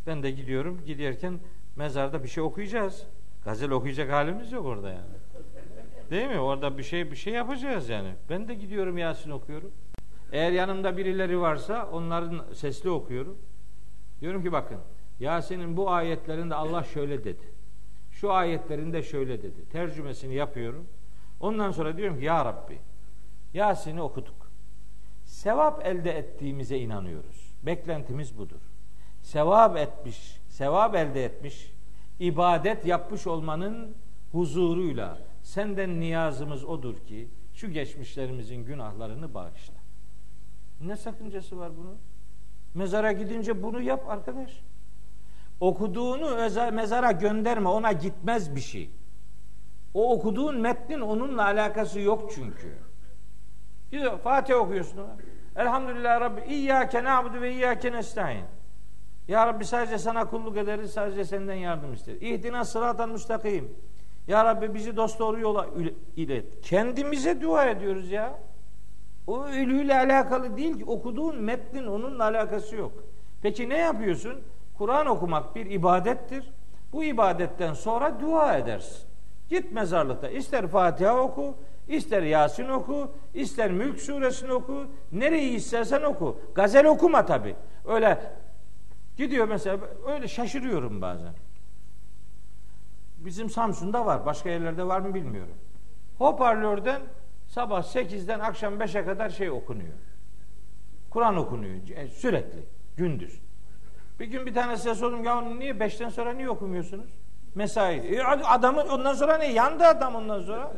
Ben 0.07 0.23
de 0.23 0.31
gidiyorum. 0.31 0.81
Giderken 0.85 1.39
mezarda 1.75 2.23
bir 2.23 2.27
şey 2.27 2.43
okuyacağız. 2.43 3.07
Gazel 3.45 3.71
okuyacak 3.71 4.11
halimiz 4.11 4.51
yok 4.51 4.65
orada 4.65 4.89
yani. 4.89 5.21
Değil 6.09 6.27
mi? 6.27 6.39
Orada 6.39 6.77
bir 6.77 6.83
şey 6.83 7.11
bir 7.11 7.15
şey 7.15 7.33
yapacağız 7.33 7.89
yani. 7.89 8.13
Ben 8.29 8.47
de 8.47 8.53
gidiyorum 8.53 8.97
Yasin 8.97 9.31
okuyorum. 9.31 9.71
Eğer 10.31 10.51
yanımda 10.51 10.97
birileri 10.97 11.39
varsa 11.39 11.89
onların 11.91 12.53
sesli 12.53 12.89
okuyorum. 12.89 13.37
Diyorum 14.21 14.43
ki 14.43 14.51
bakın 14.51 14.77
Yasin'in 15.19 15.77
bu 15.77 15.91
ayetlerinde 15.91 16.55
Allah 16.55 16.83
şöyle 16.83 17.23
dedi. 17.23 17.51
Şu 18.11 18.31
ayetlerinde 18.31 19.03
şöyle 19.03 19.43
dedi. 19.43 19.69
Tercümesini 19.69 20.33
yapıyorum. 20.33 20.87
Ondan 21.39 21.71
sonra 21.71 21.97
diyorum 21.97 22.19
ki 22.19 22.25
ya 22.25 22.45
Rabbi 22.45 22.79
Yasin'i 23.53 24.01
okuduk. 24.01 24.51
Sevap 25.25 25.85
elde 25.85 26.11
ettiğimize 26.11 26.77
inanıyoruz. 26.77 27.53
Beklentimiz 27.63 28.37
budur. 28.37 28.70
Sevap 29.21 29.77
etmiş, 29.77 30.37
sevap 30.49 30.95
elde 30.95 31.25
etmiş, 31.25 31.73
ibadet 32.19 32.85
yapmış 32.85 33.27
olmanın 33.27 33.95
huzuruyla 34.31 35.17
senden 35.43 35.99
niyazımız 35.99 36.65
odur 36.65 36.97
ki 36.97 37.27
şu 37.53 37.71
geçmişlerimizin 37.71 38.65
günahlarını 38.65 39.33
bağışla. 39.33 39.73
Ne 40.81 40.97
sakıncası 40.97 41.59
var 41.59 41.71
bunun? 41.77 41.97
Mezara 42.73 43.11
gidince 43.11 43.63
bunu 43.63 43.81
yap 43.81 44.09
arkadaş. 44.09 44.61
Okuduğunu 45.59 46.35
mezara 46.71 47.11
gönderme, 47.11 47.69
ona 47.69 47.91
gitmez 47.91 48.55
bir 48.55 48.61
şey. 48.61 48.89
O 49.93 50.13
okuduğun 50.13 50.57
metnin 50.59 51.01
onunla 51.01 51.43
alakası 51.43 51.99
yok 51.99 52.31
çünkü. 52.35 52.77
Fatih 54.23 54.55
okuyorsun. 54.55 54.99
Elhamdülillah 55.55 56.21
Rabbi 56.21 56.53
İyyâke 56.53 57.03
na'budu 57.03 57.41
ve 57.41 57.53
iyyâke 57.53 57.91
nestaîn. 57.91 58.45
Ya 59.27 59.47
Rabbi 59.47 59.65
sadece 59.65 59.97
sana 59.97 60.25
kulluk 60.25 60.57
ederiz, 60.57 60.91
sadece 60.91 61.25
senden 61.25 61.55
yardım 61.55 61.93
isteriz. 61.93 62.21
İhdina 62.21 62.65
sıratan 62.65 63.09
müstakim. 63.09 63.77
Ya 64.27 64.45
Rabbi 64.45 64.73
bizi 64.73 64.97
dost 64.97 65.19
doğru 65.19 65.39
yola 65.39 65.67
ilet. 66.15 66.61
Kendimize 66.61 67.41
dua 67.41 67.65
ediyoruz 67.65 68.11
ya. 68.11 68.39
O 69.27 69.45
ölüyle 69.45 69.95
alakalı 69.95 70.57
değil 70.57 70.77
ki. 70.77 70.85
Okuduğun 70.85 71.41
metnin 71.41 71.87
onunla 71.87 72.23
alakası 72.23 72.75
yok. 72.75 72.91
Peki 73.41 73.69
ne 73.69 73.77
yapıyorsun? 73.77 74.41
Kur'an 74.77 75.07
okumak 75.07 75.55
bir 75.55 75.65
ibadettir. 75.65 76.51
Bu 76.93 77.03
ibadetten 77.03 77.73
sonra 77.73 78.19
dua 78.19 78.57
edersin. 78.57 79.07
Git 79.49 79.71
mezarlıkta 79.71 80.29
ister 80.29 80.67
Fatiha 80.67 81.17
oku, 81.17 81.55
ister 81.87 82.23
Yasin 82.23 82.69
oku, 82.69 83.11
ister 83.33 83.71
Mülk 83.71 83.99
suresini 83.99 84.53
oku, 84.53 84.85
nereyi 85.11 85.55
istersen 85.55 86.01
oku. 86.01 86.37
Gazel 86.55 86.85
okuma 86.85 87.25
tabi. 87.25 87.55
Öyle 87.85 88.21
gidiyor 89.21 89.47
mesela 89.47 89.77
öyle 90.07 90.27
şaşırıyorum 90.27 91.01
bazen. 91.01 91.33
Bizim 93.17 93.49
Samsun'da 93.49 94.05
var. 94.05 94.25
Başka 94.25 94.49
yerlerde 94.49 94.87
var 94.87 94.99
mı 94.99 95.13
bilmiyorum. 95.13 95.55
Hoparlörden 96.17 97.01
sabah 97.47 97.83
8'den 97.83 98.39
akşam 98.39 98.73
5'e 98.73 99.05
kadar 99.05 99.29
şey 99.29 99.49
okunuyor. 99.49 99.93
Kur'an 101.09 101.37
okunuyor 101.37 101.75
e, 101.95 102.07
sürekli 102.07 102.59
gündüz. 102.97 103.39
Bir 104.19 104.25
gün 104.25 104.45
bir 104.45 104.53
tanesi 104.53 104.95
sordum 104.95 105.23
ya 105.23 105.41
niye 105.41 105.73
5'ten 105.73 106.09
sonra 106.09 106.33
niye 106.33 106.49
okumuyorsunuz? 106.49 107.11
Mesai. 107.55 107.97
E, 107.97 108.23
adamın 108.23 108.87
ondan 108.87 109.13
sonra 109.13 109.37
ne? 109.37 109.53
Yandı 109.53 109.83
adam 109.83 110.15
ondan 110.15 110.41
sonra. 110.41 110.73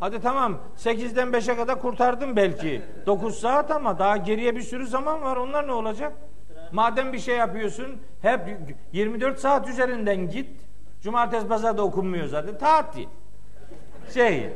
Hadi 0.00 0.20
tamam 0.20 0.58
8'den 0.76 1.28
5'e 1.28 1.56
kadar 1.56 1.80
kurtardım 1.80 2.36
belki. 2.36 2.82
9 3.06 3.40
saat 3.40 3.70
ama 3.70 3.98
daha 3.98 4.16
geriye 4.16 4.56
bir 4.56 4.62
sürü 4.62 4.86
zaman 4.86 5.22
var. 5.22 5.36
Onlar 5.36 5.66
ne 5.66 5.72
olacak? 5.72 6.12
Madem 6.72 7.12
bir 7.12 7.18
şey 7.18 7.36
yapıyorsun 7.36 7.86
hep 8.22 8.40
24 8.92 9.38
saat 9.38 9.68
üzerinden 9.68 10.30
git. 10.30 10.48
Cumartesi 11.02 11.48
pazar 11.48 11.76
da 11.76 11.82
okunmuyor 11.82 12.26
zaten. 12.26 12.58
Tatil. 12.58 13.06
Şey 14.14 14.50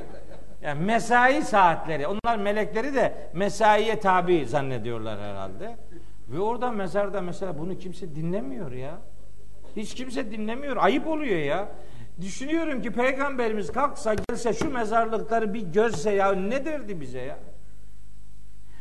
yani 0.62 0.84
mesai 0.84 1.42
saatleri. 1.42 2.06
Onlar 2.06 2.36
melekleri 2.36 2.94
de 2.94 3.30
mesaiye 3.34 4.00
tabi 4.00 4.46
zannediyorlar 4.46 5.20
herhalde. 5.20 5.76
Ve 6.28 6.40
orada 6.40 6.70
mezarda 6.70 7.20
mesela 7.20 7.58
bunu 7.58 7.78
kimse 7.78 8.14
dinlemiyor 8.14 8.72
ya. 8.72 8.98
Hiç 9.76 9.94
kimse 9.94 10.30
dinlemiyor. 10.30 10.76
Ayıp 10.76 11.06
oluyor 11.06 11.38
ya. 11.38 11.68
Düşünüyorum 12.20 12.82
ki 12.82 12.92
peygamberimiz 12.92 13.72
kalksa 13.72 14.14
gelse 14.14 14.52
şu 14.52 14.70
mezarlıkları 14.70 15.54
bir 15.54 15.60
görse 15.60 16.10
ya 16.10 16.32
ne 16.32 16.64
derdi 16.64 17.00
bize 17.00 17.20
ya? 17.20 17.38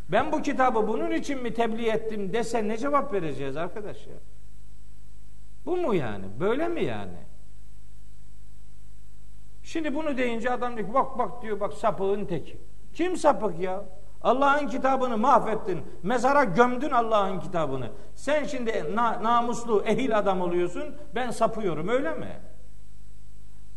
Ben 0.10 0.32
bu 0.32 0.42
kitabı 0.42 0.88
bunun 0.88 1.12
için 1.12 1.44
mi 1.44 1.54
tebliğ 1.54 1.90
ettim 1.90 2.34
dese 2.34 2.68
ne 2.68 2.78
cevap 2.78 3.14
vereceğiz 3.14 3.58
arkadaş 3.58 4.08
ya? 4.08 4.16
Bu 5.66 5.78
mu 5.78 5.94
yani? 5.94 6.26
Böyle 6.40 6.68
mi 6.68 6.84
yani? 6.84 7.18
Şimdi 9.64 9.96
bunu 9.96 10.18
deyince 10.18 10.52
adam 10.52 10.78
diyor 10.78 10.94
bak 10.94 11.18
bak 11.18 11.42
diyor 11.42 11.60
bak 11.60 11.74
sapığın 11.74 12.26
teki. 12.26 12.58
Kim 12.94 13.18
sapık 13.18 13.60
ya? 13.60 13.84
Allah'ın 14.22 14.68
kitabını 14.68 15.18
mahvettin. 15.18 15.82
Mezara 16.04 16.44
gömdün 16.44 16.90
Allah'ın 16.90 17.40
kitabını. 17.40 17.90
Sen 18.16 18.44
şimdi 18.44 18.96
na, 18.96 19.24
namuslu, 19.24 19.84
ehil 19.86 20.18
adam 20.18 20.42
oluyorsun. 20.42 20.96
Ben 21.16 21.32
sapıyorum 21.32 21.88
öyle 21.88 22.14
mi? 22.14 22.40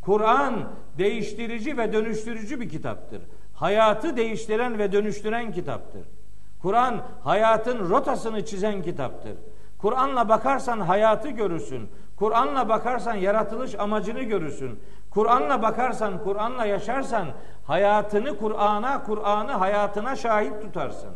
Kur'an 0.00 0.72
değiştirici 0.98 1.78
ve 1.78 1.92
dönüştürücü 1.92 2.60
bir 2.60 2.68
kitaptır. 2.68 3.22
Hayatı 3.54 4.16
değiştiren 4.16 4.78
ve 4.78 4.92
dönüştüren 4.92 5.52
kitaptır. 5.52 6.17
Kur'an 6.62 7.02
hayatın 7.24 7.90
rotasını 7.90 8.44
çizen 8.44 8.82
kitaptır. 8.82 9.36
Kur'an'la 9.78 10.28
bakarsan 10.28 10.80
hayatı 10.80 11.28
görürsün. 11.28 11.90
Kur'an'la 12.16 12.68
bakarsan 12.68 13.14
yaratılış 13.14 13.74
amacını 13.74 14.22
görürsün. 14.22 14.80
Kur'an'la 15.10 15.62
bakarsan, 15.62 16.24
Kur'an'la 16.24 16.64
yaşarsan 16.66 17.28
hayatını 17.66 18.38
Kur'an'a, 18.38 19.04
Kur'an'ı 19.04 19.52
hayatına 19.52 20.16
şahit 20.16 20.62
tutarsın. 20.62 21.10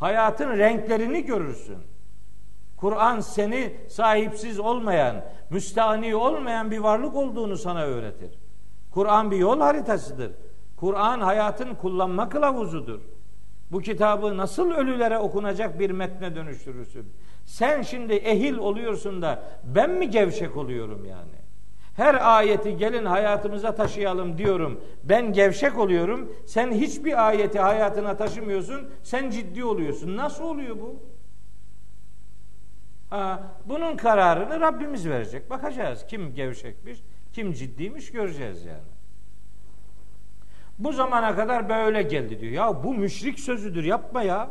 Hayatın 0.00 0.58
renklerini 0.58 1.24
görürsün. 1.24 1.78
Kur'an 2.76 3.20
seni 3.20 3.76
sahipsiz 3.88 4.60
olmayan, 4.60 5.16
müstahni 5.50 6.16
olmayan 6.16 6.70
bir 6.70 6.78
varlık 6.78 7.16
olduğunu 7.16 7.56
sana 7.56 7.82
öğretir. 7.82 8.38
Kur'an 8.90 9.30
bir 9.30 9.36
yol 9.36 9.60
haritasıdır. 9.60 10.32
Kur'an 10.76 11.20
hayatın 11.20 11.74
kullanma 11.74 12.28
kılavuzudur. 12.28 13.00
Bu 13.72 13.80
kitabı 13.80 14.36
nasıl 14.36 14.70
ölülere 14.70 15.18
okunacak 15.18 15.78
bir 15.78 15.90
metne 15.90 16.36
dönüştürürsün? 16.36 17.12
Sen 17.44 17.82
şimdi 17.82 18.12
ehil 18.12 18.56
oluyorsun 18.56 19.22
da 19.22 19.42
ben 19.64 19.90
mi 19.90 20.10
gevşek 20.10 20.56
oluyorum 20.56 21.04
yani? 21.04 21.42
Her 21.96 22.36
ayeti 22.36 22.76
gelin 22.76 23.04
hayatımıza 23.04 23.74
taşıyalım 23.74 24.38
diyorum. 24.38 24.80
Ben 25.04 25.32
gevşek 25.32 25.78
oluyorum. 25.78 26.32
Sen 26.46 26.72
hiçbir 26.72 27.28
ayeti 27.28 27.60
hayatına 27.60 28.16
taşımıyorsun. 28.16 28.90
Sen 29.02 29.30
ciddi 29.30 29.64
oluyorsun. 29.64 30.16
Nasıl 30.16 30.44
oluyor 30.44 30.76
bu? 30.80 30.96
Ha, 33.10 33.42
bunun 33.66 33.96
kararını 33.96 34.60
Rabbimiz 34.60 35.08
verecek. 35.08 35.50
Bakacağız 35.50 36.06
kim 36.08 36.34
gevşekmiş, 36.34 37.02
kim 37.32 37.52
ciddiymiş 37.52 38.12
göreceğiz 38.12 38.64
yani. 38.64 38.91
Bu 40.82 40.92
zamana 40.92 41.36
kadar 41.36 41.68
böyle 41.68 42.02
geldi 42.02 42.40
diyor. 42.40 42.52
Ya 42.52 42.84
bu 42.84 42.94
müşrik 42.94 43.40
sözüdür 43.40 43.84
yapma 43.84 44.22
ya. 44.22 44.50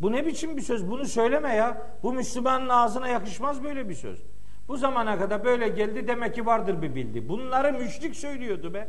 Bu 0.00 0.12
ne 0.12 0.26
biçim 0.26 0.56
bir 0.56 0.62
söz? 0.62 0.90
Bunu 0.90 1.04
söyleme 1.04 1.54
ya. 1.54 1.82
Bu 2.02 2.12
Müslümanın 2.12 2.68
ağzına 2.68 3.08
yakışmaz 3.08 3.64
böyle 3.64 3.88
bir 3.88 3.94
söz. 3.94 4.22
Bu 4.68 4.76
zamana 4.76 5.18
kadar 5.18 5.44
böyle 5.44 5.68
geldi 5.68 6.08
demek 6.08 6.34
ki 6.34 6.46
vardır 6.46 6.82
bir 6.82 6.94
bildi. 6.94 7.28
Bunları 7.28 7.72
müşrik 7.72 8.16
söylüyordu 8.16 8.74
be. 8.74 8.88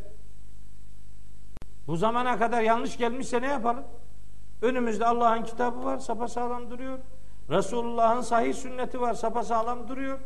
Bu 1.88 1.98
zamana 1.98 2.40
kadar 2.40 2.62
yanlış 2.62 2.98
gelmişse 2.98 3.42
ne 3.42 3.48
yapalım? 3.48 3.84
Önümüzde 4.62 5.06
Allah'ın 5.06 5.44
kitabı 5.44 5.84
var, 5.84 5.98
sapasağlam 5.98 6.72
duruyor. 6.72 7.00
Resulullah'ın 7.50 8.22
sahih 8.22 8.54
sünneti 8.54 9.02
var, 9.02 9.14
sapasağlam 9.14 9.88
duruyor. 9.88 10.20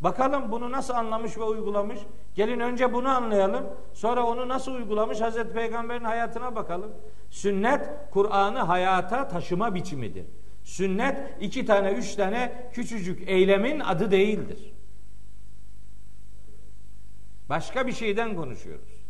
Bakalım 0.00 0.52
bunu 0.52 0.72
nasıl 0.72 0.94
anlamış 0.94 1.38
ve 1.38 1.42
uygulamış. 1.42 1.98
Gelin 2.34 2.60
önce 2.60 2.92
bunu 2.92 3.08
anlayalım. 3.08 3.66
Sonra 3.94 4.26
onu 4.26 4.48
nasıl 4.48 4.74
uygulamış 4.74 5.20
Hazreti 5.20 5.52
Peygamber'in 5.52 6.04
hayatına 6.04 6.54
bakalım. 6.56 6.92
Sünnet 7.30 7.90
Kur'an'ı 8.10 8.58
hayata 8.58 9.28
taşıma 9.28 9.74
biçimidir. 9.74 10.26
Sünnet 10.64 11.16
iki 11.40 11.66
tane 11.66 11.92
üç 11.92 12.14
tane 12.14 12.70
küçücük 12.72 13.28
eylemin 13.28 13.80
adı 13.80 14.10
değildir. 14.10 14.72
Başka 17.48 17.86
bir 17.86 17.92
şeyden 17.92 18.36
konuşuyoruz. 18.36 19.00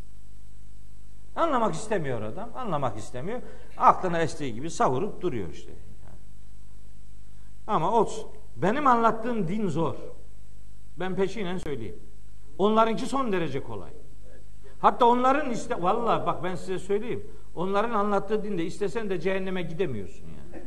Anlamak 1.36 1.74
istemiyor 1.74 2.22
adam. 2.22 2.50
Anlamak 2.54 2.98
istemiyor. 2.98 3.40
Aklına 3.76 4.18
estiği 4.18 4.54
gibi 4.54 4.70
savurup 4.70 5.20
duruyor 5.20 5.48
işte. 5.48 5.72
Ama 7.66 7.92
olsun. 7.92 8.26
Benim 8.56 8.86
anlattığım 8.86 9.48
din 9.48 9.68
zor. 9.68 9.94
Ben 10.96 11.14
peşinen 11.16 11.58
söyleyeyim. 11.58 11.98
Onlarınki 12.58 13.06
son 13.06 13.32
derece 13.32 13.62
kolay. 13.62 13.90
Hatta 14.80 15.06
onların 15.06 15.50
iste 15.50 15.82
vallahi 15.82 16.26
bak 16.26 16.44
ben 16.44 16.54
size 16.54 16.78
söyleyeyim. 16.78 17.26
Onların 17.54 17.90
anlattığı 17.90 18.44
dinde 18.44 18.64
istesen 18.64 19.10
de 19.10 19.20
cehenneme 19.20 19.62
gidemiyorsun 19.62 20.24
yani. 20.26 20.64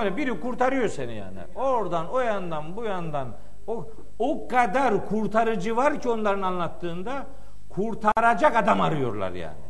Öyle 0.00 0.16
biri 0.16 0.40
kurtarıyor 0.40 0.88
seni 0.88 1.14
yani. 1.16 1.38
Oradan, 1.54 2.08
o 2.08 2.20
yandan, 2.20 2.76
bu 2.76 2.84
yandan. 2.84 3.36
O, 3.66 3.88
o 4.18 4.48
kadar 4.48 5.08
kurtarıcı 5.08 5.76
var 5.76 6.00
ki 6.00 6.08
onların 6.08 6.42
anlattığında 6.42 7.26
kurtaracak 7.68 8.56
adam 8.56 8.80
arıyorlar 8.80 9.32
yani. 9.32 9.64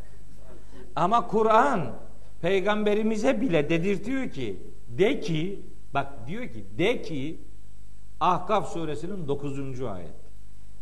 Ama 0.97 1.27
Kur'an 1.27 1.81
peygamberimize 2.43 3.41
bile 3.41 3.69
dedirtiyor 3.69 4.31
ki 4.31 4.63
de 4.89 5.21
ki 5.21 5.61
bak 5.95 6.27
diyor 6.27 6.49
ki 6.49 6.65
de 6.79 7.03
ki 7.03 7.41
Ahkaf 8.25 8.73
suresinin 8.73 9.29
9. 9.29 9.83
ayet. 9.83 10.15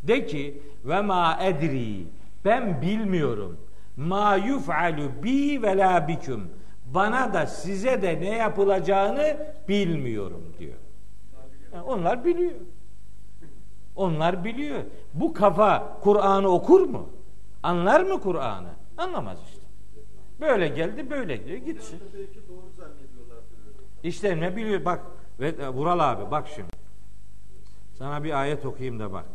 De 0.03 0.27
ki 0.27 0.63
ve 0.85 1.01
ma 1.01 1.39
edri 1.43 2.07
ben 2.45 2.83
bilmiyorum 2.83 3.57
ma 3.97 4.37
yuf'alu 4.37 5.23
bi 5.23 5.63
ve 5.63 5.77
la 5.77 6.09
biküm 6.09 6.51
bana 6.87 7.35
da 7.35 7.47
size 7.47 8.03
de 8.03 8.21
ne 8.21 8.37
yapılacağını 8.37 9.37
bilmiyorum 9.69 10.43
diyor. 10.59 10.75
Yani 11.73 11.83
onlar 11.83 12.25
biliyor. 12.25 12.53
Onlar 13.97 14.45
biliyor. 14.45 14.81
Bu 15.15 15.33
kafa 15.33 15.99
Kur'an'ı 16.01 16.49
okur 16.49 16.81
mu? 16.81 17.09
Anlar 17.63 18.01
mı 18.01 18.21
Kur'an'ı? 18.21 18.71
Anlamaz 18.99 19.39
işte. 19.49 19.63
Böyle 20.41 20.69
geldi 20.69 21.11
böyle 21.11 21.37
gidiyor 21.37 21.59
gitsin. 21.59 22.01
İşte 24.03 24.41
ne 24.41 24.57
biliyor 24.57 24.85
bak 24.85 25.01
e, 25.41 25.69
Vural 25.69 26.13
abi 26.13 26.31
bak 26.31 26.49
şimdi. 26.49 26.82
Sana 28.03 28.25
bir 28.25 28.41
ayet 28.41 28.67
okuyayım 28.67 28.99
da 28.99 29.13
bak. 29.13 29.27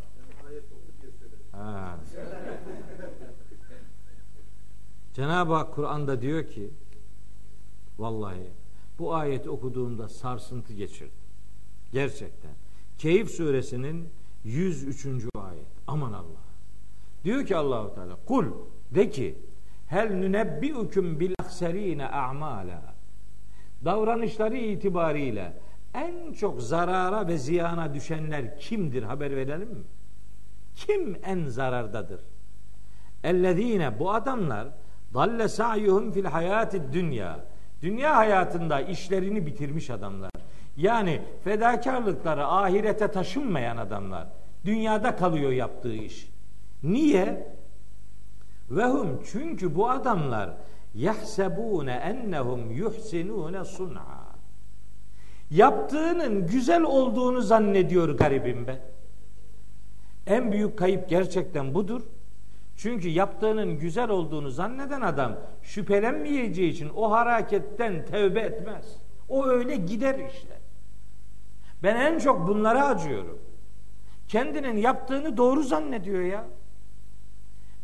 Ha. 1.51 1.97
Cenab-ı 5.13 5.53
Hak 5.53 5.75
Kur'an'da 5.75 6.21
diyor 6.21 6.47
ki 6.47 6.69
vallahi 7.99 8.51
bu 8.99 9.15
ayeti 9.15 9.49
okuduğumda 9.49 10.09
sarsıntı 10.09 10.73
geçirdim. 10.73 11.13
Gerçekten. 11.91 12.51
Keyif 12.97 13.31
suresinin 13.31 14.09
103. 14.43 15.05
ayet. 15.35 15.67
Aman 15.87 16.13
Allah. 16.13 16.43
Diyor 17.23 17.45
ki 17.45 17.55
Allahu 17.55 17.95
Teala 17.95 18.17
kul 18.25 18.45
de 18.91 19.09
ki 19.09 19.37
hel 19.87 20.13
nünebbiukum 20.13 21.19
bil 21.19 21.33
akserine 21.39 22.07
a'mala 22.07 22.95
davranışları 23.85 24.57
itibariyle 24.57 25.53
en 25.97 26.33
çok 26.33 26.61
zarara 26.61 27.27
ve 27.27 27.37
ziyana 27.37 27.93
düşenler 27.93 28.59
kimdir 28.59 29.03
haber 29.03 29.35
verelim 29.35 29.69
mi? 29.69 29.83
Kim 30.75 31.17
en 31.25 31.45
zarardadır? 31.45 32.21
Ellezine 33.23 33.99
bu 33.99 34.13
adamlar 34.13 34.67
dalle 35.13 35.47
sa'yuhum 35.47 36.11
fil 36.11 36.25
hayati 36.25 36.93
dünya. 36.93 37.39
Dünya 37.81 38.15
hayatında 38.15 38.81
işlerini 38.81 39.45
bitirmiş 39.45 39.89
adamlar. 39.89 40.31
Yani 40.77 41.21
fedakarlıkları 41.43 42.45
ahirete 42.45 43.07
taşınmayan 43.07 43.77
adamlar. 43.77 44.27
Dünyada 44.65 45.15
kalıyor 45.15 45.51
yaptığı 45.51 45.93
iş. 45.93 46.29
Niye? 46.83 47.53
Ve 48.69 48.85
hum 48.85 49.21
çünkü 49.31 49.75
bu 49.75 49.89
adamlar 49.89 50.49
yahsebune 50.95 51.91
ennehum 51.91 52.71
yuhsinune 52.71 53.65
sun'a. 53.65 54.16
Yaptığının 55.51 56.47
güzel 56.47 56.81
olduğunu 56.81 57.41
zannediyor 57.41 58.09
garibim 58.09 58.67
be. 58.67 58.79
En 60.27 60.51
büyük 60.51 60.77
kayıp 60.77 61.09
gerçekten 61.09 61.73
budur. 61.73 62.01
Çünkü 62.75 63.09
yaptığının 63.09 63.79
güzel 63.79 64.09
olduğunu 64.09 64.49
zanneden 64.49 65.01
adam 65.01 65.35
şüphelenmeyeceği 65.63 66.71
için 66.71 66.89
o 66.95 67.11
hareketten 67.11 68.05
tevbe 68.05 68.39
etmez. 68.39 68.85
O 69.29 69.45
öyle 69.45 69.75
gider 69.75 70.19
işte. 70.33 70.57
Ben 71.83 71.95
en 71.95 72.19
çok 72.19 72.47
bunlara 72.47 72.87
acıyorum. 72.87 73.39
Kendinin 74.27 74.77
yaptığını 74.77 75.37
doğru 75.37 75.63
zannediyor 75.63 76.21
ya. 76.21 76.43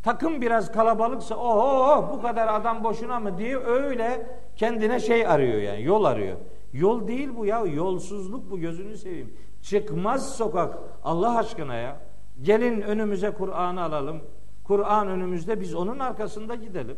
Takım 0.02 0.40
biraz 0.40 0.72
kalabalıksa 0.72 1.36
oho 1.36 2.12
bu 2.12 2.22
kadar 2.22 2.54
adam 2.54 2.84
boşuna 2.84 3.20
mı 3.20 3.38
diye 3.38 3.56
öyle 3.56 4.26
kendine 4.56 5.00
şey 5.00 5.26
arıyor 5.26 5.58
yani 5.58 5.82
yol 5.82 6.04
arıyor. 6.04 6.36
Yol 6.74 7.08
değil 7.08 7.28
bu 7.36 7.46
ya 7.46 7.58
yolsuzluk 7.58 8.50
bu 8.50 8.58
gözünü 8.58 8.96
seveyim. 8.96 9.34
Çıkmaz 9.62 10.36
sokak 10.36 10.78
Allah 11.04 11.38
aşkına 11.38 11.74
ya. 11.74 12.00
Gelin 12.42 12.80
önümüze 12.80 13.30
Kur'an'ı 13.30 13.82
alalım. 13.82 14.20
Kur'an 14.64 15.08
önümüzde 15.08 15.60
biz 15.60 15.74
onun 15.74 15.98
arkasında 15.98 16.54
gidelim. 16.54 16.96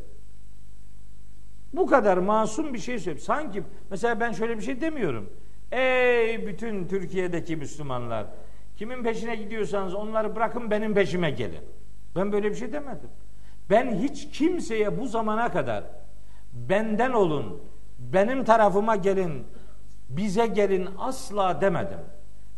Bu 1.72 1.87
kadar 1.87 2.16
masum 2.16 2.74
bir 2.74 2.79
şey 2.79 2.99
söyleyeyim. 2.99 3.24
Sanki 3.24 3.62
mesela 3.91 4.20
ben 4.20 4.33
şöyle 4.33 4.57
bir 4.57 4.62
şey 4.62 4.81
demiyorum. 4.81 5.31
Ey 5.72 6.47
bütün 6.47 6.89
Türkiye'deki 6.89 7.57
Müslümanlar 7.57 8.27
kimin 8.77 9.03
peşine 9.03 9.37
gidiyorsanız 9.37 9.95
onları 9.95 10.37
bırakın 10.37 10.70
benim 10.70 10.95
peşime 10.95 11.31
gelin. 11.31 11.62
Ben 12.16 12.33
böyle 12.33 12.51
bir 12.51 12.55
şey 12.55 12.72
demedim. 12.72 13.11
Ben 13.70 13.95
hiç 13.95 14.31
kimseye 14.31 15.01
bu 15.01 15.07
zamana 15.07 15.53
kadar 15.53 15.85
benden 16.53 17.12
olun, 17.12 17.62
benim 17.99 18.45
tarafıma 18.45 18.97
gelin, 18.97 19.45
bize 20.09 20.46
gelin 20.46 20.88
asla 20.98 21.61
demedim. 21.61 21.98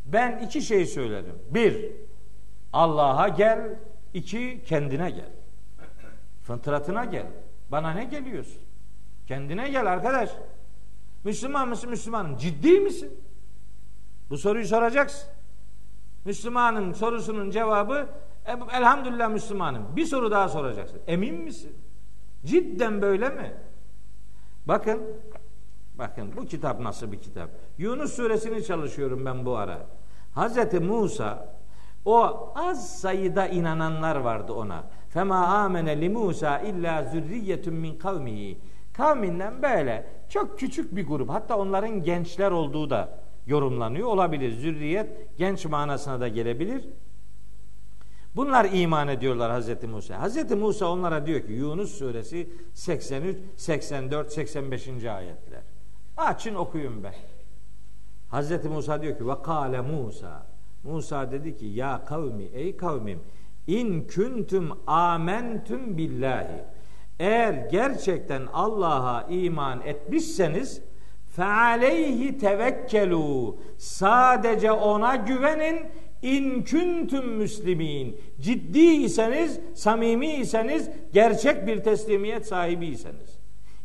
Ben 0.07 0.39
iki 0.39 0.63
şey 0.63 0.87
söylerim. 0.87 1.39
Bir, 1.51 1.93
Allah'a 2.73 3.29
gel. 3.29 3.79
iki 4.15 4.63
kendine 4.67 5.11
gel. 5.11 5.31
Fıtratına 6.43 7.05
gel. 7.05 7.27
Bana 7.71 7.91
ne 7.91 8.05
geliyorsun? 8.05 8.63
Kendine 9.27 9.69
gel 9.69 9.93
arkadaş. 9.93 10.31
Müslüman 11.25 11.69
mısın 11.69 11.91
Müslümanım? 11.91 12.37
Ciddi 12.37 12.81
misin? 12.81 13.21
Bu 14.31 14.39
soruyu 14.39 14.67
soracaksın. 14.67 15.29
Müslümanım 16.25 16.95
sorusunun 16.95 17.51
cevabı 17.51 18.07
elhamdülillah 18.73 19.31
Müslümanım. 19.31 19.97
Bir 19.97 20.05
soru 20.05 20.31
daha 20.31 20.49
soracaksın. 20.49 21.01
Emin 21.07 21.35
misin? 21.35 21.77
Cidden 22.45 23.03
böyle 23.03 23.29
mi? 23.29 23.55
Bakın 24.67 25.03
bakın 25.99 26.33
bu 26.37 26.47
kitap 26.47 26.81
nasıl 26.81 27.13
bir 27.13 27.21
kitap? 27.21 27.51
Yunus 27.79 28.13
suresini 28.13 28.65
çalışıyorum 28.65 29.25
ben 29.25 29.47
bu 29.47 29.57
ara. 29.57 29.87
Hazreti 30.35 30.81
Musa 30.81 31.59
o 32.05 32.53
az 32.55 33.01
sayıda 33.01 33.49
inananlar 33.49 34.17
vardı 34.17 34.53
ona. 34.53 34.85
Fema 35.09 35.47
amene 35.47 36.01
li 36.01 36.09
Musa 36.09 36.59
illa 36.59 37.05
zürriyetun 37.05 37.75
min 37.75 37.99
kavmihi. 37.99 38.59
Kavminden 38.93 39.63
böyle 39.63 40.07
çok 40.29 40.59
küçük 40.59 40.97
bir 40.97 41.07
grup. 41.07 41.31
Hatta 41.31 41.59
onların 41.59 42.03
gençler 42.03 42.51
olduğu 42.51 42.91
da 42.91 43.19
yorumlanıyor 43.47 44.09
olabilir. 44.09 44.53
Zürriyet 44.53 45.39
genç 45.39 45.67
manasına 45.67 46.21
da 46.21 46.29
gelebilir. 46.29 46.85
Bunlar 48.37 48.69
iman 48.73 49.09
ediyorlar 49.09 49.51
Hazreti 49.51 49.87
Musa. 49.87 50.21
Hazreti 50.21 50.55
Musa 50.55 50.87
onlara 50.87 51.27
diyor 51.27 51.41
ki 51.41 51.53
Yunus 51.53 51.99
suresi 51.99 52.49
83, 52.75 53.37
84, 53.57 54.33
85. 54.33 54.89
ayetler. 54.89 55.48
Açın 56.19 56.55
okuyun 56.55 57.05
be. 57.05 57.13
Hazreti 58.29 58.69
Musa 58.69 59.03
diyor 59.03 59.19
ki 59.19 59.29
ve 59.29 59.43
kâle 59.43 59.81
Musa. 59.81 60.47
Musa 60.85 61.33
dedi 61.33 61.57
ki 61.57 61.67
ya 61.67 62.05
kavmi 62.05 62.45
ey 62.45 62.77
kavmim 62.77 63.21
in 63.67 64.09
kuntum 64.15 64.79
amentum 64.87 65.99
billahi. 65.99 66.65
Eğer 67.19 67.53
gerçekten 67.53 68.43
Allah'a 68.53 69.23
iman 69.23 69.81
etmişseniz 69.81 70.81
fealeyhi 71.37 72.39
tevekkelu. 72.39 73.57
Sadece 73.79 74.73
ona 74.73 75.17
güvenin 75.17 75.79
İn 76.23 76.65
kuntum 76.65 77.29
müslimin. 77.29 78.17
Ciddiyseniz, 78.41 79.61
samimiyseniz, 79.75 80.91
gerçek 81.13 81.67
bir 81.67 81.79
teslimiyet 81.79 82.47
sahibiyseniz. 82.47 83.39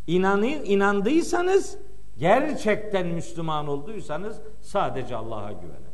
İnanı, 0.07 0.47
inandıysanız, 0.47 1.77
gerçekten 2.17 3.07
Müslüman 3.07 3.67
olduysanız 3.67 4.41
sadece 4.61 5.15
Allah'a 5.15 5.51
güvenin. 5.51 5.93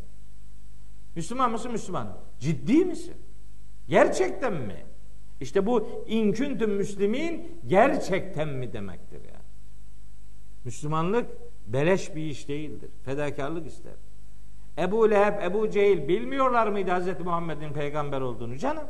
Müslüman 1.16 1.52
mısın? 1.52 1.72
Müslüman. 1.72 2.18
Ciddi 2.40 2.86
misin? 2.86 3.16
Gerçekten 3.88 4.54
mi? 4.54 4.86
İşte 5.42 5.66
bu 5.66 5.88
inküntüm 6.08 6.72
müslimin 6.72 7.62
gerçekten 7.68 8.50
mi 8.50 8.74
demektir 8.74 9.22
yani. 9.24 9.50
Müslümanlık 10.66 11.26
beleş 11.68 12.16
bir 12.16 12.22
iş 12.22 12.48
değildir. 12.48 12.90
Fedakarlık 13.06 13.68
ister. 13.68 13.94
Ebu 14.78 15.10
Leheb, 15.10 15.44
Ebu 15.44 15.70
Cehil 15.70 16.08
bilmiyorlar 16.08 16.68
mıydı 16.68 16.92
Hz. 16.92 17.20
Muhammed'in 17.26 17.74
peygamber 17.74 18.22
olduğunu 18.22 18.58
canım? 18.58 18.84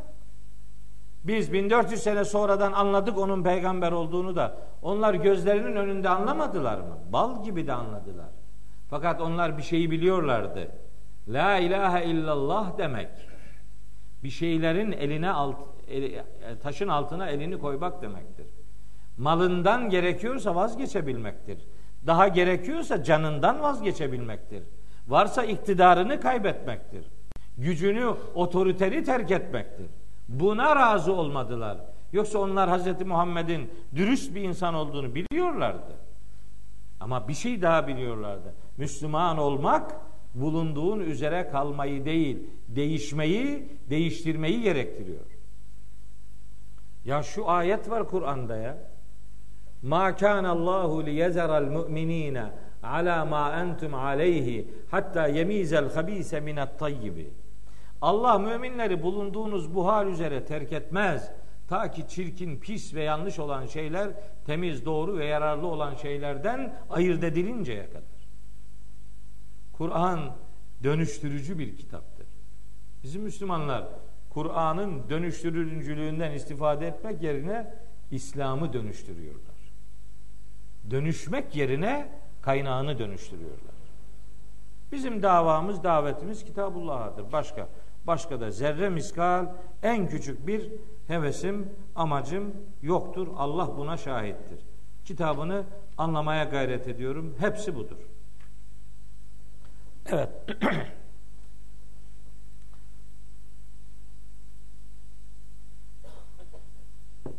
Biz 1.24 1.54
1400 1.54 2.04
sene 2.04 2.26
sonradan 2.26 2.72
anladık 2.72 3.18
onun 3.18 3.44
peygamber 3.44 3.92
olduğunu 3.92 4.36
da 4.36 4.58
onlar 4.82 5.14
gözlerinin 5.14 5.76
önünde 5.76 6.10
anlamadılar 6.10 6.78
mı? 6.78 6.98
Bal 7.10 7.44
gibi 7.44 7.68
de 7.68 7.74
anladılar. 7.74 8.30
Fakat 8.90 9.22
onlar 9.22 9.58
bir 9.58 9.64
şeyi 9.64 9.92
biliyorlardı. 9.92 10.72
La 11.28 11.58
ilahe 11.58 12.06
illallah 12.06 12.78
demek 12.78 13.10
bir 14.24 14.30
şeylerin 14.30 14.92
eline 14.92 15.30
alt, 15.30 15.56
taşın 16.64 16.88
altına 16.88 17.30
elini 17.30 17.60
koymak 17.60 18.02
demektir. 18.02 18.48
Malından 19.18 19.90
gerekiyorsa 19.90 20.56
vazgeçebilmektir. 20.56 21.68
Daha 22.08 22.28
gerekiyorsa 22.28 23.04
canından 23.04 23.62
vazgeçebilmektir. 23.62 24.64
Varsa 25.08 25.44
iktidarını 25.44 26.22
kaybetmektir. 26.22 27.06
Gücünü, 27.58 28.14
otoriteri 28.36 29.04
terk 29.04 29.32
etmektir. 29.32 29.86
Buna 30.30 30.76
razı 30.76 31.14
olmadılar. 31.14 31.78
Yoksa 32.14 32.40
onlar 32.40 32.80
Hz. 32.80 33.06
Muhammed'in 33.06 33.70
dürüst 33.96 34.36
bir 34.36 34.42
insan 34.42 34.74
olduğunu 34.74 35.16
biliyorlardı. 35.16 35.96
Ama 37.00 37.28
bir 37.28 37.34
şey 37.34 37.62
daha 37.62 37.88
biliyorlardı. 37.88 38.54
Müslüman 38.78 39.38
olmak 39.38 39.96
bulunduğun 40.36 41.00
üzere 41.00 41.50
kalmayı 41.52 42.06
değil, 42.06 42.38
değişmeyi, 42.68 43.70
değiştirmeyi 43.90 44.62
gerektiriyor. 44.62 45.26
Ya 47.06 47.24
şu 47.24 47.50
ayet 47.50 47.90
var 47.90 48.08
Kur'an'da 48.08 48.58
ya. 48.58 48.78
Ma 49.82 50.16
kana 50.16 50.52
Allahu 50.52 51.06
liyezera'l 51.06 51.72
mu'minina 51.72 52.52
ala 52.84 53.26
ma 53.26 53.60
entum 53.60 53.94
aleyhi 53.94 54.68
hatta 54.92 55.28
yemizel 55.28 55.94
habise 55.94 56.40
minat 56.40 56.80
tayyibi. 56.80 57.30
Allah 58.02 58.40
müminleri 58.40 59.04
bulunduğunuz 59.04 59.76
bu 59.76 59.88
hal 59.88 60.08
üzere 60.08 60.46
terk 60.46 60.74
etmez. 60.74 61.32
Ta 61.68 61.92
ki 61.92 62.08
çirkin, 62.08 62.60
pis 62.60 62.94
ve 62.94 63.04
yanlış 63.04 63.40
olan 63.40 63.66
şeyler 63.66 64.10
temiz, 64.46 64.86
doğru 64.86 65.18
ve 65.18 65.26
yararlı 65.26 65.68
olan 65.68 65.96
şeylerden 65.96 66.76
ayırt 66.90 67.24
edilinceye 67.24 67.88
kadar. 67.90 68.20
Kur'an 69.74 70.20
dönüştürücü 70.84 71.60
bir 71.60 71.78
kitaptır. 71.78 72.28
Bizim 73.04 73.22
Müslümanlar 73.22 73.88
Kur'an'ın 74.30 75.10
dönüştürücülüğünden 75.10 76.32
istifade 76.32 76.88
etmek 76.88 77.24
yerine 77.24 77.74
İslam'ı 78.12 78.74
dönüştürüyorlar. 78.74 79.56
Dönüşmek 80.92 81.56
yerine 81.56 82.10
kaynağını 82.42 83.00
dönüştürüyorlar. 83.00 83.80
Bizim 84.92 85.24
davamız, 85.24 85.84
davetimiz 85.84 86.46
Kitabullah'adır. 86.46 87.32
Başka 87.32 87.68
Başka 88.08 88.42
da 88.42 88.52
zerre 88.52 88.90
miskal 88.90 89.48
en 89.84 90.10
küçük 90.10 90.48
bir 90.48 90.72
hevesim, 91.08 91.70
amacım 91.96 92.54
yoktur. 92.82 93.28
Allah 93.38 93.78
buna 93.78 93.98
şahittir. 93.98 94.60
Kitabını 95.06 95.64
anlamaya 95.98 96.44
gayret 96.44 96.88
ediyorum. 96.88 97.36
Hepsi 97.40 97.76
budur. 97.76 97.98
Evet. 100.06 100.30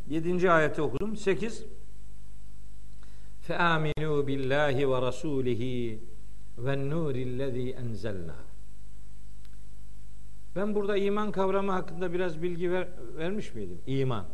Yedinci 0.09 0.51
ayeti 0.51 0.83
okudum. 0.83 1.17
Sekiz. 1.17 1.65
Fe'aminu 3.43 4.27
billahi 4.27 4.91
ve 4.91 5.03
rasulihi 5.03 6.01
ve 6.59 6.91
nurillezî 6.91 7.71
enzelnâ. 7.71 8.50
Ben 10.57 10.75
burada 10.75 10.97
iman 10.97 11.33
kavramı 11.33 11.73
hakkında 11.73 12.13
biraz 12.13 12.43
bilgi 12.43 12.73
ver, 12.73 12.89
vermiş 13.17 13.55
miydim? 13.55 13.81
İman. 13.87 14.25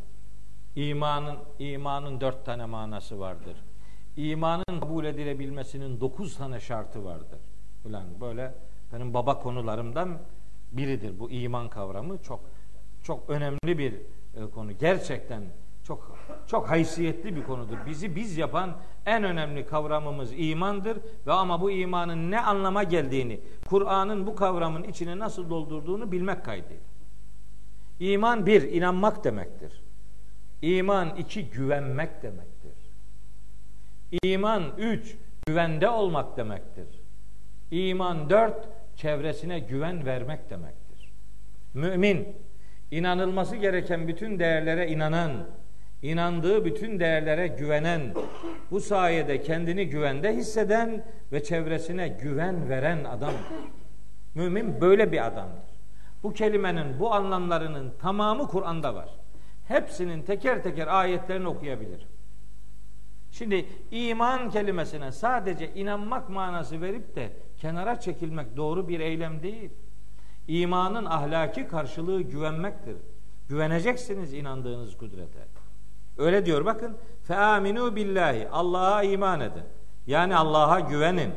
İmanın, 0.77 1.37
imanın 1.59 2.21
dört 2.21 2.45
tane 2.45 2.65
manası 2.67 3.19
vardır. 3.21 3.57
İmanın 4.17 4.81
kabul 4.81 5.05
edilebilmesinin 5.05 6.01
dokuz 6.01 6.37
tane 6.37 6.61
şartı 6.61 7.05
vardır. 7.05 7.39
Ulan 7.85 8.05
böyle 8.21 8.55
benim 8.93 9.15
baba 9.15 9.39
konularımdan 9.39 10.19
biridir 10.73 11.19
bu 11.19 11.31
iman 11.31 11.69
kavramı. 11.69 12.23
Çok 12.23 12.41
çok 13.03 13.31
önemli 13.31 13.79
bir 13.79 13.93
e, 13.93 14.51
konu. 14.55 14.73
Gerçekten 14.79 15.43
çok 16.47 16.71
haysiyetli 16.71 17.37
bir 17.37 17.43
konudur. 17.45 17.77
Bizi 17.87 18.17
biz 18.17 18.37
yapan 18.37 18.77
en 19.07 19.25
önemli 19.25 19.67
kavramımız 19.67 20.33
imandır 20.37 20.99
ve 21.27 21.33
ama 21.33 21.61
bu 21.61 21.71
imanın 21.71 22.31
ne 22.31 22.41
anlama 22.41 22.83
geldiğini, 22.83 23.41
Kur'an'ın 23.69 24.27
bu 24.27 24.37
kavramın 24.37 24.83
içine 24.83 25.19
nasıl 25.19 25.51
doldurduğunu 25.51 26.13
bilmek 26.13 26.45
kaydıyla. 26.45 26.83
İman 28.01 28.47
bir, 28.47 28.63
inanmak 28.63 29.25
demektir. 29.25 29.83
İman 30.63 31.17
iki, 31.17 31.51
güvenmek 31.51 32.23
demektir. 32.23 32.73
İman 34.23 34.63
üç, 34.79 35.17
güvende 35.47 35.89
olmak 35.89 36.37
demektir. 36.37 36.87
İman 37.71 38.31
dört, 38.31 38.69
çevresine 38.97 39.59
güven 39.59 40.07
vermek 40.07 40.51
demektir. 40.51 41.13
Mümin, 41.75 42.29
inanılması 42.91 43.57
gereken 43.57 44.09
bütün 44.09 44.39
değerlere 44.39 44.89
inanan, 44.89 45.33
inandığı 46.07 46.65
bütün 46.65 47.01
değerlere 47.01 47.47
güvenen, 47.47 48.15
bu 48.71 48.81
sayede 48.81 49.43
kendini 49.43 49.89
güvende 49.89 50.37
hisseden 50.37 51.05
ve 51.33 51.43
çevresine 51.43 52.09
güven 52.09 52.69
veren 52.69 53.05
adamdır. 53.05 53.41
Mümin 54.35 54.81
böyle 54.81 55.13
bir 55.13 55.27
adamdır. 55.27 55.65
Bu 56.23 56.33
kelimenin 56.33 57.01
bu 57.01 57.15
anlamlarının 57.15 57.93
tamamı 58.01 58.49
Kur'an'da 58.49 58.95
var. 58.95 59.09
Hepsinin 59.69 60.23
teker 60.23 60.63
teker 60.63 60.87
ayetlerini 60.87 61.49
okuyabilir. 61.49 62.07
Şimdi 63.31 63.67
iman 63.91 64.51
kelimesine 64.51 65.13
sadece 65.13 65.75
inanmak 65.75 66.31
manası 66.31 66.81
verip 66.81 67.17
de 67.17 67.33
kenara 67.59 68.01
çekilmek 68.01 68.57
doğru 68.57 68.89
bir 68.89 69.01
eylem 69.01 69.43
değil. 69.43 69.71
İmanın 70.49 71.05
ahlaki 71.05 71.69
karşılığı 71.69 72.23
güvenmektir. 72.23 72.97
Güveneceksiniz 73.49 74.35
inandığınız 74.35 74.97
kudrete. 74.97 75.56
Öyle 76.19 76.47
diyor 76.47 76.65
bakın. 76.65 76.97
Feaminu 77.23 77.97
billahi. 77.97 78.49
Allah'a 78.49 79.03
iman 79.03 79.41
edin. 79.41 79.63
Yani 80.07 80.37
Allah'a 80.37 80.81
güvenin. 80.81 81.33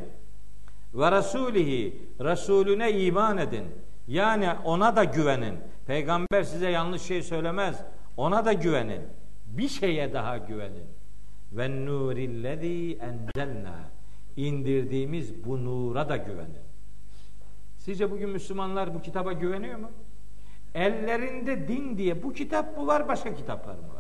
Ve 0.94 1.12
rasulihi. 1.12 2.02
Resulüne 2.20 2.92
iman 2.92 3.38
edin. 3.38 3.66
Yani 4.08 4.50
ona 4.66 4.96
da 4.96 5.04
güvenin. 5.04 5.56
Peygamber 5.88 6.44
size 6.44 6.70
yanlış 6.70 7.02
şey 7.02 7.24
söylemez. 7.24 7.82
Ona 8.18 8.46
da 8.46 8.54
güvenin. 8.54 9.02
Bir 9.46 9.68
şeye 9.68 10.14
daha 10.14 10.38
güvenin. 10.38 10.86
Ve 11.52 11.86
nurillezî 11.86 12.98
enzelna. 13.02 13.76
İndirdiğimiz 14.38 15.46
bu 15.46 15.66
nura 15.66 16.10
da 16.10 16.18
güvenin. 16.18 16.70
Sizce 17.78 18.12
bugün 18.12 18.30
Müslümanlar 18.30 18.94
bu 18.94 19.02
kitaba 19.02 19.34
güveniyor 19.34 19.80
mu? 19.80 19.92
Ellerinde 20.76 21.68
din 21.68 21.98
diye 21.98 22.24
bu 22.24 22.34
kitap 22.34 22.78
mı 22.78 22.88
var, 22.88 23.08
başka 23.08 23.36
kitaplar 23.36 23.76
mı 23.76 23.94
var? 23.96 23.99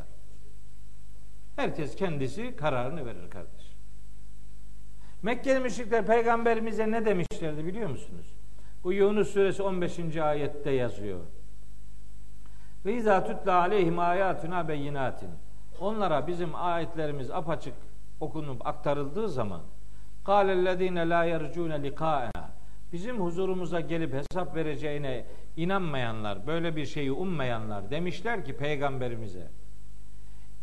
Herkes 1.59 1.95
kendisi 1.95 2.55
kararını 2.55 3.05
verir 3.05 3.29
kardeş. 3.29 3.75
Mekkeli 5.21 5.59
müşrikler 5.59 6.05
peygamberimize 6.05 6.91
ne 6.91 7.05
demişlerdi 7.05 7.65
biliyor 7.65 7.89
musunuz? 7.89 8.35
Bu 8.83 8.93
Yunus 8.93 9.33
suresi 9.33 9.63
15. 9.63 10.17
ayette 10.17 10.71
yazıyor. 10.71 11.19
Ve 12.85 12.93
izâ 12.93 13.23
tutla 13.23 13.53
aleyhim 13.53 13.99
âyâtuna 13.99 14.67
beyinâtin. 14.67 15.29
Onlara 15.79 16.27
bizim 16.27 16.55
ayetlerimiz 16.55 17.31
apaçık 17.31 17.75
okunup 18.19 18.67
aktarıldığı 18.67 19.29
zaman 19.29 19.61
kâlellezîne 20.25 21.09
lâ 21.09 21.23
yercûne 21.23 21.83
likâena 21.83 22.51
bizim 22.93 23.19
huzurumuza 23.19 23.79
gelip 23.79 24.13
hesap 24.13 24.55
vereceğine 24.55 25.25
inanmayanlar, 25.57 26.47
böyle 26.47 26.75
bir 26.75 26.85
şeyi 26.85 27.11
ummayanlar 27.11 27.91
demişler 27.91 28.45
ki 28.45 28.57
peygamberimize 28.57 29.47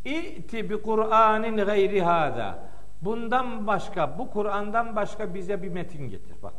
İ'ti 0.06 0.70
bi 0.70 0.82
Kur'anin 0.82 1.56
gayri 1.56 2.02
hada. 2.02 2.68
Bundan 3.02 3.66
başka, 3.66 4.18
bu 4.18 4.30
Kur'an'dan 4.30 4.96
başka 4.96 5.34
bize 5.34 5.62
bir 5.62 5.68
metin 5.68 6.08
getir. 6.08 6.34
Bak, 6.42 6.54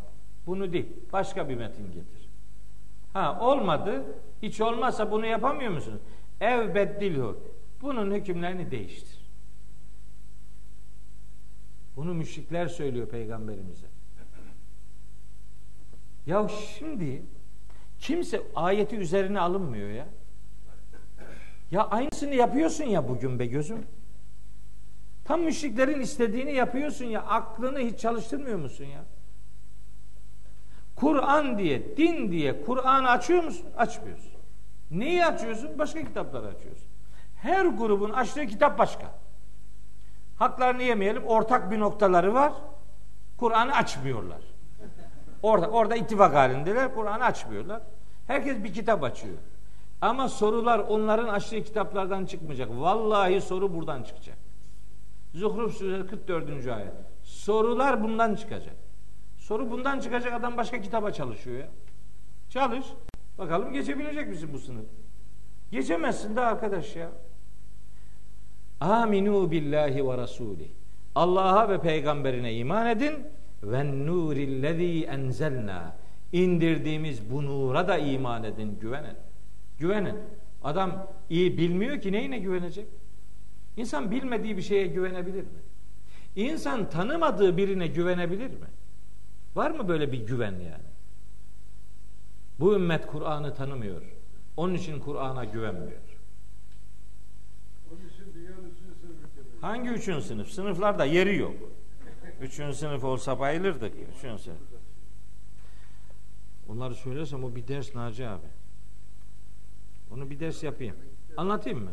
bunu 0.47 0.73
değil, 0.73 0.87
başka 1.13 1.49
bir 1.49 1.55
metin 1.55 1.85
getir. 1.85 2.29
Ha 3.13 3.39
olmadı, 3.41 4.03
hiç 4.41 4.61
olmazsa 4.61 5.11
bunu 5.11 5.25
yapamıyor 5.25 5.71
musunuz? 5.71 6.01
Ev 6.41 6.75
beddilhu. 6.75 7.37
Bunun 7.81 8.11
hükümlerini 8.11 8.71
değiştir. 8.71 9.27
Bunu 11.95 12.13
müşrikler 12.13 12.67
söylüyor 12.67 13.07
peygamberimize. 13.07 13.87
Ya 16.25 16.47
şimdi 16.47 17.23
kimse 17.99 18.41
ayeti 18.55 18.95
üzerine 18.95 19.39
alınmıyor 19.39 19.89
ya. 19.89 20.07
Ya 21.71 21.87
aynısını 21.87 22.35
yapıyorsun 22.35 22.83
ya 22.83 23.07
bugün 23.07 23.39
be 23.39 23.45
gözüm. 23.45 23.85
Tam 25.25 25.41
müşriklerin 25.41 26.01
istediğini 26.01 26.53
yapıyorsun 26.53 27.05
ya. 27.05 27.21
Aklını 27.21 27.79
hiç 27.79 27.99
çalıştırmıyor 27.99 28.59
musun 28.59 28.85
ya? 28.85 29.03
Kur'an 30.95 31.57
diye, 31.57 31.97
din 31.97 32.31
diye 32.31 32.61
Kur'an 32.65 33.03
açıyor 33.03 33.43
musun? 33.43 33.65
Açmıyorsun. 33.77 34.31
Neyi 34.91 35.25
açıyorsun? 35.25 35.79
Başka 35.79 35.99
kitapları 35.99 36.47
açıyorsun. 36.47 36.87
Her 37.35 37.65
grubun 37.65 38.09
açtığı 38.09 38.47
kitap 38.47 38.79
başka. 38.79 39.15
Haklarını 40.35 40.83
yemeyelim. 40.83 41.23
Ortak 41.23 41.71
bir 41.71 41.79
noktaları 41.79 42.33
var. 42.33 42.53
Kur'an'ı 43.37 43.73
açmıyorlar. 43.73 44.41
Orada, 45.43 45.67
orada 45.67 45.95
ittifak 45.95 46.35
halindeler. 46.35 46.95
Kur'an'ı 46.95 47.23
açmıyorlar. 47.23 47.81
Herkes 48.27 48.63
bir 48.63 48.73
kitap 48.73 49.03
açıyor. 49.03 49.37
Ama 50.01 50.29
sorular 50.29 50.79
onların 50.79 51.27
açtığı 51.27 51.63
kitaplardan 51.63 52.25
çıkmayacak. 52.25 52.69
Vallahi 52.69 53.41
soru 53.41 53.73
buradan 53.73 54.03
çıkacak. 54.03 54.37
Zuhruf 55.33 55.77
suresi 55.77 56.07
44. 56.07 56.67
ayet. 56.67 56.93
Sorular 57.23 58.03
bundan 58.03 58.35
çıkacak. 58.35 58.75
Soru 59.37 59.71
bundan 59.71 59.99
çıkacak 59.99 60.33
adam 60.33 60.57
başka 60.57 60.81
kitaba 60.81 61.11
çalışıyor 61.11 61.59
ya. 61.59 61.69
Çalış. 62.49 62.85
Bakalım 63.37 63.73
geçebilecek 63.73 64.27
misin 64.27 64.49
bu 64.53 64.59
sınıf? 64.59 64.85
Geçemezsin 65.71 66.35
de 66.35 66.41
arkadaş 66.41 66.95
ya. 66.95 67.09
Aminu 68.79 69.51
billahi 69.51 70.07
ve 70.07 70.17
rasuli. 70.17 70.71
Allah'a 71.15 71.69
ve 71.69 71.81
peygamberine 71.81 72.53
iman 72.53 72.87
edin 72.87 73.13
ve 73.63 74.05
nurillezî 74.05 75.05
enzelna. 75.05 75.95
İndirdiğimiz 76.31 77.31
bu 77.31 77.45
nura 77.45 77.87
da 77.87 77.97
iman 77.97 78.43
edin, 78.43 78.79
güvenin. 78.81 79.26
Güvenin. 79.79 80.15
Adam 80.63 81.07
iyi 81.29 81.57
bilmiyor 81.57 82.01
ki 82.01 82.11
neyine 82.11 82.39
güvenecek? 82.39 82.87
İnsan 83.77 84.11
bilmediği 84.11 84.57
bir 84.57 84.61
şeye 84.61 84.87
güvenebilir 84.87 85.43
mi? 85.43 85.59
İnsan 86.35 86.89
tanımadığı 86.89 87.57
birine 87.57 87.87
güvenebilir 87.87 88.49
mi? 88.49 88.67
Var 89.55 89.71
mı 89.71 89.87
böyle 89.87 90.11
bir 90.11 90.27
güven 90.27 90.51
yani? 90.51 90.87
Bu 92.59 92.75
ümmet 92.75 93.07
Kur'an'ı 93.07 93.53
tanımıyor. 93.53 94.01
Onun 94.57 94.73
için 94.73 94.99
Kur'an'a 94.99 95.45
güvenmiyor. 95.45 96.01
Hangi 99.61 99.89
üçüncü 99.89 100.21
sınıf? 100.25 100.49
Sınıflarda 100.49 101.05
yeri 101.05 101.37
yok. 101.37 101.55
Üçüncü 102.41 102.77
sınıf 102.77 103.03
olsa 103.03 103.39
bayılırdık. 103.39 103.93
Üçüncü 104.17 104.43
sınıf. 104.43 104.57
Onları 106.69 106.95
söylersem 106.95 107.43
o 107.43 107.55
bir 107.55 107.67
ders 107.67 107.95
Naci 107.95 108.27
abi. 108.27 108.45
Onu 110.13 110.29
bir 110.29 110.39
ders 110.39 110.63
yapayım. 110.63 110.95
Anlatayım 111.37 111.83
mı? 111.83 111.91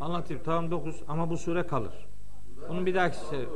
Anlatayım. 0.00 0.42
Tamam 0.44 0.70
9 0.70 1.02
ama 1.08 1.30
bu 1.30 1.36
sure 1.36 1.66
kalır. 1.66 2.06
Onun 2.68 2.86
bir 2.86 2.94
dahaki 2.94 3.16
zaten. 3.16 3.46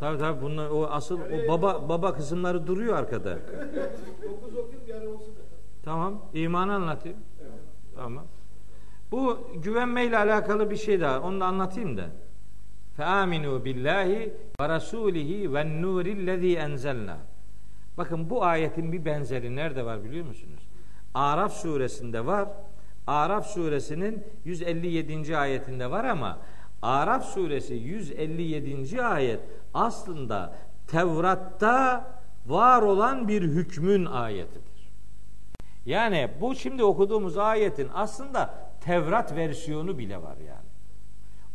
Tabii 0.00 0.18
tabii 0.18 0.42
bunlar 0.42 0.70
o 0.70 0.86
asıl 0.86 1.20
o 1.20 1.48
baba 1.48 1.88
baba 1.88 2.14
kısımları 2.14 2.66
duruyor 2.66 2.96
arkada. 2.96 3.38
9 4.24 4.56
okuyup 4.58 4.88
yarı 4.88 5.10
olsun. 5.10 5.34
Tamam. 5.84 6.22
imanı 6.34 6.74
anlatayım. 6.74 7.18
Tamam. 7.96 8.24
Bu 9.10 9.38
güvenmeyle 9.54 10.18
alakalı 10.18 10.70
bir 10.70 10.76
şey 10.76 11.00
daha. 11.00 11.20
Onu 11.20 11.40
da 11.40 11.46
anlatayım 11.46 11.96
da. 11.96 12.06
Feaminu 12.96 13.64
billahi 13.64 14.32
ve 14.60 14.68
rasulihi 14.68 15.54
ve 15.54 15.82
nurillezî 15.82 16.56
enzelna. 16.56 17.18
Bakın 17.98 18.30
bu 18.30 18.44
ayetin 18.44 18.92
bir 18.92 19.04
benzeri 19.04 19.56
nerede 19.56 19.84
var 19.84 20.04
biliyor 20.04 20.26
musunuz? 20.26 20.62
Araf 21.14 21.52
suresinde 21.52 22.26
var. 22.26 22.48
Araf 23.06 23.46
suresinin 23.46 24.24
157. 24.44 25.36
ayetinde 25.36 25.90
var 25.90 26.04
ama 26.04 26.38
Araf 26.82 27.24
suresi 27.24 27.74
157. 27.74 29.02
ayet 29.02 29.40
aslında 29.74 30.54
Tevrat'ta 30.86 32.04
var 32.46 32.82
olan 32.82 33.28
bir 33.28 33.42
hükmün 33.42 34.04
ayetidir. 34.04 34.92
Yani 35.86 36.30
bu 36.40 36.54
şimdi 36.54 36.84
okuduğumuz 36.84 37.38
ayetin 37.38 37.88
aslında 37.94 38.54
Tevrat 38.80 39.36
versiyonu 39.36 39.98
bile 39.98 40.22
var 40.22 40.36
yani. 40.36 40.68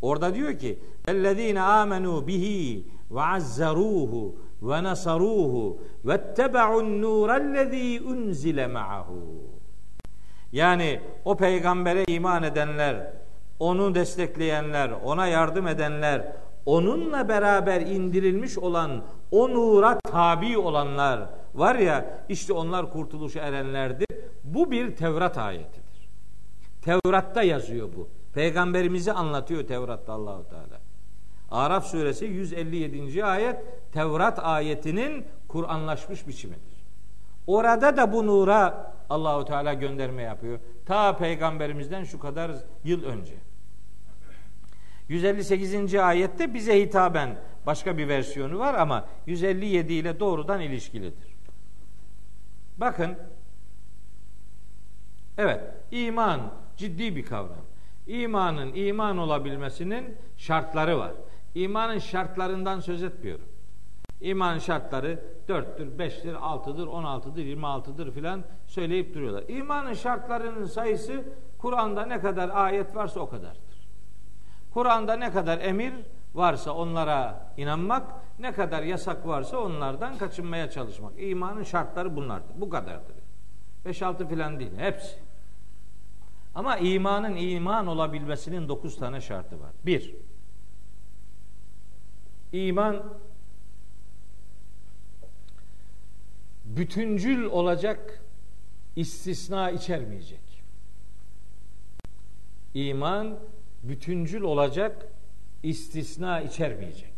Orada 0.02 0.36
diyor 0.36 0.60
ki: 0.60 0.80
"Ellezine 1.08 1.62
amenu 1.62 2.28
bihi 2.28 2.88
ve 3.12 3.22
azzaruhu 3.22 4.36
ve 4.64 4.84
nasaruhu 4.84 5.82
ve 6.06 6.34
tebe'un 6.34 7.02
nurellezî 7.02 8.02
unzile 8.08 8.68
ma'ahu. 8.68 9.54
Yani 10.52 11.00
o 11.26 11.38
peygambere 11.38 12.04
iman 12.08 12.44
edenler, 12.44 13.14
onu 13.60 13.96
destekleyenler, 13.96 14.92
ona 15.06 15.28
yardım 15.28 15.68
edenler, 15.68 16.36
onunla 16.66 17.30
beraber 17.30 17.82
indirilmiş 17.82 18.58
olan 18.58 19.04
o 19.32 19.50
nura 19.50 20.00
tabi 20.00 20.58
olanlar 20.58 21.30
var 21.56 21.76
ya 21.76 22.06
işte 22.30 22.54
onlar 22.54 22.92
kurtuluşa 22.92 23.40
erenlerdir. 23.40 24.08
Bu 24.44 24.72
bir 24.72 24.96
Tevrat 24.96 25.38
ayetidir. 25.38 26.10
Tevrat'ta 26.82 27.44
yazıyor 27.44 27.90
bu. 27.98 28.10
Peygamberimizi 28.34 29.12
anlatıyor 29.12 29.64
Tevrat'ta 29.64 30.14
Allahu 30.14 30.50
Teala. 30.50 30.73
Araf 31.54 31.86
suresi 31.86 32.26
157. 32.26 33.26
ayet 33.26 33.58
Tevrat 33.92 34.40
ayetinin 34.40 35.26
Kur'anlaşmış 35.48 36.28
biçimidir. 36.28 36.84
Orada 37.48 37.98
da 37.98 38.14
bu 38.14 38.28
nura 38.28 38.94
Allahu 39.10 39.46
Teala 39.46 39.74
gönderme 39.74 40.22
yapıyor. 40.22 40.60
Ta 40.86 41.18
peygamberimizden 41.18 42.04
şu 42.04 42.20
kadar 42.20 42.52
yıl 42.84 43.04
önce. 43.04 43.34
158. 45.10 45.96
ayette 45.96 46.54
bize 46.54 46.82
hitaben 46.82 47.38
başka 47.66 47.98
bir 47.98 48.08
versiyonu 48.08 48.60
var 48.60 48.74
ama 48.74 49.06
157 49.26 49.94
ile 49.94 50.20
doğrudan 50.20 50.62
ilişkilidir. 50.62 51.36
Bakın 52.78 53.16
Evet, 55.38 55.62
iman 55.92 56.42
ciddi 56.78 57.16
bir 57.16 57.26
kavram. 57.26 57.66
İmanın 58.08 58.74
iman 58.76 59.18
olabilmesinin 59.18 60.18
şartları 60.38 60.98
var. 60.98 61.12
İmanın 61.56 62.00
şartlarından 62.00 62.80
söz 62.80 63.04
etmiyorum. 63.04 63.46
İman 64.22 64.58
şartları 64.58 65.20
4'tür, 65.50 65.98
5'tir, 65.98 66.36
6'dır, 66.36 66.88
16'dır, 66.88 67.42
26'dır 67.42 68.12
filan 68.12 68.44
söyleyip 68.68 69.16
duruyorlar. 69.16 69.44
İmanın 69.48 69.94
şartlarının 69.94 70.66
sayısı 70.66 71.24
Kur'an'da 71.58 72.06
ne 72.06 72.20
kadar 72.20 72.50
ayet 72.50 72.96
varsa 72.96 73.20
o 73.20 73.30
kadardır. 73.30 73.88
Kur'an'da 74.74 75.16
ne 75.16 75.32
kadar 75.32 75.60
emir 75.60 75.94
varsa 76.34 76.72
onlara 76.72 77.54
inanmak, 77.58 78.04
ne 78.40 78.54
kadar 78.54 78.84
yasak 78.84 79.28
varsa 79.28 79.58
onlardan 79.58 80.18
kaçınmaya 80.18 80.70
çalışmak. 80.70 81.14
İmanın 81.18 81.64
şartları 81.64 82.16
bunlardır. 82.16 82.62
Bu 82.62 82.70
kadardır. 82.70 83.16
5-6 83.86 84.30
filan 84.30 84.60
değil. 84.60 84.78
Hepsi. 84.78 85.16
Ama 86.56 86.78
imanın 86.78 87.36
iman 87.36 87.88
olabilmesinin 87.88 88.70
9 88.70 88.98
tane 88.98 89.22
şartı 89.22 89.60
var. 89.60 89.72
Bir, 89.86 90.16
iman 92.54 93.04
bütüncül 96.66 97.46
olacak, 97.46 98.22
istisna 98.96 99.72
içermeyecek. 99.72 100.64
İman 102.74 103.40
bütüncül 103.84 104.42
olacak, 104.42 105.08
istisna 105.64 106.42
içermeyecek. 106.42 107.14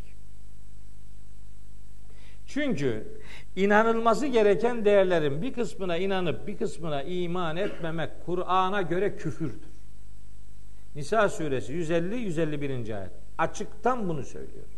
Çünkü 2.47 3.07
inanılması 3.55 4.27
gereken 4.27 4.85
değerlerin 4.85 5.41
bir 5.41 5.53
kısmına 5.53 5.97
inanıp 5.97 6.47
bir 6.47 6.57
kısmına 6.57 7.03
iman 7.03 7.57
etmemek 7.57 8.09
Kur'an'a 8.25 8.81
göre 8.81 9.15
küfürdür. 9.15 9.75
Nisa 10.95 11.29
suresi 11.29 11.73
150 11.73 12.15
151. 12.15 12.69
ayet. 12.71 13.11
Açıktan 13.37 14.09
bunu 14.09 14.23
söylüyor. 14.23 14.74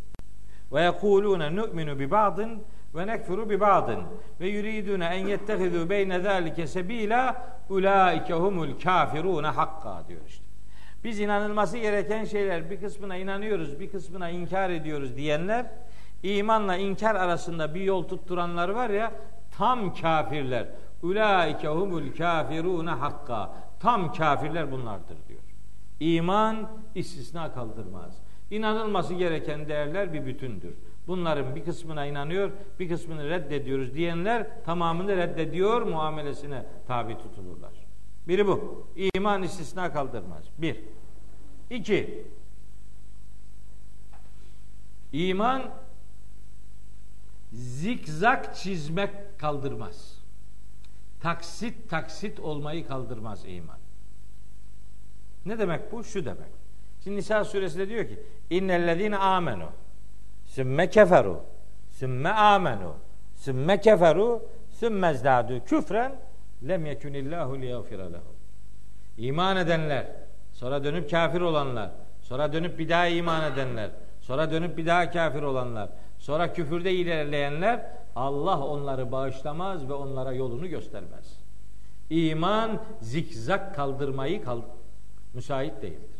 Ve 0.72 0.82
yekulune 0.82 1.56
nu'minu 1.56 1.98
bi 1.98 2.10
ba'din 2.10 2.62
ve 2.94 3.06
nekfuru 3.06 3.50
bi 3.50 3.60
ba'din 3.60 3.98
ve 4.40 4.48
yuridune 4.48 5.04
en 5.04 5.26
yettehizu 5.26 5.90
beyne 5.90 6.20
zalike 6.20 6.66
sebila 6.66 7.46
ulaike 7.68 8.34
humul 8.34 8.80
kafirune 8.82 9.46
hakka 9.46 10.02
diyor 10.08 10.20
işte. 10.26 10.44
Biz 11.04 11.20
inanılması 11.20 11.78
gereken 11.78 12.24
şeyler 12.24 12.70
bir 12.70 12.80
kısmına 12.80 13.16
inanıyoruz, 13.16 13.80
bir 13.80 13.90
kısmına 13.90 14.30
inkar 14.30 14.70
ediyoruz 14.70 15.16
diyenler 15.16 15.66
imanla 16.22 16.76
inkar 16.76 17.14
arasında 17.14 17.74
bir 17.74 17.80
yol 17.80 18.08
tutturanlar 18.08 18.68
var 18.68 18.90
ya 18.90 19.12
tam 19.58 19.94
kafirler. 19.94 20.66
Ulaike 21.02 21.68
humul 21.68 22.12
kafirune 22.18 22.90
hakka. 22.90 23.52
Tam 23.80 24.12
kafirler 24.12 24.72
bunlardır 24.72 25.16
diyor. 25.28 25.40
İman 26.00 26.68
istisna 26.94 27.52
kaldırmaz. 27.52 28.18
İnanılması 28.50 29.14
gereken 29.14 29.68
değerler 29.68 30.12
bir 30.12 30.26
bütündür. 30.26 30.74
Bunların 31.06 31.56
bir 31.56 31.64
kısmına 31.64 32.06
inanıyor, 32.06 32.50
bir 32.80 32.88
kısmını 32.88 33.30
reddediyoruz 33.30 33.94
diyenler 33.94 34.64
tamamını 34.64 35.16
reddediyor 35.16 35.82
muamelesine 35.82 36.66
tabi 36.86 37.18
tutulurlar. 37.18 37.72
Biri 38.28 38.46
bu. 38.46 38.86
İman 39.14 39.42
istisna 39.42 39.92
kaldırmaz. 39.92 40.44
Bir. 40.58 40.80
İki. 41.70 42.26
İman 45.12 45.70
zikzak 47.52 48.56
çizmek 48.56 49.38
kaldırmaz. 49.38 50.18
Taksit 51.20 51.90
taksit 51.90 52.40
olmayı 52.40 52.86
kaldırmaz 52.86 53.44
iman. 53.46 53.78
Ne 55.46 55.58
demek 55.58 55.92
bu? 55.92 56.04
Şu 56.04 56.24
demek. 56.24 56.57
Şimdi 57.08 57.20
Nisa 57.20 57.44
suresinde 57.44 57.88
diyor 57.88 58.08
ki 58.08 58.18
innellezine 58.50 59.16
amenu 59.16 59.66
sümme 60.46 60.90
keferu 60.90 61.40
sümme 61.90 62.30
amenu 62.30 62.94
sümme 63.36 63.80
keferu 63.80 64.42
sümme 64.70 65.14
zdadu 65.14 65.64
küfren 65.64 66.12
lem 66.68 66.86
yekunillahu 66.86 67.60
liyagfira 67.60 68.02
lehum. 68.02 68.36
İman 69.18 69.56
edenler, 69.56 70.06
sonra 70.52 70.84
dönüp 70.84 71.10
kafir 71.10 71.40
olanlar, 71.40 71.90
sonra 72.22 72.52
dönüp 72.52 72.78
bir 72.78 72.88
daha 72.88 73.06
iman 73.06 73.52
edenler, 73.52 73.90
sonra 74.20 74.50
dönüp 74.50 74.76
bir 74.76 74.86
daha 74.86 75.10
kafir 75.10 75.42
olanlar, 75.42 75.88
sonra 76.18 76.52
küfürde 76.52 76.92
ilerleyenler 76.92 77.86
Allah 78.16 78.60
onları 78.60 79.12
bağışlamaz 79.12 79.88
ve 79.88 79.92
onlara 79.92 80.32
yolunu 80.32 80.68
göstermez. 80.68 81.40
İman 82.10 82.80
zikzak 83.00 83.74
kaldırmayı 83.74 84.44
kald 84.44 84.62
müsait 85.34 85.82
değildir. 85.82 86.17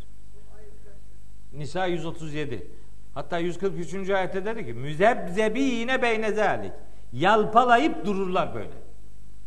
Nisa 1.53 1.87
137. 1.87 2.67
Hatta 3.15 3.39
143. 3.39 4.11
ayette 4.11 4.45
dedi 4.45 4.67
ki 4.67 4.73
müzebzebi 4.73 5.61
yine 5.61 6.03
beyne 6.03 6.33
zalik. 6.33 6.73
Yalpalayıp 7.13 8.07
dururlar 8.07 8.55
böyle. 8.55 8.73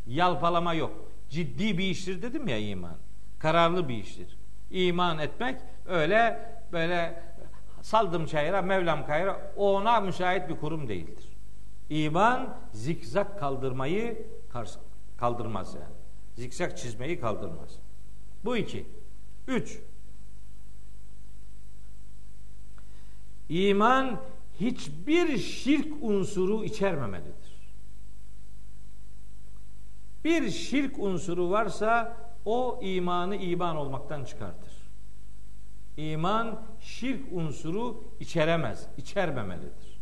Yalpalama 0.07 0.73
yok. 0.73 0.91
Ciddi 1.29 1.77
bir 1.77 1.83
iştir 1.83 2.21
dedim 2.21 2.47
ya 2.47 2.57
iman. 2.57 2.97
Kararlı 3.39 3.89
bir 3.89 3.97
iştir. 3.97 4.37
İman 4.71 5.19
etmek 5.19 5.61
öyle 5.87 6.49
böyle 6.71 7.23
saldım 7.81 8.25
çayıra 8.25 8.61
Mevlam 8.61 9.05
kayıra 9.05 9.51
ona 9.55 9.99
müsait 9.99 10.49
bir 10.49 10.55
kurum 10.55 10.87
değildir. 10.87 11.25
İman 11.89 12.57
zikzak 12.71 13.39
kaldırmayı 13.39 14.25
kaldırmaz 15.17 15.73
yani. 15.75 15.95
Zikzak 16.35 16.77
çizmeyi 16.77 17.19
kaldırmaz. 17.19 17.79
Bu 18.45 18.57
iki. 18.57 18.85
Üç, 19.47 19.79
iman 23.51 24.19
hiçbir 24.59 25.37
şirk 25.37 25.93
unsuru 26.01 26.63
içermemelidir. 26.63 27.51
Bir 30.23 30.49
şirk 30.49 30.99
unsuru 30.99 31.49
varsa 31.49 32.17
o 32.45 32.79
imanı 32.81 33.35
iman 33.35 33.75
olmaktan 33.75 34.23
çıkartır. 34.23 34.73
İman 35.97 36.61
şirk 36.79 37.21
unsuru 37.31 38.03
içeremez, 38.19 38.87
içermemelidir. 38.97 40.01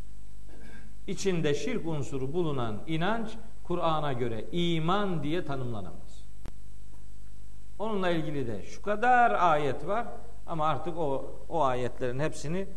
İçinde 1.07 1.53
şirk 1.53 1.88
unsuru 1.88 2.34
bulunan 2.34 2.81
inanç 2.88 3.30
Kur'an'a 3.63 4.13
göre 4.13 4.45
iman 4.51 5.23
diye 5.23 5.45
tanımlanamaz. 5.45 6.23
Onunla 7.80 8.09
ilgili 8.09 8.47
de 8.47 8.63
şu 8.63 8.81
kadar 8.81 9.31
ayet 9.31 9.88
var 9.88 10.07
ama 10.47 10.65
artık 10.65 10.97
o 10.97 11.35
o 11.49 11.63
ayetlerin 11.63 12.19
hepsini 12.19 12.67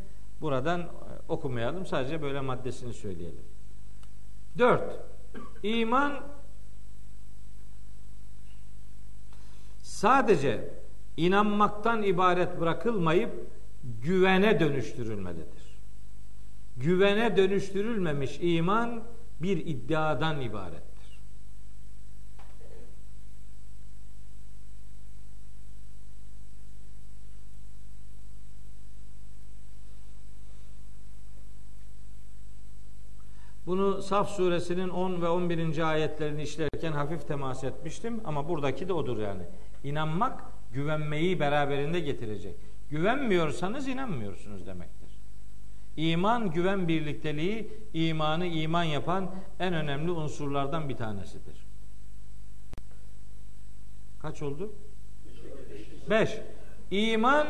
buradan 0.42 0.88
okumayalım. 1.28 1.86
Sadece 1.86 2.22
böyle 2.22 2.40
maddesini 2.40 2.92
söyleyelim. 2.92 3.44
Dört, 4.58 5.00
iman 5.62 6.20
sadece 9.82 10.74
inanmaktan 11.16 12.02
ibaret 12.02 12.60
bırakılmayıp 12.60 13.30
güvene 14.02 14.60
dönüştürülmelidir. 14.60 15.62
Güvene 16.76 17.36
dönüştürülmemiş 17.36 18.38
iman 18.40 19.02
bir 19.40 19.56
iddiadan 19.56 20.40
ibarettir. 20.40 20.92
Bunu 33.66 34.01
Saf 34.12 34.30
suresinin 34.30 34.88
10 34.88 35.22
ve 35.22 35.28
11. 35.28 35.90
ayetlerini 35.90 36.42
işlerken 36.42 36.92
hafif 36.92 37.28
temas 37.28 37.64
etmiştim 37.64 38.20
ama 38.24 38.48
buradaki 38.48 38.88
de 38.88 38.92
odur 38.92 39.18
yani. 39.18 39.42
İnanmak 39.84 40.44
güvenmeyi 40.72 41.40
beraberinde 41.40 42.00
getirecek. 42.00 42.56
Güvenmiyorsanız 42.90 43.88
inanmıyorsunuz 43.88 44.66
demektir. 44.66 45.08
İman 45.96 46.50
güven 46.50 46.88
birlikteliği 46.88 47.72
imanı 47.94 48.46
iman 48.46 48.82
yapan 48.82 49.30
en 49.60 49.74
önemli 49.74 50.10
unsurlardan 50.10 50.88
bir 50.88 50.96
tanesidir. 50.96 51.66
Kaç 54.18 54.42
oldu? 54.42 54.72
Beş. 56.10 56.38
İman 56.90 57.46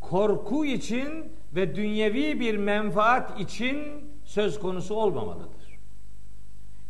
korku 0.00 0.64
için 0.64 1.32
ve 1.54 1.76
dünyevi 1.76 2.40
bir 2.40 2.56
menfaat 2.56 3.40
için 3.40 4.11
söz 4.32 4.60
konusu 4.60 4.94
olmamalıdır. 4.94 5.78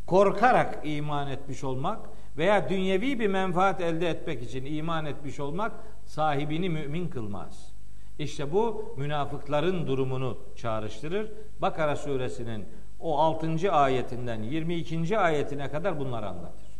Korkarak 0.06 0.78
iman 0.84 1.28
etmiş 1.28 1.64
olmak 1.64 1.98
veya 2.36 2.68
dünyevi 2.68 3.20
bir 3.20 3.26
menfaat 3.26 3.80
elde 3.80 4.08
etmek 4.08 4.42
için 4.42 4.64
iman 4.64 5.06
etmiş 5.06 5.40
olmak 5.40 5.72
sahibini 6.06 6.68
mümin 6.68 7.08
kılmaz. 7.08 7.72
İşte 8.18 8.52
bu 8.52 8.94
münafıkların 8.96 9.86
durumunu 9.86 10.38
çağrıştırır. 10.56 11.32
Bakara 11.58 11.96
suresinin 11.96 12.64
o 13.00 13.18
6. 13.18 13.72
ayetinden 13.72 14.42
22. 14.42 15.18
ayetine 15.18 15.70
kadar 15.70 15.98
bunları 15.98 16.28
anlatır. 16.28 16.72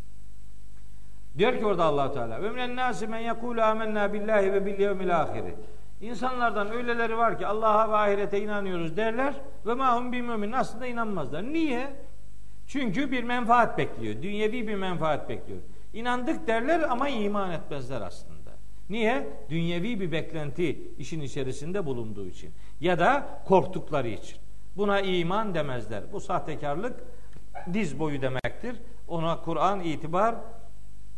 Diyor 1.37 1.59
ki 1.59 1.65
orada 1.65 1.83
Allah 1.83 2.11
Teala: 2.11 2.41
"Ve 2.41 2.49
minen 2.49 2.75
nasi 2.75 3.07
men 3.07 3.19
yekulu 3.19 3.61
amennâ 3.61 4.13
billahi 4.13 4.53
ve 4.53 4.65
bil 4.65 4.79
yevmil 4.79 5.21
ahiri." 5.21 5.55
İnsanlardan 6.03 6.71
öyleleri 6.71 7.17
var 7.17 7.37
ki 7.39 7.47
Allah'a 7.47 7.89
ve 7.89 7.95
ahirete 7.95 8.41
inanıyoruz 8.41 8.97
derler 8.97 9.33
ve 9.65 9.73
mahum 9.73 10.11
bir 10.11 10.21
mümin 10.21 10.51
aslında 10.51 10.87
inanmazlar. 10.87 11.43
Niye? 11.43 11.93
Çünkü 12.67 13.11
bir 13.11 13.23
menfaat 13.23 13.77
bekliyor. 13.77 14.21
Dünyevi 14.21 14.67
bir 14.67 14.75
menfaat 14.75 15.29
bekliyor. 15.29 15.59
İnandık 15.93 16.47
derler 16.47 16.79
ama 16.79 17.09
iman 17.09 17.51
etmezler 17.51 18.01
aslında. 18.01 18.51
Niye? 18.89 19.27
Dünyevi 19.49 19.99
bir 19.99 20.11
beklenti 20.11 20.91
işin 20.97 21.21
içerisinde 21.21 21.85
bulunduğu 21.85 22.27
için. 22.27 22.51
Ya 22.79 22.99
da 22.99 23.41
korktukları 23.45 24.07
için. 24.07 24.37
Buna 24.77 25.01
iman 25.01 25.53
demezler. 25.53 26.03
Bu 26.13 26.19
sahtekarlık 26.19 27.03
diz 27.73 27.99
boyu 27.99 28.21
demektir. 28.21 28.75
Ona 29.07 29.41
Kur'an 29.41 29.79
itibar 29.79 30.35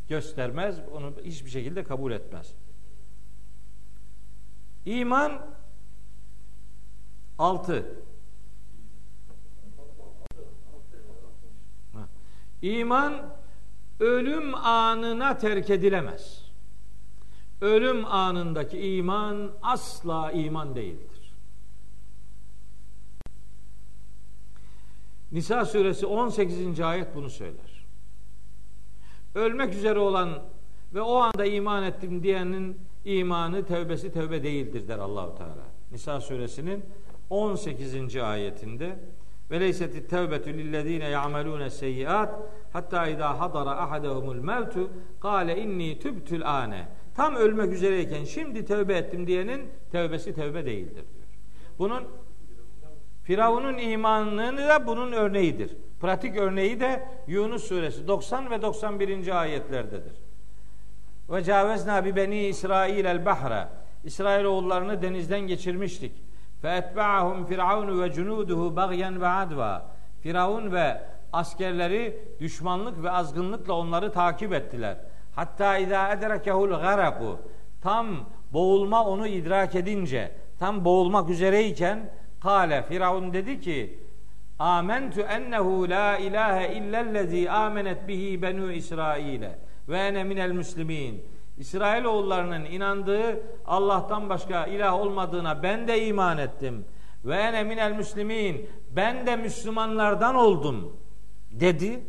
göstermez. 0.09 0.79
Onu 0.93 1.13
hiçbir 1.23 1.49
şekilde 1.49 1.83
kabul 1.83 2.11
etmez. 2.11 2.53
İman 4.85 5.41
altı. 7.37 7.95
İman 12.61 13.35
ölüm 13.99 14.55
anına 14.55 15.37
terk 15.37 15.69
edilemez. 15.69 16.45
Ölüm 17.61 18.05
anındaki 18.05 18.95
iman 18.95 19.51
asla 19.61 20.31
iman 20.31 20.75
değildir. 20.75 21.15
Nisa 25.31 25.65
suresi 25.65 26.05
18. 26.05 26.79
ayet 26.79 27.15
bunu 27.15 27.29
söyler. 27.29 27.85
Ölmek 29.35 29.73
üzere 29.73 29.99
olan 29.99 30.43
ve 30.93 31.01
o 31.01 31.15
anda 31.15 31.45
iman 31.45 31.83
ettim 31.83 32.23
diyenin 32.23 32.79
imanı 33.05 33.65
tevbesi 33.65 34.11
tevbe 34.11 34.43
değildir 34.43 34.87
der 34.87 34.99
Allahu 34.99 35.37
Teala. 35.37 35.65
Nisa 35.91 36.21
suresinin 36.21 36.85
18. 37.29 38.15
ayetinde 38.15 38.95
ve 39.51 39.59
leyseti 39.59 40.07
tevbetu 40.07 40.49
lillezine 40.49 41.09
ya'melune 41.09 41.69
seyyiat 41.69 42.33
hatta 42.73 43.07
idâ 43.07 43.39
hadara 43.39 43.71
ahadehumul 43.71 44.35
mevtu 44.35 44.89
kâle 45.21 45.57
inni 45.61 45.99
tübtül 45.99 46.45
âne 46.45 46.87
tam 47.15 47.35
ölmek 47.35 47.73
üzereyken 47.73 48.23
şimdi 48.23 48.65
tevbe 48.65 48.93
ettim 48.93 49.27
diyenin 49.27 49.61
tevbesi 49.91 50.33
tevbe 50.33 50.65
değildir 50.65 50.93
diyor. 50.93 51.27
Bunun 51.79 52.03
Firavun'un 53.23 53.77
imanının 53.77 54.57
da 54.57 54.87
bunun 54.87 55.11
örneğidir. 55.11 55.77
Pratik 56.01 56.37
örneği 56.37 56.79
de 56.79 57.07
Yunus 57.27 57.63
suresi 57.63 58.07
90 58.07 58.51
ve 58.51 58.61
91. 58.61 59.41
ayetlerdedir. 59.41 60.13
Ve 61.29 61.43
cavezna 61.43 62.05
bi 62.05 62.15
beni 62.15 62.47
İsrail 62.47 63.05
el 63.05 63.25
bahra. 63.25 63.69
İsrail 64.03 64.45
oğullarını 64.45 65.01
denizden 65.01 65.39
geçirmiştik. 65.39 66.11
Fe 66.61 66.69
etba'ahum 66.69 67.45
firavun 67.45 68.01
ve 68.01 68.11
cunuduhu 68.11 68.75
bagyen 68.75 69.21
ve 69.21 69.27
adva. 69.27 69.85
Firavun 70.21 70.71
ve 70.71 71.01
askerleri 71.33 72.19
düşmanlık 72.39 73.03
ve 73.03 73.11
azgınlıkla 73.11 73.73
onları 73.73 74.11
takip 74.11 74.53
ettiler. 74.53 74.97
Hatta 75.35 75.77
izâ 75.77 76.13
edrekehul 76.13 76.69
garaku. 76.69 77.39
Tam 77.81 78.07
boğulma 78.53 79.05
onu 79.05 79.27
idrak 79.27 79.75
edince, 79.75 80.31
tam 80.59 80.85
boğulmak 80.85 81.29
üzereyken 81.29 82.09
kale 82.41 82.83
Firavun 82.83 83.33
dedi 83.33 83.59
ki 83.59 83.99
Amentu 84.59 85.21
ennehu 85.21 85.89
la 85.89 86.17
ilahe 86.17 86.73
illellezî 86.73 87.51
amenet 87.51 88.07
bihi 88.07 88.41
benu 88.41 88.71
İsrail'e 88.71 89.64
ve 89.89 89.97
ene 89.97 90.23
minel 90.23 90.51
müslimin. 90.51 91.25
İsrailoğullarının 91.57 92.65
inandığı 92.65 93.43
Allah'tan 93.65 94.29
başka 94.29 94.65
ilah 94.65 94.93
olmadığına 94.93 95.63
ben 95.63 95.87
de 95.87 96.07
iman 96.07 96.37
ettim. 96.37 96.85
Ve 97.25 97.35
ene 97.35 97.63
minel 97.63 97.91
müslimin. 97.91 98.69
Ben 98.91 99.27
de 99.27 99.35
Müslümanlardan 99.35 100.35
oldum 100.35 100.97
dedi. 101.51 102.03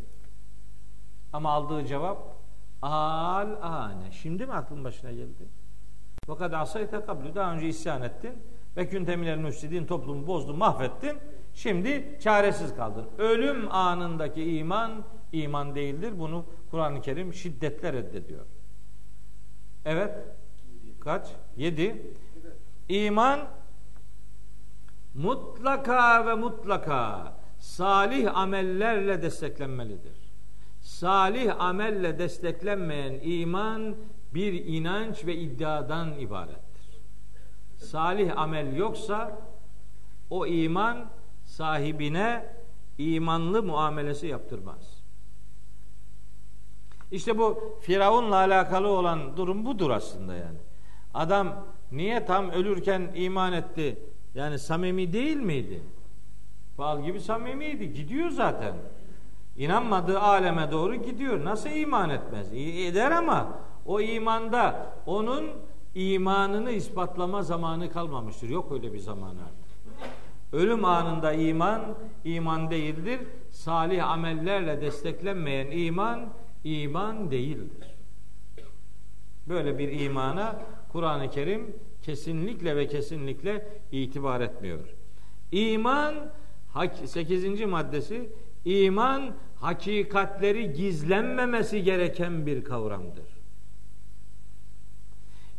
Ama 1.33 1.51
aldığı 1.51 1.85
cevap 1.85 2.37
al 2.81 3.47
ane. 3.61 4.11
Şimdi 4.11 4.45
mi 4.45 4.53
aklın 4.53 4.83
başına 4.83 5.11
geldi? 5.11 5.47
Fakat 6.27 6.53
asayte 6.53 7.01
kablu 7.01 7.35
daha 7.35 7.53
önce 7.53 7.67
isyan 7.67 8.01
ettin 8.01 8.33
ve 8.77 8.89
künteminel 8.89 9.37
müfsidin 9.37 9.85
toplumu 9.85 10.27
bozdun, 10.27 10.57
mahvettin. 10.57 11.17
Şimdi 11.57 12.17
çaresiz 12.19 12.75
kaldın. 12.75 13.05
Ölüm 13.17 13.71
anındaki 13.71 14.57
iman 14.57 15.03
iman 15.31 15.75
değildir. 15.75 16.19
Bunu 16.19 16.45
Kur'an-ı 16.71 17.01
Kerim 17.01 17.33
şiddetle 17.33 17.93
reddediyor. 17.93 18.45
Evet. 19.85 20.15
Kaç? 20.99 21.27
Yedi. 21.55 22.01
İman 22.89 23.39
mutlaka 25.13 26.25
ve 26.25 26.35
mutlaka 26.35 27.33
salih 27.59 28.37
amellerle 28.37 29.21
desteklenmelidir. 29.21 30.17
Salih 30.81 31.61
amelle 31.61 32.19
desteklenmeyen 32.19 33.19
iman 33.23 33.95
bir 34.33 34.65
inanç 34.65 35.25
ve 35.25 35.35
iddiadan 35.35 36.19
ibarettir. 36.19 37.01
Salih 37.77 38.37
amel 38.37 38.75
yoksa 38.75 39.39
o 40.29 40.45
iman 40.45 41.16
sahibine 41.57 42.45
imanlı 42.97 43.63
muamelesi 43.63 44.27
yaptırmaz. 44.27 45.03
İşte 47.11 47.37
bu 47.37 47.77
Firavun'la 47.81 48.35
alakalı 48.35 48.87
olan 48.87 49.37
durum 49.37 49.65
budur 49.65 49.89
aslında 49.89 50.35
yani. 50.35 50.57
Adam 51.13 51.65
niye 51.91 52.25
tam 52.25 52.49
ölürken 52.49 53.11
iman 53.15 53.53
etti? 53.53 53.99
Yani 54.35 54.59
samimi 54.59 55.13
değil 55.13 55.37
miydi? 55.37 55.81
Bal 56.77 57.03
gibi 57.03 57.21
samimiydi. 57.21 57.93
Gidiyor 57.93 58.29
zaten. 58.29 58.73
İnanmadığı 59.57 60.19
aleme 60.19 60.71
doğru 60.71 60.95
gidiyor. 60.95 61.45
Nasıl 61.45 61.69
iman 61.69 62.09
etmez? 62.09 62.53
İyi 62.53 62.87
eder 62.87 63.11
ama 63.11 63.47
o 63.85 64.01
imanda 64.01 64.93
onun 65.05 65.45
imanını 65.95 66.71
ispatlama 66.71 67.43
zamanı 67.43 67.91
kalmamıştır. 67.91 68.49
Yok 68.49 68.71
öyle 68.71 68.93
bir 68.93 68.99
zaman 68.99 69.29
artık. 69.29 69.56
Ölüm 70.53 70.85
anında 70.85 71.33
iman, 71.33 71.97
iman 72.23 72.71
değildir. 72.71 73.19
Salih 73.51 74.09
amellerle 74.09 74.81
desteklenmeyen 74.81 75.71
iman, 75.71 76.33
iman 76.63 77.31
değildir. 77.31 77.87
Böyle 79.47 79.77
bir 79.77 79.99
imana 79.99 80.61
Kur'an-ı 80.91 81.29
Kerim 81.29 81.75
kesinlikle 82.01 82.75
ve 82.75 82.87
kesinlikle 82.87 83.67
itibar 83.91 84.41
etmiyor. 84.41 84.79
İman 85.51 86.15
8. 87.05 87.61
maddesi 87.61 88.29
iman 88.65 89.33
hakikatleri 89.55 90.73
gizlenmemesi 90.73 91.83
gereken 91.83 92.45
bir 92.45 92.63
kavramdır. 92.63 93.25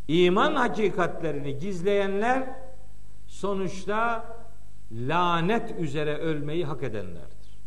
İman 0.09 0.55
hakikatlerini 0.55 1.59
gizleyenler 1.59 2.49
sonuçta 3.27 4.25
lanet 4.93 5.81
üzere 5.81 6.17
ölmeyi 6.17 6.65
hak 6.65 6.83
edenlerdir. 6.83 7.59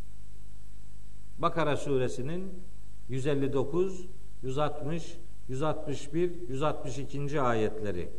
Bakara 1.37 1.77
suresinin 1.77 2.63
159, 3.09 4.07
160, 4.43 5.17
161, 5.47 6.31
162. 6.49 7.41
ayetleri. 7.41 8.09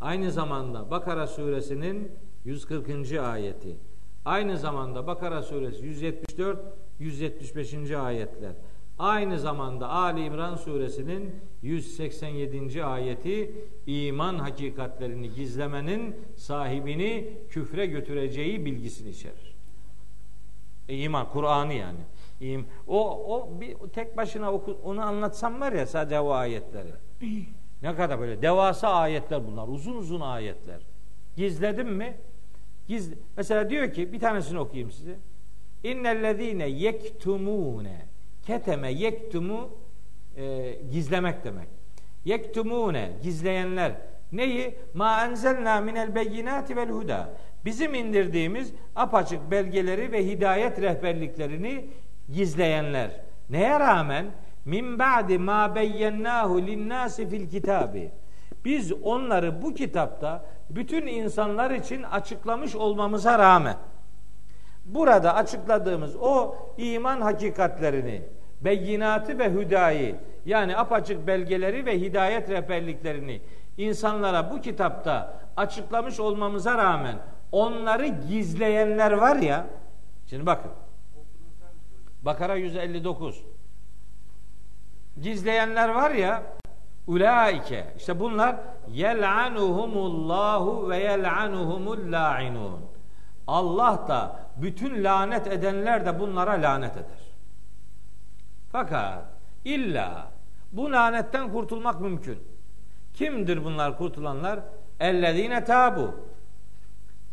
Aynı 0.00 0.30
zamanda 0.32 0.90
Bakara 0.90 1.26
suresinin 1.26 2.12
140. 2.44 3.12
ayeti. 3.18 3.76
Aynı 4.24 4.58
zamanda 4.58 5.06
Bakara 5.06 5.42
suresi 5.42 5.86
174, 5.86 6.58
175. 6.98 7.90
ayetler. 7.90 8.52
Aynı 8.98 9.38
zamanda 9.38 9.88
Ali 9.88 10.24
İmran 10.24 10.56
suresinin 10.56 11.34
187. 11.62 12.84
ayeti 12.84 13.54
iman 13.86 14.38
hakikatlerini 14.38 15.34
gizlemenin 15.34 16.16
sahibini 16.36 17.28
küfre 17.50 17.86
götüreceği 17.86 18.64
bilgisini 18.64 19.10
içerir. 19.10 19.54
E, 20.88 20.96
iman 20.96 21.28
Kur'an'ı 21.30 21.74
yani. 21.74 21.98
O 22.86 23.26
o 23.34 23.60
bir 23.60 23.76
tek 23.92 24.16
başına 24.16 24.52
oku, 24.52 24.78
onu 24.84 25.02
anlatsam 25.02 25.60
var 25.60 25.72
ya 25.72 25.86
sadece 25.86 26.20
o 26.20 26.30
ayetleri. 26.30 26.92
Ne 27.82 27.94
kadar 27.96 28.20
böyle 28.20 28.42
devasa 28.42 28.88
ayetler 28.88 29.46
bunlar. 29.46 29.68
Uzun 29.68 29.96
uzun 29.96 30.20
ayetler. 30.20 30.80
Gizledim 31.36 31.88
mi? 31.88 32.16
Gizli. 32.88 33.18
Mesela 33.36 33.70
diyor 33.70 33.92
ki 33.92 34.12
bir 34.12 34.20
tanesini 34.20 34.58
okuyayım 34.58 34.90
size. 34.90 35.16
İnnellezine 35.84 36.66
yektumune 36.68 38.13
keteme 38.46 38.92
yektumu 38.92 39.70
e, 40.36 40.72
gizlemek 40.92 41.44
demek. 41.44 41.68
Yektumune 42.24 43.12
gizleyenler 43.22 43.92
neyi? 44.32 44.74
Ma 44.94 45.24
enzelna 45.24 45.80
minel 45.80 46.14
beyinati 46.14 46.76
vel 46.76 46.88
huda. 46.88 47.28
Bizim 47.64 47.94
indirdiğimiz 47.94 48.72
apaçık 48.96 49.50
belgeleri 49.50 50.12
ve 50.12 50.26
hidayet 50.26 50.80
rehberliklerini 50.80 51.86
gizleyenler. 52.32 53.20
Neye 53.50 53.80
rağmen? 53.80 54.26
Min 54.64 54.98
ba'di 54.98 55.38
ma 55.38 55.74
beyyennahu 55.74 56.66
linnâsi 56.66 57.28
fil 57.28 57.50
kitabi. 57.50 58.10
Biz 58.64 58.92
onları 58.92 59.62
bu 59.62 59.74
kitapta 59.74 60.46
bütün 60.70 61.06
insanlar 61.06 61.70
için 61.70 62.02
açıklamış 62.02 62.74
olmamıza 62.74 63.38
rağmen 63.38 63.76
burada 64.84 65.34
açıkladığımız 65.34 66.16
o 66.16 66.56
iman 66.76 67.20
hakikatlerini, 67.20 68.22
beyinatı 68.64 69.38
ve 69.38 69.52
hüdayı 69.52 70.16
yani 70.46 70.76
apaçık 70.76 71.26
belgeleri 71.26 71.86
ve 71.86 72.00
hidayet 72.00 72.50
rehberliklerini 72.50 73.40
insanlara 73.78 74.50
bu 74.50 74.60
kitapta 74.60 75.40
açıklamış 75.56 76.20
olmamıza 76.20 76.78
rağmen 76.78 77.16
onları 77.52 78.06
gizleyenler 78.06 79.12
var 79.12 79.36
ya 79.36 79.66
şimdi 80.26 80.46
bakın 80.46 80.70
Bakara 82.22 82.54
159 82.54 83.42
gizleyenler 85.22 85.88
var 85.88 86.10
ya 86.10 86.42
ulaike 87.06 87.86
işte 87.96 88.20
bunlar 88.20 88.56
yel'anuhumullahu 88.92 90.90
ve 90.90 90.98
yel'anuhumul 90.98 92.12
la'inun 92.12 92.80
Allah 93.46 94.04
da 94.08 94.36
bütün 94.56 95.04
lanet 95.04 95.46
edenler 95.46 96.06
de 96.06 96.20
bunlara 96.20 96.62
lanet 96.62 96.96
eder. 96.96 97.23
Fakat 98.74 99.24
illa 99.64 100.32
bu 100.72 100.92
lanetten 100.92 101.52
kurtulmak 101.52 102.00
mümkün. 102.00 102.38
Kimdir 103.14 103.64
bunlar 103.64 103.98
kurtulanlar? 103.98 104.60
Ellezine 105.00 105.64
tabu. 105.64 106.14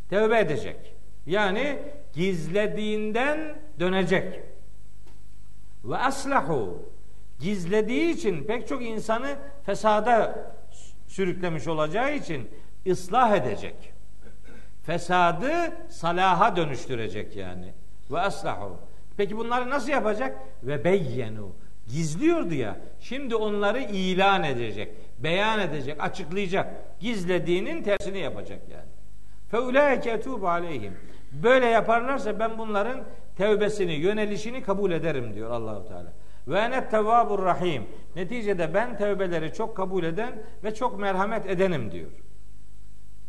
Tevbe 0.09 0.39
edecek. 0.39 0.95
Yani 1.26 1.80
gizlediğinden 2.13 3.57
dönecek. 3.80 4.39
Ve 5.84 5.97
aslahu. 5.97 6.89
Gizlediği 7.39 8.13
için 8.13 8.43
pek 8.43 8.68
çok 8.68 8.84
insanı 8.84 9.35
fesada 9.65 10.51
sürüklemiş 11.07 11.68
olacağı 11.68 12.15
için 12.15 12.51
ıslah 12.88 13.35
edecek. 13.35 13.93
Fesadı 14.84 15.51
salaha 15.89 16.55
dönüştürecek 16.55 17.35
yani. 17.35 17.73
Ve 18.11 18.19
aslahu. 18.19 18.90
Peki 19.22 19.38
bunları 19.38 19.69
nasıl 19.69 19.89
yapacak? 19.89 20.38
Ve 20.64 20.84
beyyenu. 20.84 21.49
Gizliyordu 21.88 22.53
ya. 22.53 22.77
Şimdi 22.99 23.35
onları 23.35 23.80
ilan 23.80 24.43
edecek, 24.43 24.89
beyan 25.19 25.60
edecek, 25.60 26.03
açıklayacak. 26.03 26.99
Gizlediğinin 26.99 27.84
tersini 27.84 28.19
yapacak 28.19 28.60
yani. 28.72 28.89
Feulaike 29.52 30.11
etubu 30.11 30.49
aleyhim. 30.49 30.93
Böyle 31.31 31.65
yaparlarsa 31.65 32.39
ben 32.39 32.57
bunların 32.57 33.03
tevbesini, 33.38 33.93
yönelişini 33.93 34.64
kabul 34.64 34.91
ederim 34.91 35.34
diyor 35.34 35.52
Allahu 35.52 35.88
Teala. 35.88 36.14
Ve 36.48 36.60
ene 36.60 36.89
tevvabur 36.89 37.45
rahim. 37.45 37.84
Neticede 38.15 38.73
ben 38.73 38.98
tevbeleri 38.98 39.53
çok 39.53 39.77
kabul 39.77 40.03
eden 40.03 40.43
ve 40.64 40.73
çok 40.73 40.99
merhamet 40.99 41.45
edenim 41.45 41.91
diyor. 41.91 42.10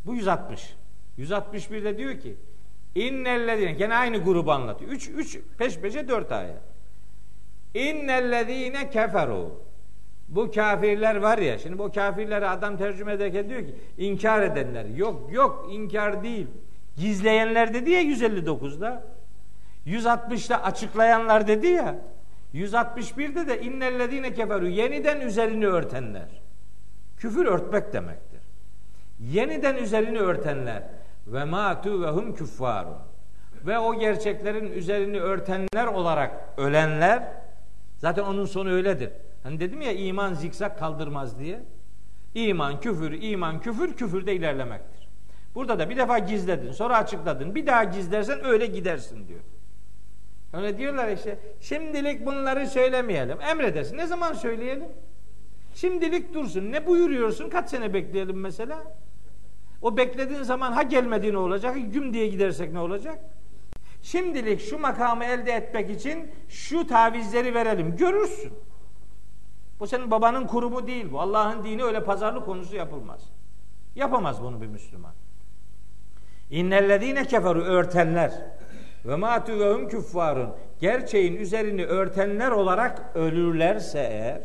Bu 0.07 0.15
160. 0.15 0.75
161'de 1.19 1.99
diyor 1.99 2.19
ki 2.19 2.37
İnnellezine 2.95 3.73
gene 3.73 3.95
aynı 3.95 4.19
grubu 4.19 4.53
anlatıyor. 4.53 4.91
3 4.91 5.09
3 5.09 5.39
peş 5.59 5.79
peşe 5.79 6.09
4 6.09 6.33
ayet. 6.33 6.57
İnnellezine 7.75 8.91
keferu. 8.91 9.63
Bu 10.29 10.51
kafirler 10.51 11.17
var 11.17 11.39
ya. 11.39 11.59
Şimdi 11.59 11.79
bu 11.79 11.93
kafirleri 11.93 12.49
adam 12.49 12.77
tercüme 12.77 13.13
ederken 13.13 13.49
diyor 13.49 13.61
ki 13.61 13.75
inkar 13.99 14.43
edenler. 14.43 14.85
Yok 14.85 15.33
yok 15.33 15.69
inkar 15.73 16.23
değil. 16.23 16.47
Gizleyenler 16.97 17.75
dedi 17.75 17.91
ya 17.91 18.03
159'da. 18.03 19.05
160'da 19.87 20.65
açıklayanlar 20.65 21.47
dedi 21.49 21.67
ya. 21.67 21.99
161'de 22.55 23.49
de 23.49 23.61
innellezine 23.61 24.35
keferu 24.35 24.69
yeniden 24.69 25.21
üzerini 25.21 25.67
örtenler. 25.67 26.29
Küfür 27.17 27.47
örtmek 27.47 27.93
demektir. 27.93 28.41
Yeniden 29.21 29.77
üzerini 29.77 30.19
örtenler 30.19 30.83
ve 31.27 31.45
matu 31.45 32.03
ve 32.03 32.07
hum 32.07 32.35
küffarun. 32.35 32.97
Ve 33.67 33.79
o 33.79 33.99
gerçeklerin 33.99 34.73
üzerini 34.73 35.21
örtenler 35.21 35.87
olarak 35.87 36.49
ölenler 36.57 37.23
zaten 37.99 38.23
onun 38.23 38.45
sonu 38.45 38.71
öyledir. 38.71 39.11
Hani 39.43 39.61
dedim 39.61 39.81
ya 39.81 39.93
iman 39.93 40.35
zikzak 40.35 40.79
kaldırmaz 40.79 41.39
diye. 41.39 41.61
İman 42.35 42.81
küfür, 42.81 43.23
iman 43.23 43.61
küfür, 43.61 43.97
küfürde 43.97 44.35
ilerlemektir. 44.35 45.09
Burada 45.55 45.79
da 45.79 45.91
bir 45.91 45.97
defa 45.97 46.19
gizledin, 46.19 46.73
sonra 46.73 46.97
açıkladın. 46.97 47.55
Bir 47.55 47.67
daha 47.67 47.85
gizlersen 47.85 48.45
öyle 48.45 48.67
gidersin 48.67 49.29
diyor. 49.29 49.41
Öyle 50.53 50.79
diyorlar 50.79 51.09
işte. 51.09 51.39
Şimdilik 51.61 52.27
bunları 52.27 52.67
söylemeyelim. 52.67 53.41
Emredersin. 53.41 53.97
Ne 53.97 54.07
zaman 54.07 54.33
söyleyelim? 54.33 54.89
Şimdilik 55.75 56.35
dursun. 56.35 56.73
Ne 56.73 56.87
buyuruyorsun? 56.87 57.51
Kaç 57.51 57.71
sene 57.71 57.95
bekleyelim 57.95 58.41
mesela? 58.41 58.83
O 59.83 59.97
beklediğin 59.97 60.43
zaman 60.43 60.73
ha 60.73 60.83
gelmedi 60.83 61.33
ne 61.33 61.39
olacak? 61.39 61.77
Güm 61.93 62.15
diye 62.15 62.29
gidersek 62.29 62.73
ne 62.73 62.81
olacak? 62.81 63.19
Şimdilik 64.03 64.61
şu 64.61 64.79
makamı 64.79 65.25
elde 65.25 65.53
etmek 65.53 65.91
için 65.91 66.31
şu 66.49 66.87
tavizleri 66.87 67.55
verelim. 67.55 67.97
Görürsün. 67.97 68.53
Bu 69.81 69.87
senin 69.87 70.11
babanın 70.11 70.47
kurumu 70.47 70.87
değil 70.87 71.13
bu. 71.13 71.21
Allah'ın 71.21 71.65
dini 71.65 71.85
öyle 71.85 72.05
pazarlık 72.05 72.45
konusu 72.45 72.77
yapılmaz. 72.77 73.21
Yapamaz 73.95 74.43
bunu 74.43 74.61
bir 74.61 74.67
Müslüman. 74.67 75.13
İnnellezine 76.51 77.25
keferu 77.25 77.63
örtenler 77.63 78.33
ve 79.05 79.17
matu 79.17 79.59
ve 79.59 79.73
hum 79.73 79.89
küffarun 79.89 80.51
gerçeğin 80.81 81.37
üzerini 81.37 81.85
örtenler 81.85 82.51
olarak 82.51 83.17
ölürlerse 83.17 83.99
eğer 83.99 84.43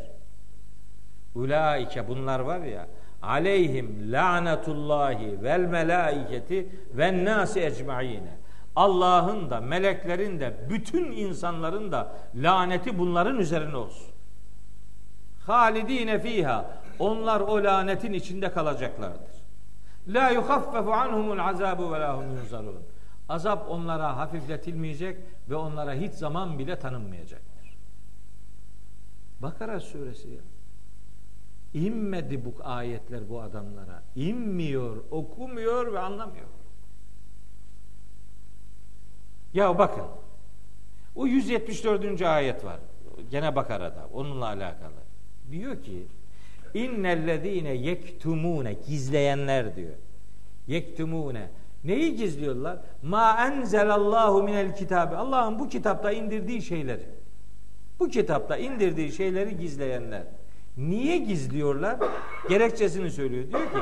ulaike 1.35 2.07
bunlar 2.07 2.39
var 2.39 2.59
ya 2.59 2.87
aleyhim 3.27 4.11
lanetullahi 4.11 5.43
vel 5.43 5.61
melaiketi 5.61 6.69
ve 6.93 7.25
nasi 7.25 7.61
ecmaine. 7.61 8.37
Allah'ın 8.75 9.49
da 9.49 9.61
meleklerin 9.61 10.39
de 10.39 10.53
bütün 10.69 11.11
insanların 11.11 11.91
da 11.91 12.11
laneti 12.35 12.99
bunların 12.99 13.39
üzerine 13.39 13.77
olsun. 13.77 14.07
Halidine 15.45 16.19
fiha. 16.19 16.65
Onlar 16.99 17.39
o 17.39 17.63
lanetin 17.63 18.13
içinde 18.13 18.51
kalacaklardır. 18.51 19.37
La 20.07 20.29
yuhaffefu 20.29 20.93
anhumul 20.93 21.39
azabu 21.39 21.93
ve 21.93 21.99
lahum 21.99 22.35
yunzarun. 22.35 22.81
Azap 23.29 23.69
onlara 23.69 24.17
hafifletilmeyecek 24.17 25.17
ve 25.49 25.55
onlara 25.55 25.93
hiç 25.93 26.13
zaman 26.13 26.59
bile 26.59 26.79
tanınmayacaktır. 26.79 27.77
Bakara 29.41 29.79
suresi 29.79 30.29
ya. 30.29 30.41
İnmedi 31.73 32.45
bu 32.45 32.53
ayetler 32.63 33.29
bu 33.29 33.41
adamlara. 33.41 34.03
İnmiyor, 34.15 34.97
okumuyor 35.11 35.93
ve 35.93 35.99
anlamıyor. 35.99 36.47
Ya 39.53 39.79
bakın. 39.79 40.05
O 41.15 41.27
174. 41.27 42.21
ayet 42.21 42.65
var. 42.65 42.79
Gene 43.31 43.55
Bakara'da. 43.55 44.07
Onunla 44.13 44.45
alakalı. 44.45 44.93
Diyor 45.51 45.83
ki 45.83 46.07
İnnellezine 46.73 47.73
yektumune 47.73 48.73
gizleyenler 48.73 49.75
diyor. 49.75 49.95
Yektumune 50.67 51.49
neyi 51.83 52.15
gizliyorlar? 52.15 52.77
Ma 53.03 53.47
enzelallahu 53.47 54.43
minel 54.43 54.75
kitabi. 54.75 55.15
Allah'ın 55.15 55.59
bu 55.59 55.69
kitapta 55.69 56.11
indirdiği 56.11 56.61
şeyleri. 56.61 57.05
Bu 57.99 58.09
kitapta 58.09 58.57
indirdiği 58.57 59.11
şeyleri 59.11 59.57
gizleyenler. 59.57 60.23
Niye 60.77 61.17
gizliyorlar? 61.17 61.97
Gerekçesini 62.49 63.11
söylüyor. 63.11 63.47
Diyor 63.49 63.61
ki 63.61 63.77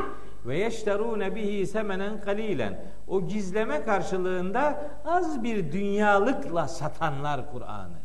ve 0.46 0.58
yeşterune 0.58 1.36
bihi 1.36 1.68
semenen 1.68 2.22
kalilen. 2.22 2.82
O 3.08 3.28
gizleme 3.28 3.84
karşılığında 3.84 4.92
az 5.06 5.44
bir 5.44 5.72
dünyalıkla 5.72 6.68
satanlar 6.68 7.52
Kur'an'ı. 7.52 8.00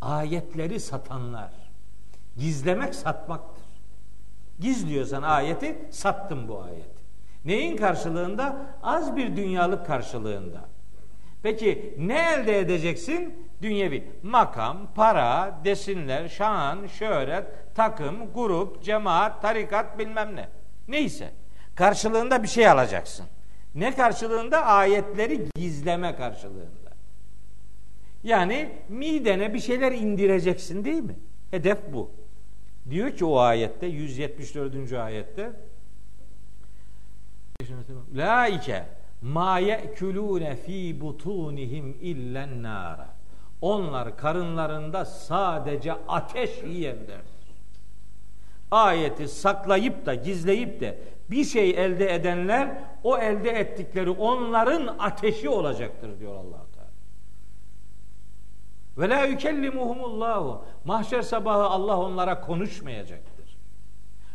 Ayetleri 0.00 0.80
satanlar. 0.80 1.50
Gizlemek 2.36 2.94
satmaktır. 2.94 3.64
Gizliyorsan 4.60 5.22
ayeti 5.22 5.78
sattım 5.90 6.48
bu 6.48 6.62
ayeti. 6.62 7.00
Neyin 7.44 7.76
karşılığında? 7.76 8.56
Az 8.82 9.16
bir 9.16 9.36
dünyalık 9.36 9.86
karşılığında. 9.86 10.60
Peki 11.42 11.94
ne 11.98 12.32
elde 12.32 12.58
edeceksin? 12.58 13.49
Dünyevi. 13.62 14.10
Makam, 14.22 14.88
para, 14.94 15.60
desinler, 15.64 16.28
şan, 16.28 16.86
şöhret, 16.86 17.44
takım, 17.74 18.32
grup, 18.34 18.84
cemaat, 18.84 19.42
tarikat 19.42 19.98
bilmem 19.98 20.36
ne. 20.36 20.48
Neyse. 20.88 21.30
Karşılığında 21.74 22.42
bir 22.42 22.48
şey 22.48 22.68
alacaksın. 22.68 23.26
Ne 23.74 23.94
karşılığında? 23.94 24.64
Ayetleri 24.64 25.48
gizleme 25.56 26.16
karşılığında. 26.16 26.90
Yani 28.24 28.72
midene 28.88 29.54
bir 29.54 29.60
şeyler 29.60 29.92
indireceksin 29.92 30.84
değil 30.84 31.02
mi? 31.02 31.14
Hedef 31.50 31.78
bu. 31.92 32.10
Diyor 32.90 33.10
ki 33.10 33.24
o 33.24 33.38
ayette 33.38 33.86
174. 33.86 34.92
ayette 34.92 35.52
Laike 38.14 38.84
ma 39.22 39.58
ye'kulune 39.58 40.56
fi 40.56 41.00
butunihim 41.00 41.96
illen 42.00 42.62
nara. 42.62 43.19
Onlar 43.60 44.16
karınlarında 44.16 45.04
sadece 45.04 45.92
ateş 46.08 46.62
yiyenlerdir. 46.62 47.40
Ayeti 48.70 49.28
saklayıp 49.28 50.06
da 50.06 50.14
gizleyip 50.14 50.80
de 50.80 50.98
bir 51.30 51.44
şey 51.44 51.70
elde 51.70 52.14
edenler 52.14 52.78
o 53.04 53.18
elde 53.18 53.50
ettikleri 53.50 54.10
onların 54.10 54.96
ateşi 54.98 55.48
olacaktır 55.48 56.20
diyor 56.20 56.34
Allah 56.34 56.66
Teala. 56.74 56.90
Ve 58.98 59.08
la 59.08 59.24
yukellimuhumullahu. 59.24 60.64
Mahşer 60.84 61.22
sabahı 61.22 61.62
Allah 61.62 61.98
onlara 61.98 62.40
konuşmayacaktır. 62.40 63.56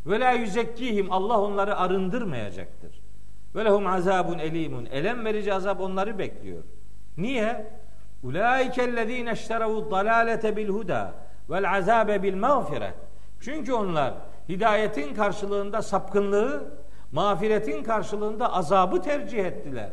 Ve 0.05 0.19
la 0.19 0.31
yüzekkihim. 0.31 1.11
Allah 1.11 1.41
onları 1.41 1.77
arındırmayacaktır. 1.77 3.01
Ve 3.55 3.65
lehum 3.65 3.87
azabun 3.87 4.39
elimun. 4.39 4.85
Elem 4.85 5.25
verici 5.25 5.53
azap 5.53 5.81
onları 5.81 6.19
bekliyor. 6.19 6.63
Niye? 7.17 7.67
Ulaikellezine 8.23 9.31
işteravu 9.31 9.91
dalalete 9.91 10.57
bil 10.57 10.69
huda 10.69 11.13
vel 11.49 11.75
azabe 11.75 12.23
bil 12.23 12.35
mağfire. 12.35 12.93
Çünkü 13.39 13.73
onlar 13.73 14.13
hidayetin 14.49 15.13
karşılığında 15.13 15.81
sapkınlığı, 15.81 16.71
mağfiretin 17.11 17.83
karşılığında 17.83 18.53
azabı 18.53 19.01
tercih 19.01 19.45
ettiler. 19.45 19.89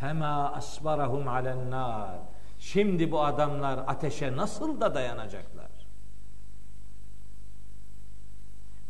Fema 0.00 0.52
asbarahum 0.52 1.28
alen 1.28 1.70
nar. 1.70 2.18
Şimdi 2.58 3.12
bu 3.12 3.24
adamlar 3.24 3.78
ateşe 3.86 4.36
nasıl 4.36 4.80
da 4.80 4.94
dayanacaklar? 4.94 5.68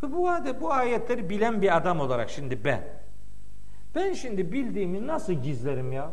Bu, 0.03 0.29
bu 0.61 0.73
ayetleri 0.73 1.31
bilen 1.31 1.63
bir 1.63 1.77
adam 1.77 2.01
olarak 2.01 2.31
şimdi 2.31 2.65
ben 2.65 2.83
ben 3.95 4.13
şimdi 4.13 4.53
bildiğimi 4.53 5.07
nasıl 5.07 5.33
gizlerim 5.33 5.93
ya? 5.93 6.11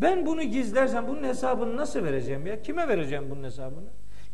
Ben 0.00 0.26
bunu 0.26 0.42
gizlersem 0.42 1.08
bunun 1.08 1.22
hesabını 1.22 1.76
nasıl 1.76 2.04
vereceğim 2.04 2.46
ya? 2.46 2.62
Kime 2.62 2.88
vereceğim 2.88 3.30
bunun 3.30 3.44
hesabını? 3.44 3.88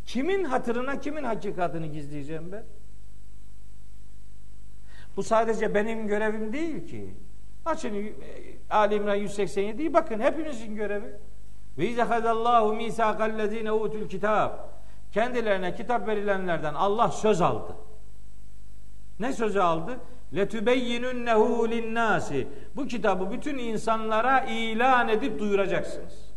Kimin 0.06 0.44
hatırına, 0.44 1.00
kimin 1.00 1.24
hakikatini 1.24 1.92
gizleyeceğim 1.92 2.52
ben? 2.52 2.64
Bu 5.16 5.22
sadece 5.22 5.74
benim 5.74 6.06
görevim 6.06 6.52
değil 6.52 6.86
ki. 6.86 7.14
Açın 7.64 7.94
e, 7.94 8.12
Ali 8.70 8.94
İmran 8.94 9.18
187'yi 9.18 9.94
bakın 9.94 10.20
hepimizin 10.20 10.76
görevi. 10.76 11.16
Ve 11.78 11.88
izahadallahu 11.88 12.74
misakallezine 12.74 13.72
utul 13.72 14.08
kitab. 14.08 14.50
Kendilerine 15.12 15.74
kitap 15.74 16.08
verilenlerden 16.08 16.74
Allah 16.74 17.08
söz 17.10 17.40
aldı. 17.40 17.76
Ne 19.20 19.32
sözü 19.32 19.60
aldı? 19.60 19.98
Letübeyyinunnehu 20.34 21.70
linnâsi. 21.70 22.48
Bu 22.76 22.86
kitabı 22.86 23.30
bütün 23.30 23.58
insanlara 23.58 24.40
ilan 24.40 25.08
edip 25.08 25.38
duyuracaksınız. 25.38 26.34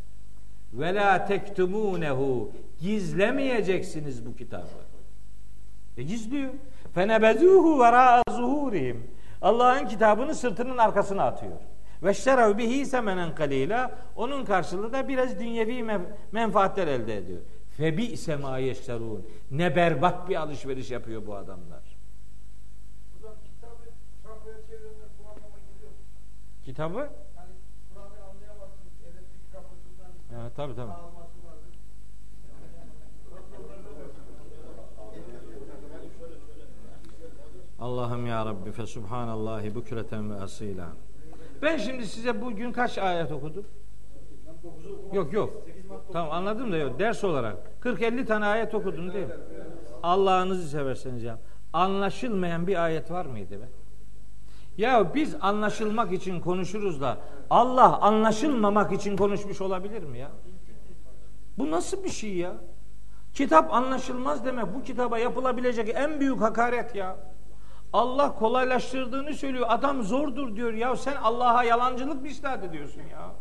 Ve 0.74 0.96
la 0.96 1.26
tektumunehu. 1.26 2.52
Gizlemeyeceksiniz 2.82 4.26
bu 4.26 4.36
kitabı. 4.36 4.68
E 5.98 6.04
gizliyor. 6.04 6.50
Fenebezuhu 6.94 7.80
vera 7.80 8.22
zuhurihim. 8.30 9.04
Allah'ın 9.42 9.86
kitabını 9.86 10.36
sırtının 10.36 10.78
arkasına 10.78 11.24
atıyor. 11.24 11.60
Ve 12.04 12.14
şerav 12.14 12.58
bihi 12.58 12.86
semenen 12.86 13.36
kalila. 13.36 13.92
Onun 14.16 14.46
karşılığı 14.46 14.94
da 14.94 15.08
biraz 15.08 15.40
dünyevi 15.40 15.86
menfaatler 16.32 16.88
elde 16.88 17.18
ediyor. 17.18 17.40
Fe 17.78 17.98
bi 17.98 18.18
sema. 18.18 18.58
Ne 19.52 19.76
berbat 19.76 20.30
bir 20.30 20.36
alışveriş 20.36 20.92
yapıyor 20.92 21.28
bu 21.28 21.36
adamlar. 21.36 21.87
Kitabı? 26.68 26.98
Yani 26.98 27.10
Kur'an'ı 27.94 28.08
anlayamazsınız. 28.30 28.94
Elektrik 29.04 29.52
kapısından 29.52 30.42
ha, 30.44 30.50
tabii 30.56 30.76
tabii. 30.76 30.92
Allah'ım 37.80 38.28
ya 38.28 38.46
Rabbi 38.46 38.72
fe 38.72 38.86
subhanallahi 38.86 39.76
bukreten 39.76 40.32
ve 40.32 40.42
asila. 40.42 40.88
Ben 41.62 41.78
şimdi 41.78 42.08
size 42.08 42.42
bugün 42.42 42.72
kaç 42.72 42.98
ayet 42.98 43.32
okudum? 43.32 43.66
Yok 45.14 45.34
yok. 45.34 45.54
Tamam 46.14 46.32
anladım 46.32 46.72
da 46.72 46.78
yok. 46.78 47.00
Ders 47.00 47.24
olarak 47.24 47.58
40-50 47.82 48.26
tane 48.26 48.46
ayet 48.46 48.76
okudum 48.76 49.14
değil 49.14 49.28
mi? 49.28 49.36
Allah'ınızı 50.04 50.70
severseniz 50.70 51.24
ya. 51.24 51.40
Anlaşılmayan 51.74 52.68
bir 52.68 52.84
ayet 52.84 53.12
var 53.12 53.26
mıydı 53.26 53.62
be? 53.62 53.66
Ya 54.78 55.14
biz 55.14 55.36
anlaşılmak 55.42 56.14
için 56.14 56.40
konuşuruz 56.40 57.02
da 57.02 57.18
Allah 57.50 58.02
anlaşılmamak 58.02 58.92
için 58.92 59.18
konuşmuş 59.18 59.62
olabilir 59.62 60.04
mi 60.04 60.20
ya? 60.20 60.32
Bu 61.58 61.72
nasıl 61.72 62.04
bir 62.04 62.10
şey 62.10 62.36
ya? 62.36 62.54
Kitap 63.34 63.74
anlaşılmaz 63.74 64.46
demek 64.46 64.76
bu 64.76 64.84
kitaba 64.84 65.20
yapılabilecek 65.20 65.90
en 65.96 66.20
büyük 66.20 66.42
hakaret 66.42 66.96
ya. 66.96 67.16
Allah 67.94 68.36
kolaylaştırdığını 68.36 69.34
söylüyor. 69.34 69.66
Adam 69.70 70.04
zordur 70.04 70.56
diyor. 70.56 70.74
Ya 70.74 70.96
sen 70.96 71.16
Allah'a 71.16 71.64
yalancılık 71.64 72.22
mı 72.22 72.28
istat 72.28 72.64
ediyorsun 72.64 73.02
ya? 73.12 73.32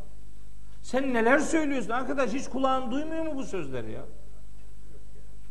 Sen 0.82 1.14
neler 1.14 1.38
söylüyorsun 1.38 1.90
arkadaş? 1.90 2.32
Hiç 2.32 2.48
kulağın 2.48 2.90
duymuyor 2.90 3.24
mu 3.24 3.32
bu 3.36 3.44
sözleri 3.44 3.92
ya? 3.92 4.02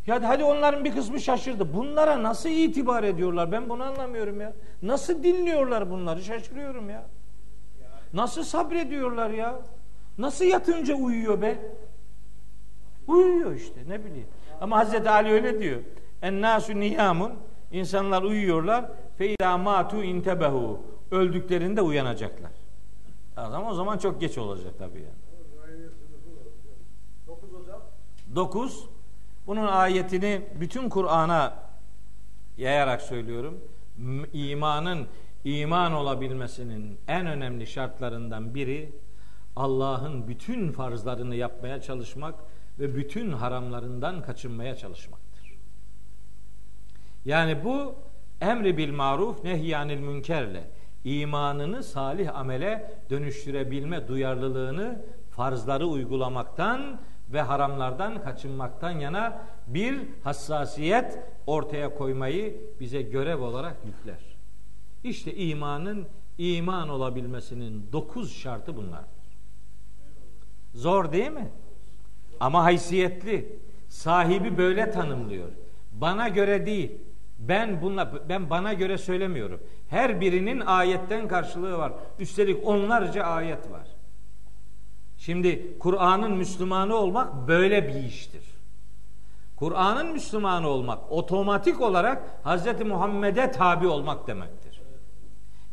Ya 0.07 0.29
hadi 0.29 0.43
onların 0.43 0.85
bir 0.85 0.95
kısmı 0.95 1.19
şaşırdı. 1.19 1.73
Bunlara 1.73 2.23
nasıl 2.23 2.49
itibar 2.49 3.03
ediyorlar? 3.03 3.51
Ben 3.51 3.69
bunu 3.69 3.83
anlamıyorum 3.83 4.41
ya. 4.41 4.53
Nasıl 4.81 5.23
dinliyorlar 5.23 5.89
bunları? 5.89 6.21
Şaşırıyorum 6.23 6.89
ya. 6.89 7.07
Nasıl 8.13 8.43
sabrediyorlar 8.43 9.29
ya? 9.29 9.59
Nasıl 10.17 10.45
yatınca 10.45 10.95
uyuyor 10.95 11.41
be? 11.41 11.57
Uyuyor 13.07 13.55
işte 13.55 13.79
ne 13.87 14.05
bileyim. 14.05 14.27
Ama 14.61 14.77
Hazreti 14.77 15.09
Ali 15.09 15.29
öyle 15.29 15.59
diyor. 15.59 15.81
En 16.21 16.41
nasu 16.41 16.79
niyamun 16.79 17.31
insanlar 17.71 18.23
uyuyorlar. 18.23 18.85
Feyda 19.17 19.57
matu 19.57 20.03
intebehu. 20.03 20.79
Öldüklerinde 21.11 21.81
uyanacaklar. 21.81 22.51
Adam 23.37 23.67
o 23.67 23.73
zaman 23.73 23.97
çok 23.97 24.21
geç 24.21 24.37
olacak 24.37 24.73
tabii 24.79 24.99
yani. 24.99 25.25
9 27.27 27.49
hocam. 27.53 27.81
9. 28.35 28.89
Bunun 29.47 29.67
ayetini 29.67 30.41
bütün 30.59 30.89
Kur'an'a 30.89 31.53
yayarak 32.57 33.01
söylüyorum. 33.01 33.61
İmanın 34.33 35.07
iman 35.43 35.93
olabilmesinin 35.93 36.99
en 37.07 37.27
önemli 37.27 37.67
şartlarından 37.67 38.55
biri 38.55 38.91
Allah'ın 39.55 40.27
bütün 40.27 40.71
farzlarını 40.71 41.35
yapmaya 41.35 41.81
çalışmak 41.81 42.35
ve 42.79 42.95
bütün 42.95 43.31
haramlarından 43.31 44.21
kaçınmaya 44.21 44.75
çalışmaktır. 44.75 45.57
Yani 47.25 47.63
bu 47.63 47.95
emri 48.41 48.77
bil 48.77 48.93
maruf 48.93 49.43
nehyanil 49.43 49.99
münkerle 49.99 50.63
imanını 51.03 51.83
salih 51.83 52.35
amele 52.35 52.91
dönüştürebilme 53.09 54.07
duyarlılığını 54.07 55.01
farzları 55.31 55.87
uygulamaktan 55.87 56.99
ve 57.29 57.41
haramlardan 57.41 58.21
kaçınmaktan 58.21 58.91
yana 58.91 59.41
bir 59.67 59.99
hassasiyet 60.23 61.19
ortaya 61.47 61.95
koymayı 61.95 62.57
bize 62.79 63.01
görev 63.01 63.41
olarak 63.41 63.77
yükler. 63.85 64.37
İşte 65.03 65.35
imanın 65.35 66.07
iman 66.37 66.89
olabilmesinin 66.89 67.89
dokuz 67.93 68.37
şartı 68.37 68.77
bunlardır. 68.77 69.25
Zor 70.73 71.11
değil 71.11 71.31
mi? 71.31 71.47
Ama 72.39 72.63
haysiyetli. 72.63 73.59
Sahibi 73.89 74.57
böyle 74.57 74.91
tanımlıyor. 74.91 75.49
Bana 75.91 76.27
göre 76.27 76.65
değil. 76.65 76.91
Ben 77.39 77.81
bunla 77.81 78.29
ben 78.29 78.49
bana 78.49 78.73
göre 78.73 78.97
söylemiyorum. 78.97 79.59
Her 79.89 80.21
birinin 80.21 80.59
ayetten 80.59 81.27
karşılığı 81.27 81.77
var. 81.77 81.93
Üstelik 82.19 82.67
onlarca 82.67 83.23
ayet 83.23 83.71
var. 83.71 83.87
Şimdi 85.25 85.79
Kur'an'ın 85.79 86.31
Müslümanı 86.31 86.95
olmak 86.95 87.47
böyle 87.47 87.87
bir 87.87 87.93
iştir. 87.93 88.43
Kur'an'ın 89.55 90.11
Müslümanı 90.11 90.67
olmak 90.67 91.11
otomatik 91.11 91.81
olarak 91.81 92.23
Hz. 92.43 92.81
Muhammed'e 92.85 93.51
tabi 93.51 93.87
olmak 93.87 94.27
demektir. 94.27 94.81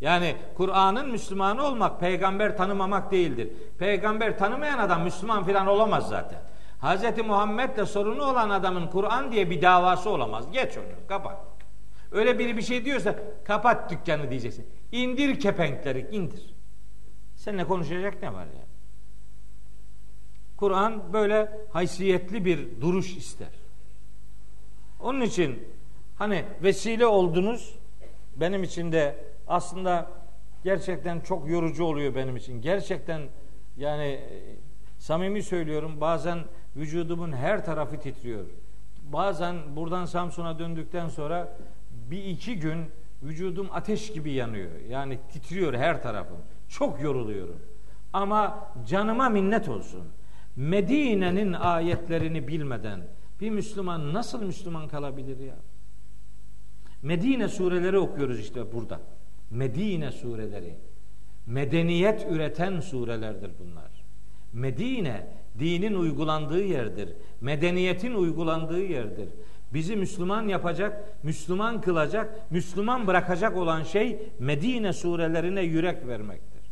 Yani 0.01 0.37
Kur'an'ın 0.57 1.11
Müslümanı 1.11 1.67
olmak 1.67 2.01
peygamber 2.01 2.57
tanımamak 2.57 3.13
değildir. 3.13 3.49
Peygamber 3.79 4.39
tanımayan 4.39 4.79
adam 4.79 5.03
Müslüman 5.03 5.45
filan 5.45 5.67
olamaz 5.67 6.09
zaten. 6.09 6.43
Hz. 6.83 7.27
Muhammed'le 7.27 7.87
sorunu 7.87 8.23
olan 8.23 8.51
adamın 8.51 8.87
Kur'an 8.87 9.33
diye 9.33 9.51
bir 9.51 9.63
davası 9.63 10.11
olamaz. 10.11 10.53
Geç 10.53 10.79
onu 10.79 11.07
kapat. 11.09 11.39
Öyle 12.13 12.39
biri 12.39 12.57
bir 12.57 12.63
şey 12.63 12.85
diyorsa 12.85 13.15
kapat 13.45 13.91
dükkanı 13.91 14.31
diyeceksin. 14.31 14.67
İndir 14.93 15.41
kepenkleri 15.41 16.09
indir. 16.11 16.55
Seninle 17.37 17.65
konuşacak 17.65 18.23
ne 18.23 18.33
var 18.33 18.47
yani? 18.47 18.72
Kur'an 20.63 21.13
böyle 21.13 21.51
haysiyetli 21.73 22.45
bir 22.45 22.81
duruş 22.81 23.17
ister. 23.17 23.49
Onun 25.01 25.21
için 25.21 25.69
hani 26.17 26.45
vesile 26.63 27.07
oldunuz 27.07 27.75
benim 28.37 28.63
için 28.63 28.93
de 28.93 29.17
aslında 29.49 30.11
gerçekten 30.65 31.21
çok 31.21 31.49
yorucu 31.49 31.85
oluyor 31.85 32.15
benim 32.15 32.37
için. 32.37 32.63
Gerçekten 32.63 33.23
yani 33.77 34.05
e, 34.05 34.21
samimi 34.99 35.43
söylüyorum 35.43 36.01
bazen 36.01 36.39
vücudumun 36.77 37.33
her 37.33 37.65
tarafı 37.65 38.01
titriyor. 38.01 38.45
Bazen 39.13 39.57
buradan 39.77 40.05
Samsun'a 40.05 40.59
döndükten 40.59 41.09
sonra 41.09 41.57
bir 42.11 42.25
iki 42.25 42.59
gün 42.59 42.85
vücudum 43.23 43.69
ateş 43.73 44.13
gibi 44.13 44.33
yanıyor. 44.33 44.71
Yani 44.89 45.19
titriyor 45.33 45.75
her 45.75 46.03
tarafım. 46.03 46.39
Çok 46.69 47.03
yoruluyorum. 47.03 47.59
Ama 48.13 48.69
canıma 48.87 49.29
minnet 49.29 49.69
olsun. 49.69 50.03
Medine'nin 50.57 51.53
ayetlerini 51.53 52.49
bilmeden 52.49 53.01
bir 53.41 53.51
Müslüman 53.51 54.13
nasıl 54.13 54.43
Müslüman 54.43 54.89
kalabilir 54.89 55.39
ya? 55.39 55.57
Medine 57.03 57.49
sureleri 57.49 57.99
okuyoruz 57.99 58.41
işte 58.41 58.73
burada. 58.73 59.01
Medine 59.51 60.13
sureleri. 60.13 60.75
Medeniyet 61.47 62.27
üreten 62.31 62.81
surelerdir 62.81 63.51
bunlar. 63.59 63.91
Medine 64.53 65.27
dinin 65.59 65.95
uygulandığı 65.95 66.65
yerdir. 66.65 67.09
Medeniyetin 67.41 68.15
uygulandığı 68.15 68.83
yerdir. 68.83 69.29
Bizi 69.75 69.97
Müslüman 69.97 70.49
yapacak, 70.49 71.05
Müslüman 71.23 71.81
kılacak, 71.81 72.51
Müslüman 72.51 73.07
bırakacak 73.07 73.57
olan 73.57 73.83
şey 73.83 74.19
Medine 74.39 74.93
surelerine 74.93 75.63
yürek 75.63 76.07
vermektir. 76.07 76.63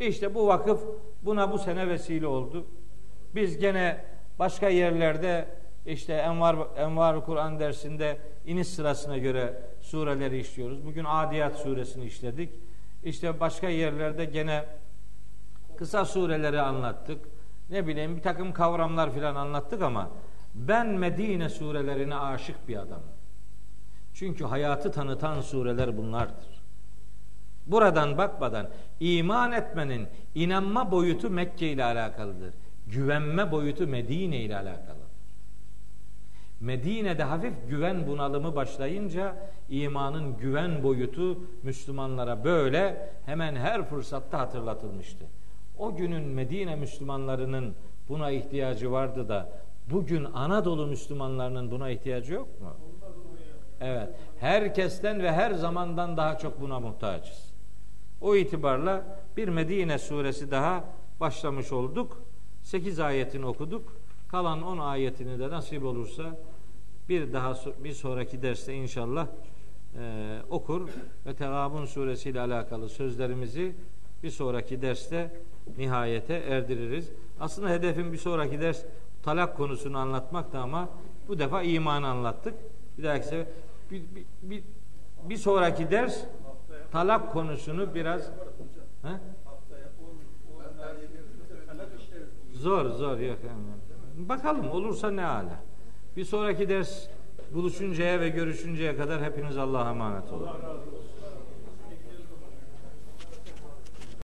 İşte 0.00 0.34
bu 0.34 0.46
vakıf 0.46 0.80
buna 1.22 1.52
bu 1.52 1.58
sene 1.58 1.88
vesile 1.88 2.26
oldu. 2.26 2.66
Biz 3.34 3.58
gene 3.58 4.04
başka 4.38 4.68
yerlerde 4.68 5.48
işte 5.86 6.12
Envar 6.12 6.56
Envar 6.76 7.24
Kur'an 7.24 7.60
dersinde 7.60 8.18
iniş 8.46 8.68
sırasına 8.68 9.18
göre 9.18 9.62
sureleri 9.80 10.40
işliyoruz. 10.40 10.86
Bugün 10.86 11.04
Adiyat 11.04 11.56
suresini 11.56 12.04
işledik. 12.04 12.50
İşte 13.04 13.40
başka 13.40 13.68
yerlerde 13.68 14.24
gene 14.24 14.64
kısa 15.76 16.04
sureleri 16.04 16.60
anlattık. 16.60 17.28
Ne 17.70 17.86
bileyim 17.86 18.16
bir 18.16 18.22
takım 18.22 18.52
kavramlar 18.52 19.14
filan 19.14 19.34
anlattık 19.34 19.82
ama 19.82 20.10
ben 20.54 20.86
Medine 20.86 21.48
surelerine 21.48 22.16
aşık 22.16 22.68
bir 22.68 22.76
adamım. 22.76 23.12
Çünkü 24.14 24.44
hayatı 24.44 24.92
tanıtan 24.92 25.40
sureler 25.40 25.96
bunlardır. 25.96 26.57
Buradan 27.68 28.18
bakmadan 28.18 28.68
iman 29.00 29.52
etmenin 29.52 30.06
inanma 30.34 30.90
boyutu 30.90 31.30
Mekke 31.30 31.68
ile 31.68 31.84
alakalıdır. 31.84 32.54
Güvenme 32.86 33.52
boyutu 33.52 33.86
Medine 33.86 34.36
ile 34.36 34.56
alakalıdır. 34.56 35.08
Medine'de 36.60 37.22
hafif 37.22 37.54
güven 37.68 38.06
bunalımı 38.06 38.56
başlayınca 38.56 39.36
imanın 39.68 40.36
güven 40.36 40.82
boyutu 40.82 41.38
Müslümanlara 41.62 42.44
böyle 42.44 43.10
hemen 43.26 43.56
her 43.56 43.84
fırsatta 43.84 44.38
hatırlatılmıştı. 44.38 45.24
O 45.78 45.96
günün 45.96 46.22
Medine 46.22 46.76
Müslümanlarının 46.76 47.74
buna 48.08 48.30
ihtiyacı 48.30 48.92
vardı 48.92 49.28
da 49.28 49.48
bugün 49.90 50.24
Anadolu 50.24 50.86
Müslümanlarının 50.86 51.70
buna 51.70 51.90
ihtiyacı 51.90 52.34
yok 52.34 52.60
mu? 52.60 52.76
Evet. 53.80 54.08
Herkesten 54.40 55.22
ve 55.22 55.32
her 55.32 55.50
zamandan 55.50 56.16
daha 56.16 56.38
çok 56.38 56.60
buna 56.60 56.80
muhtaçız. 56.80 57.47
O 58.20 58.36
itibarla 58.36 59.20
bir 59.36 59.48
Medine 59.48 59.98
suresi 59.98 60.50
daha 60.50 60.84
başlamış 61.20 61.72
olduk. 61.72 62.22
8 62.62 63.00
ayetini 63.00 63.46
okuduk. 63.46 63.96
Kalan 64.28 64.62
10 64.62 64.78
ayetini 64.78 65.38
de 65.38 65.50
nasip 65.50 65.84
olursa 65.84 66.36
bir 67.08 67.32
daha 67.32 67.54
bir 67.84 67.92
sonraki 67.92 68.42
derste 68.42 68.74
inşallah 68.74 69.26
e, 69.98 70.38
okur 70.50 70.88
ve 71.26 71.34
Tegabun 71.34 71.84
suresiyle 71.84 72.40
alakalı 72.40 72.88
sözlerimizi 72.88 73.74
bir 74.22 74.30
sonraki 74.30 74.82
derste 74.82 75.30
nihayete 75.78 76.34
erdiririz. 76.34 77.10
Aslında 77.40 77.68
hedefim 77.68 78.12
bir 78.12 78.18
sonraki 78.18 78.60
ders 78.60 78.84
talak 79.22 79.56
konusunu 79.56 79.98
anlatmaktı 79.98 80.58
ama 80.58 80.88
bu 81.28 81.38
defa 81.38 81.62
imanı 81.62 82.08
anlattık. 82.08 82.54
Bir 82.98 83.02
dahaki 83.02 83.24
sefer 83.24 83.46
bir, 83.90 84.02
bir, 84.14 84.24
bir, 84.42 84.62
bir 85.28 85.36
sonraki 85.36 85.90
ders 85.90 86.24
talak 86.92 87.32
konusunu 87.32 87.94
biraz 87.94 88.30
he? 89.02 89.08
zor 92.52 92.86
zor 92.86 93.18
yok. 93.18 93.38
Bakalım 94.16 94.70
olursa 94.70 95.10
ne 95.10 95.26
ala. 95.26 95.60
Bir 96.16 96.24
sonraki 96.24 96.68
ders 96.68 97.08
buluşuncaya 97.54 98.20
ve 98.20 98.28
görüşünceye 98.28 98.96
kadar 98.96 99.22
hepiniz 99.22 99.56
Allah'a 99.56 99.90
emanet 99.90 100.32
olun. 100.32 100.48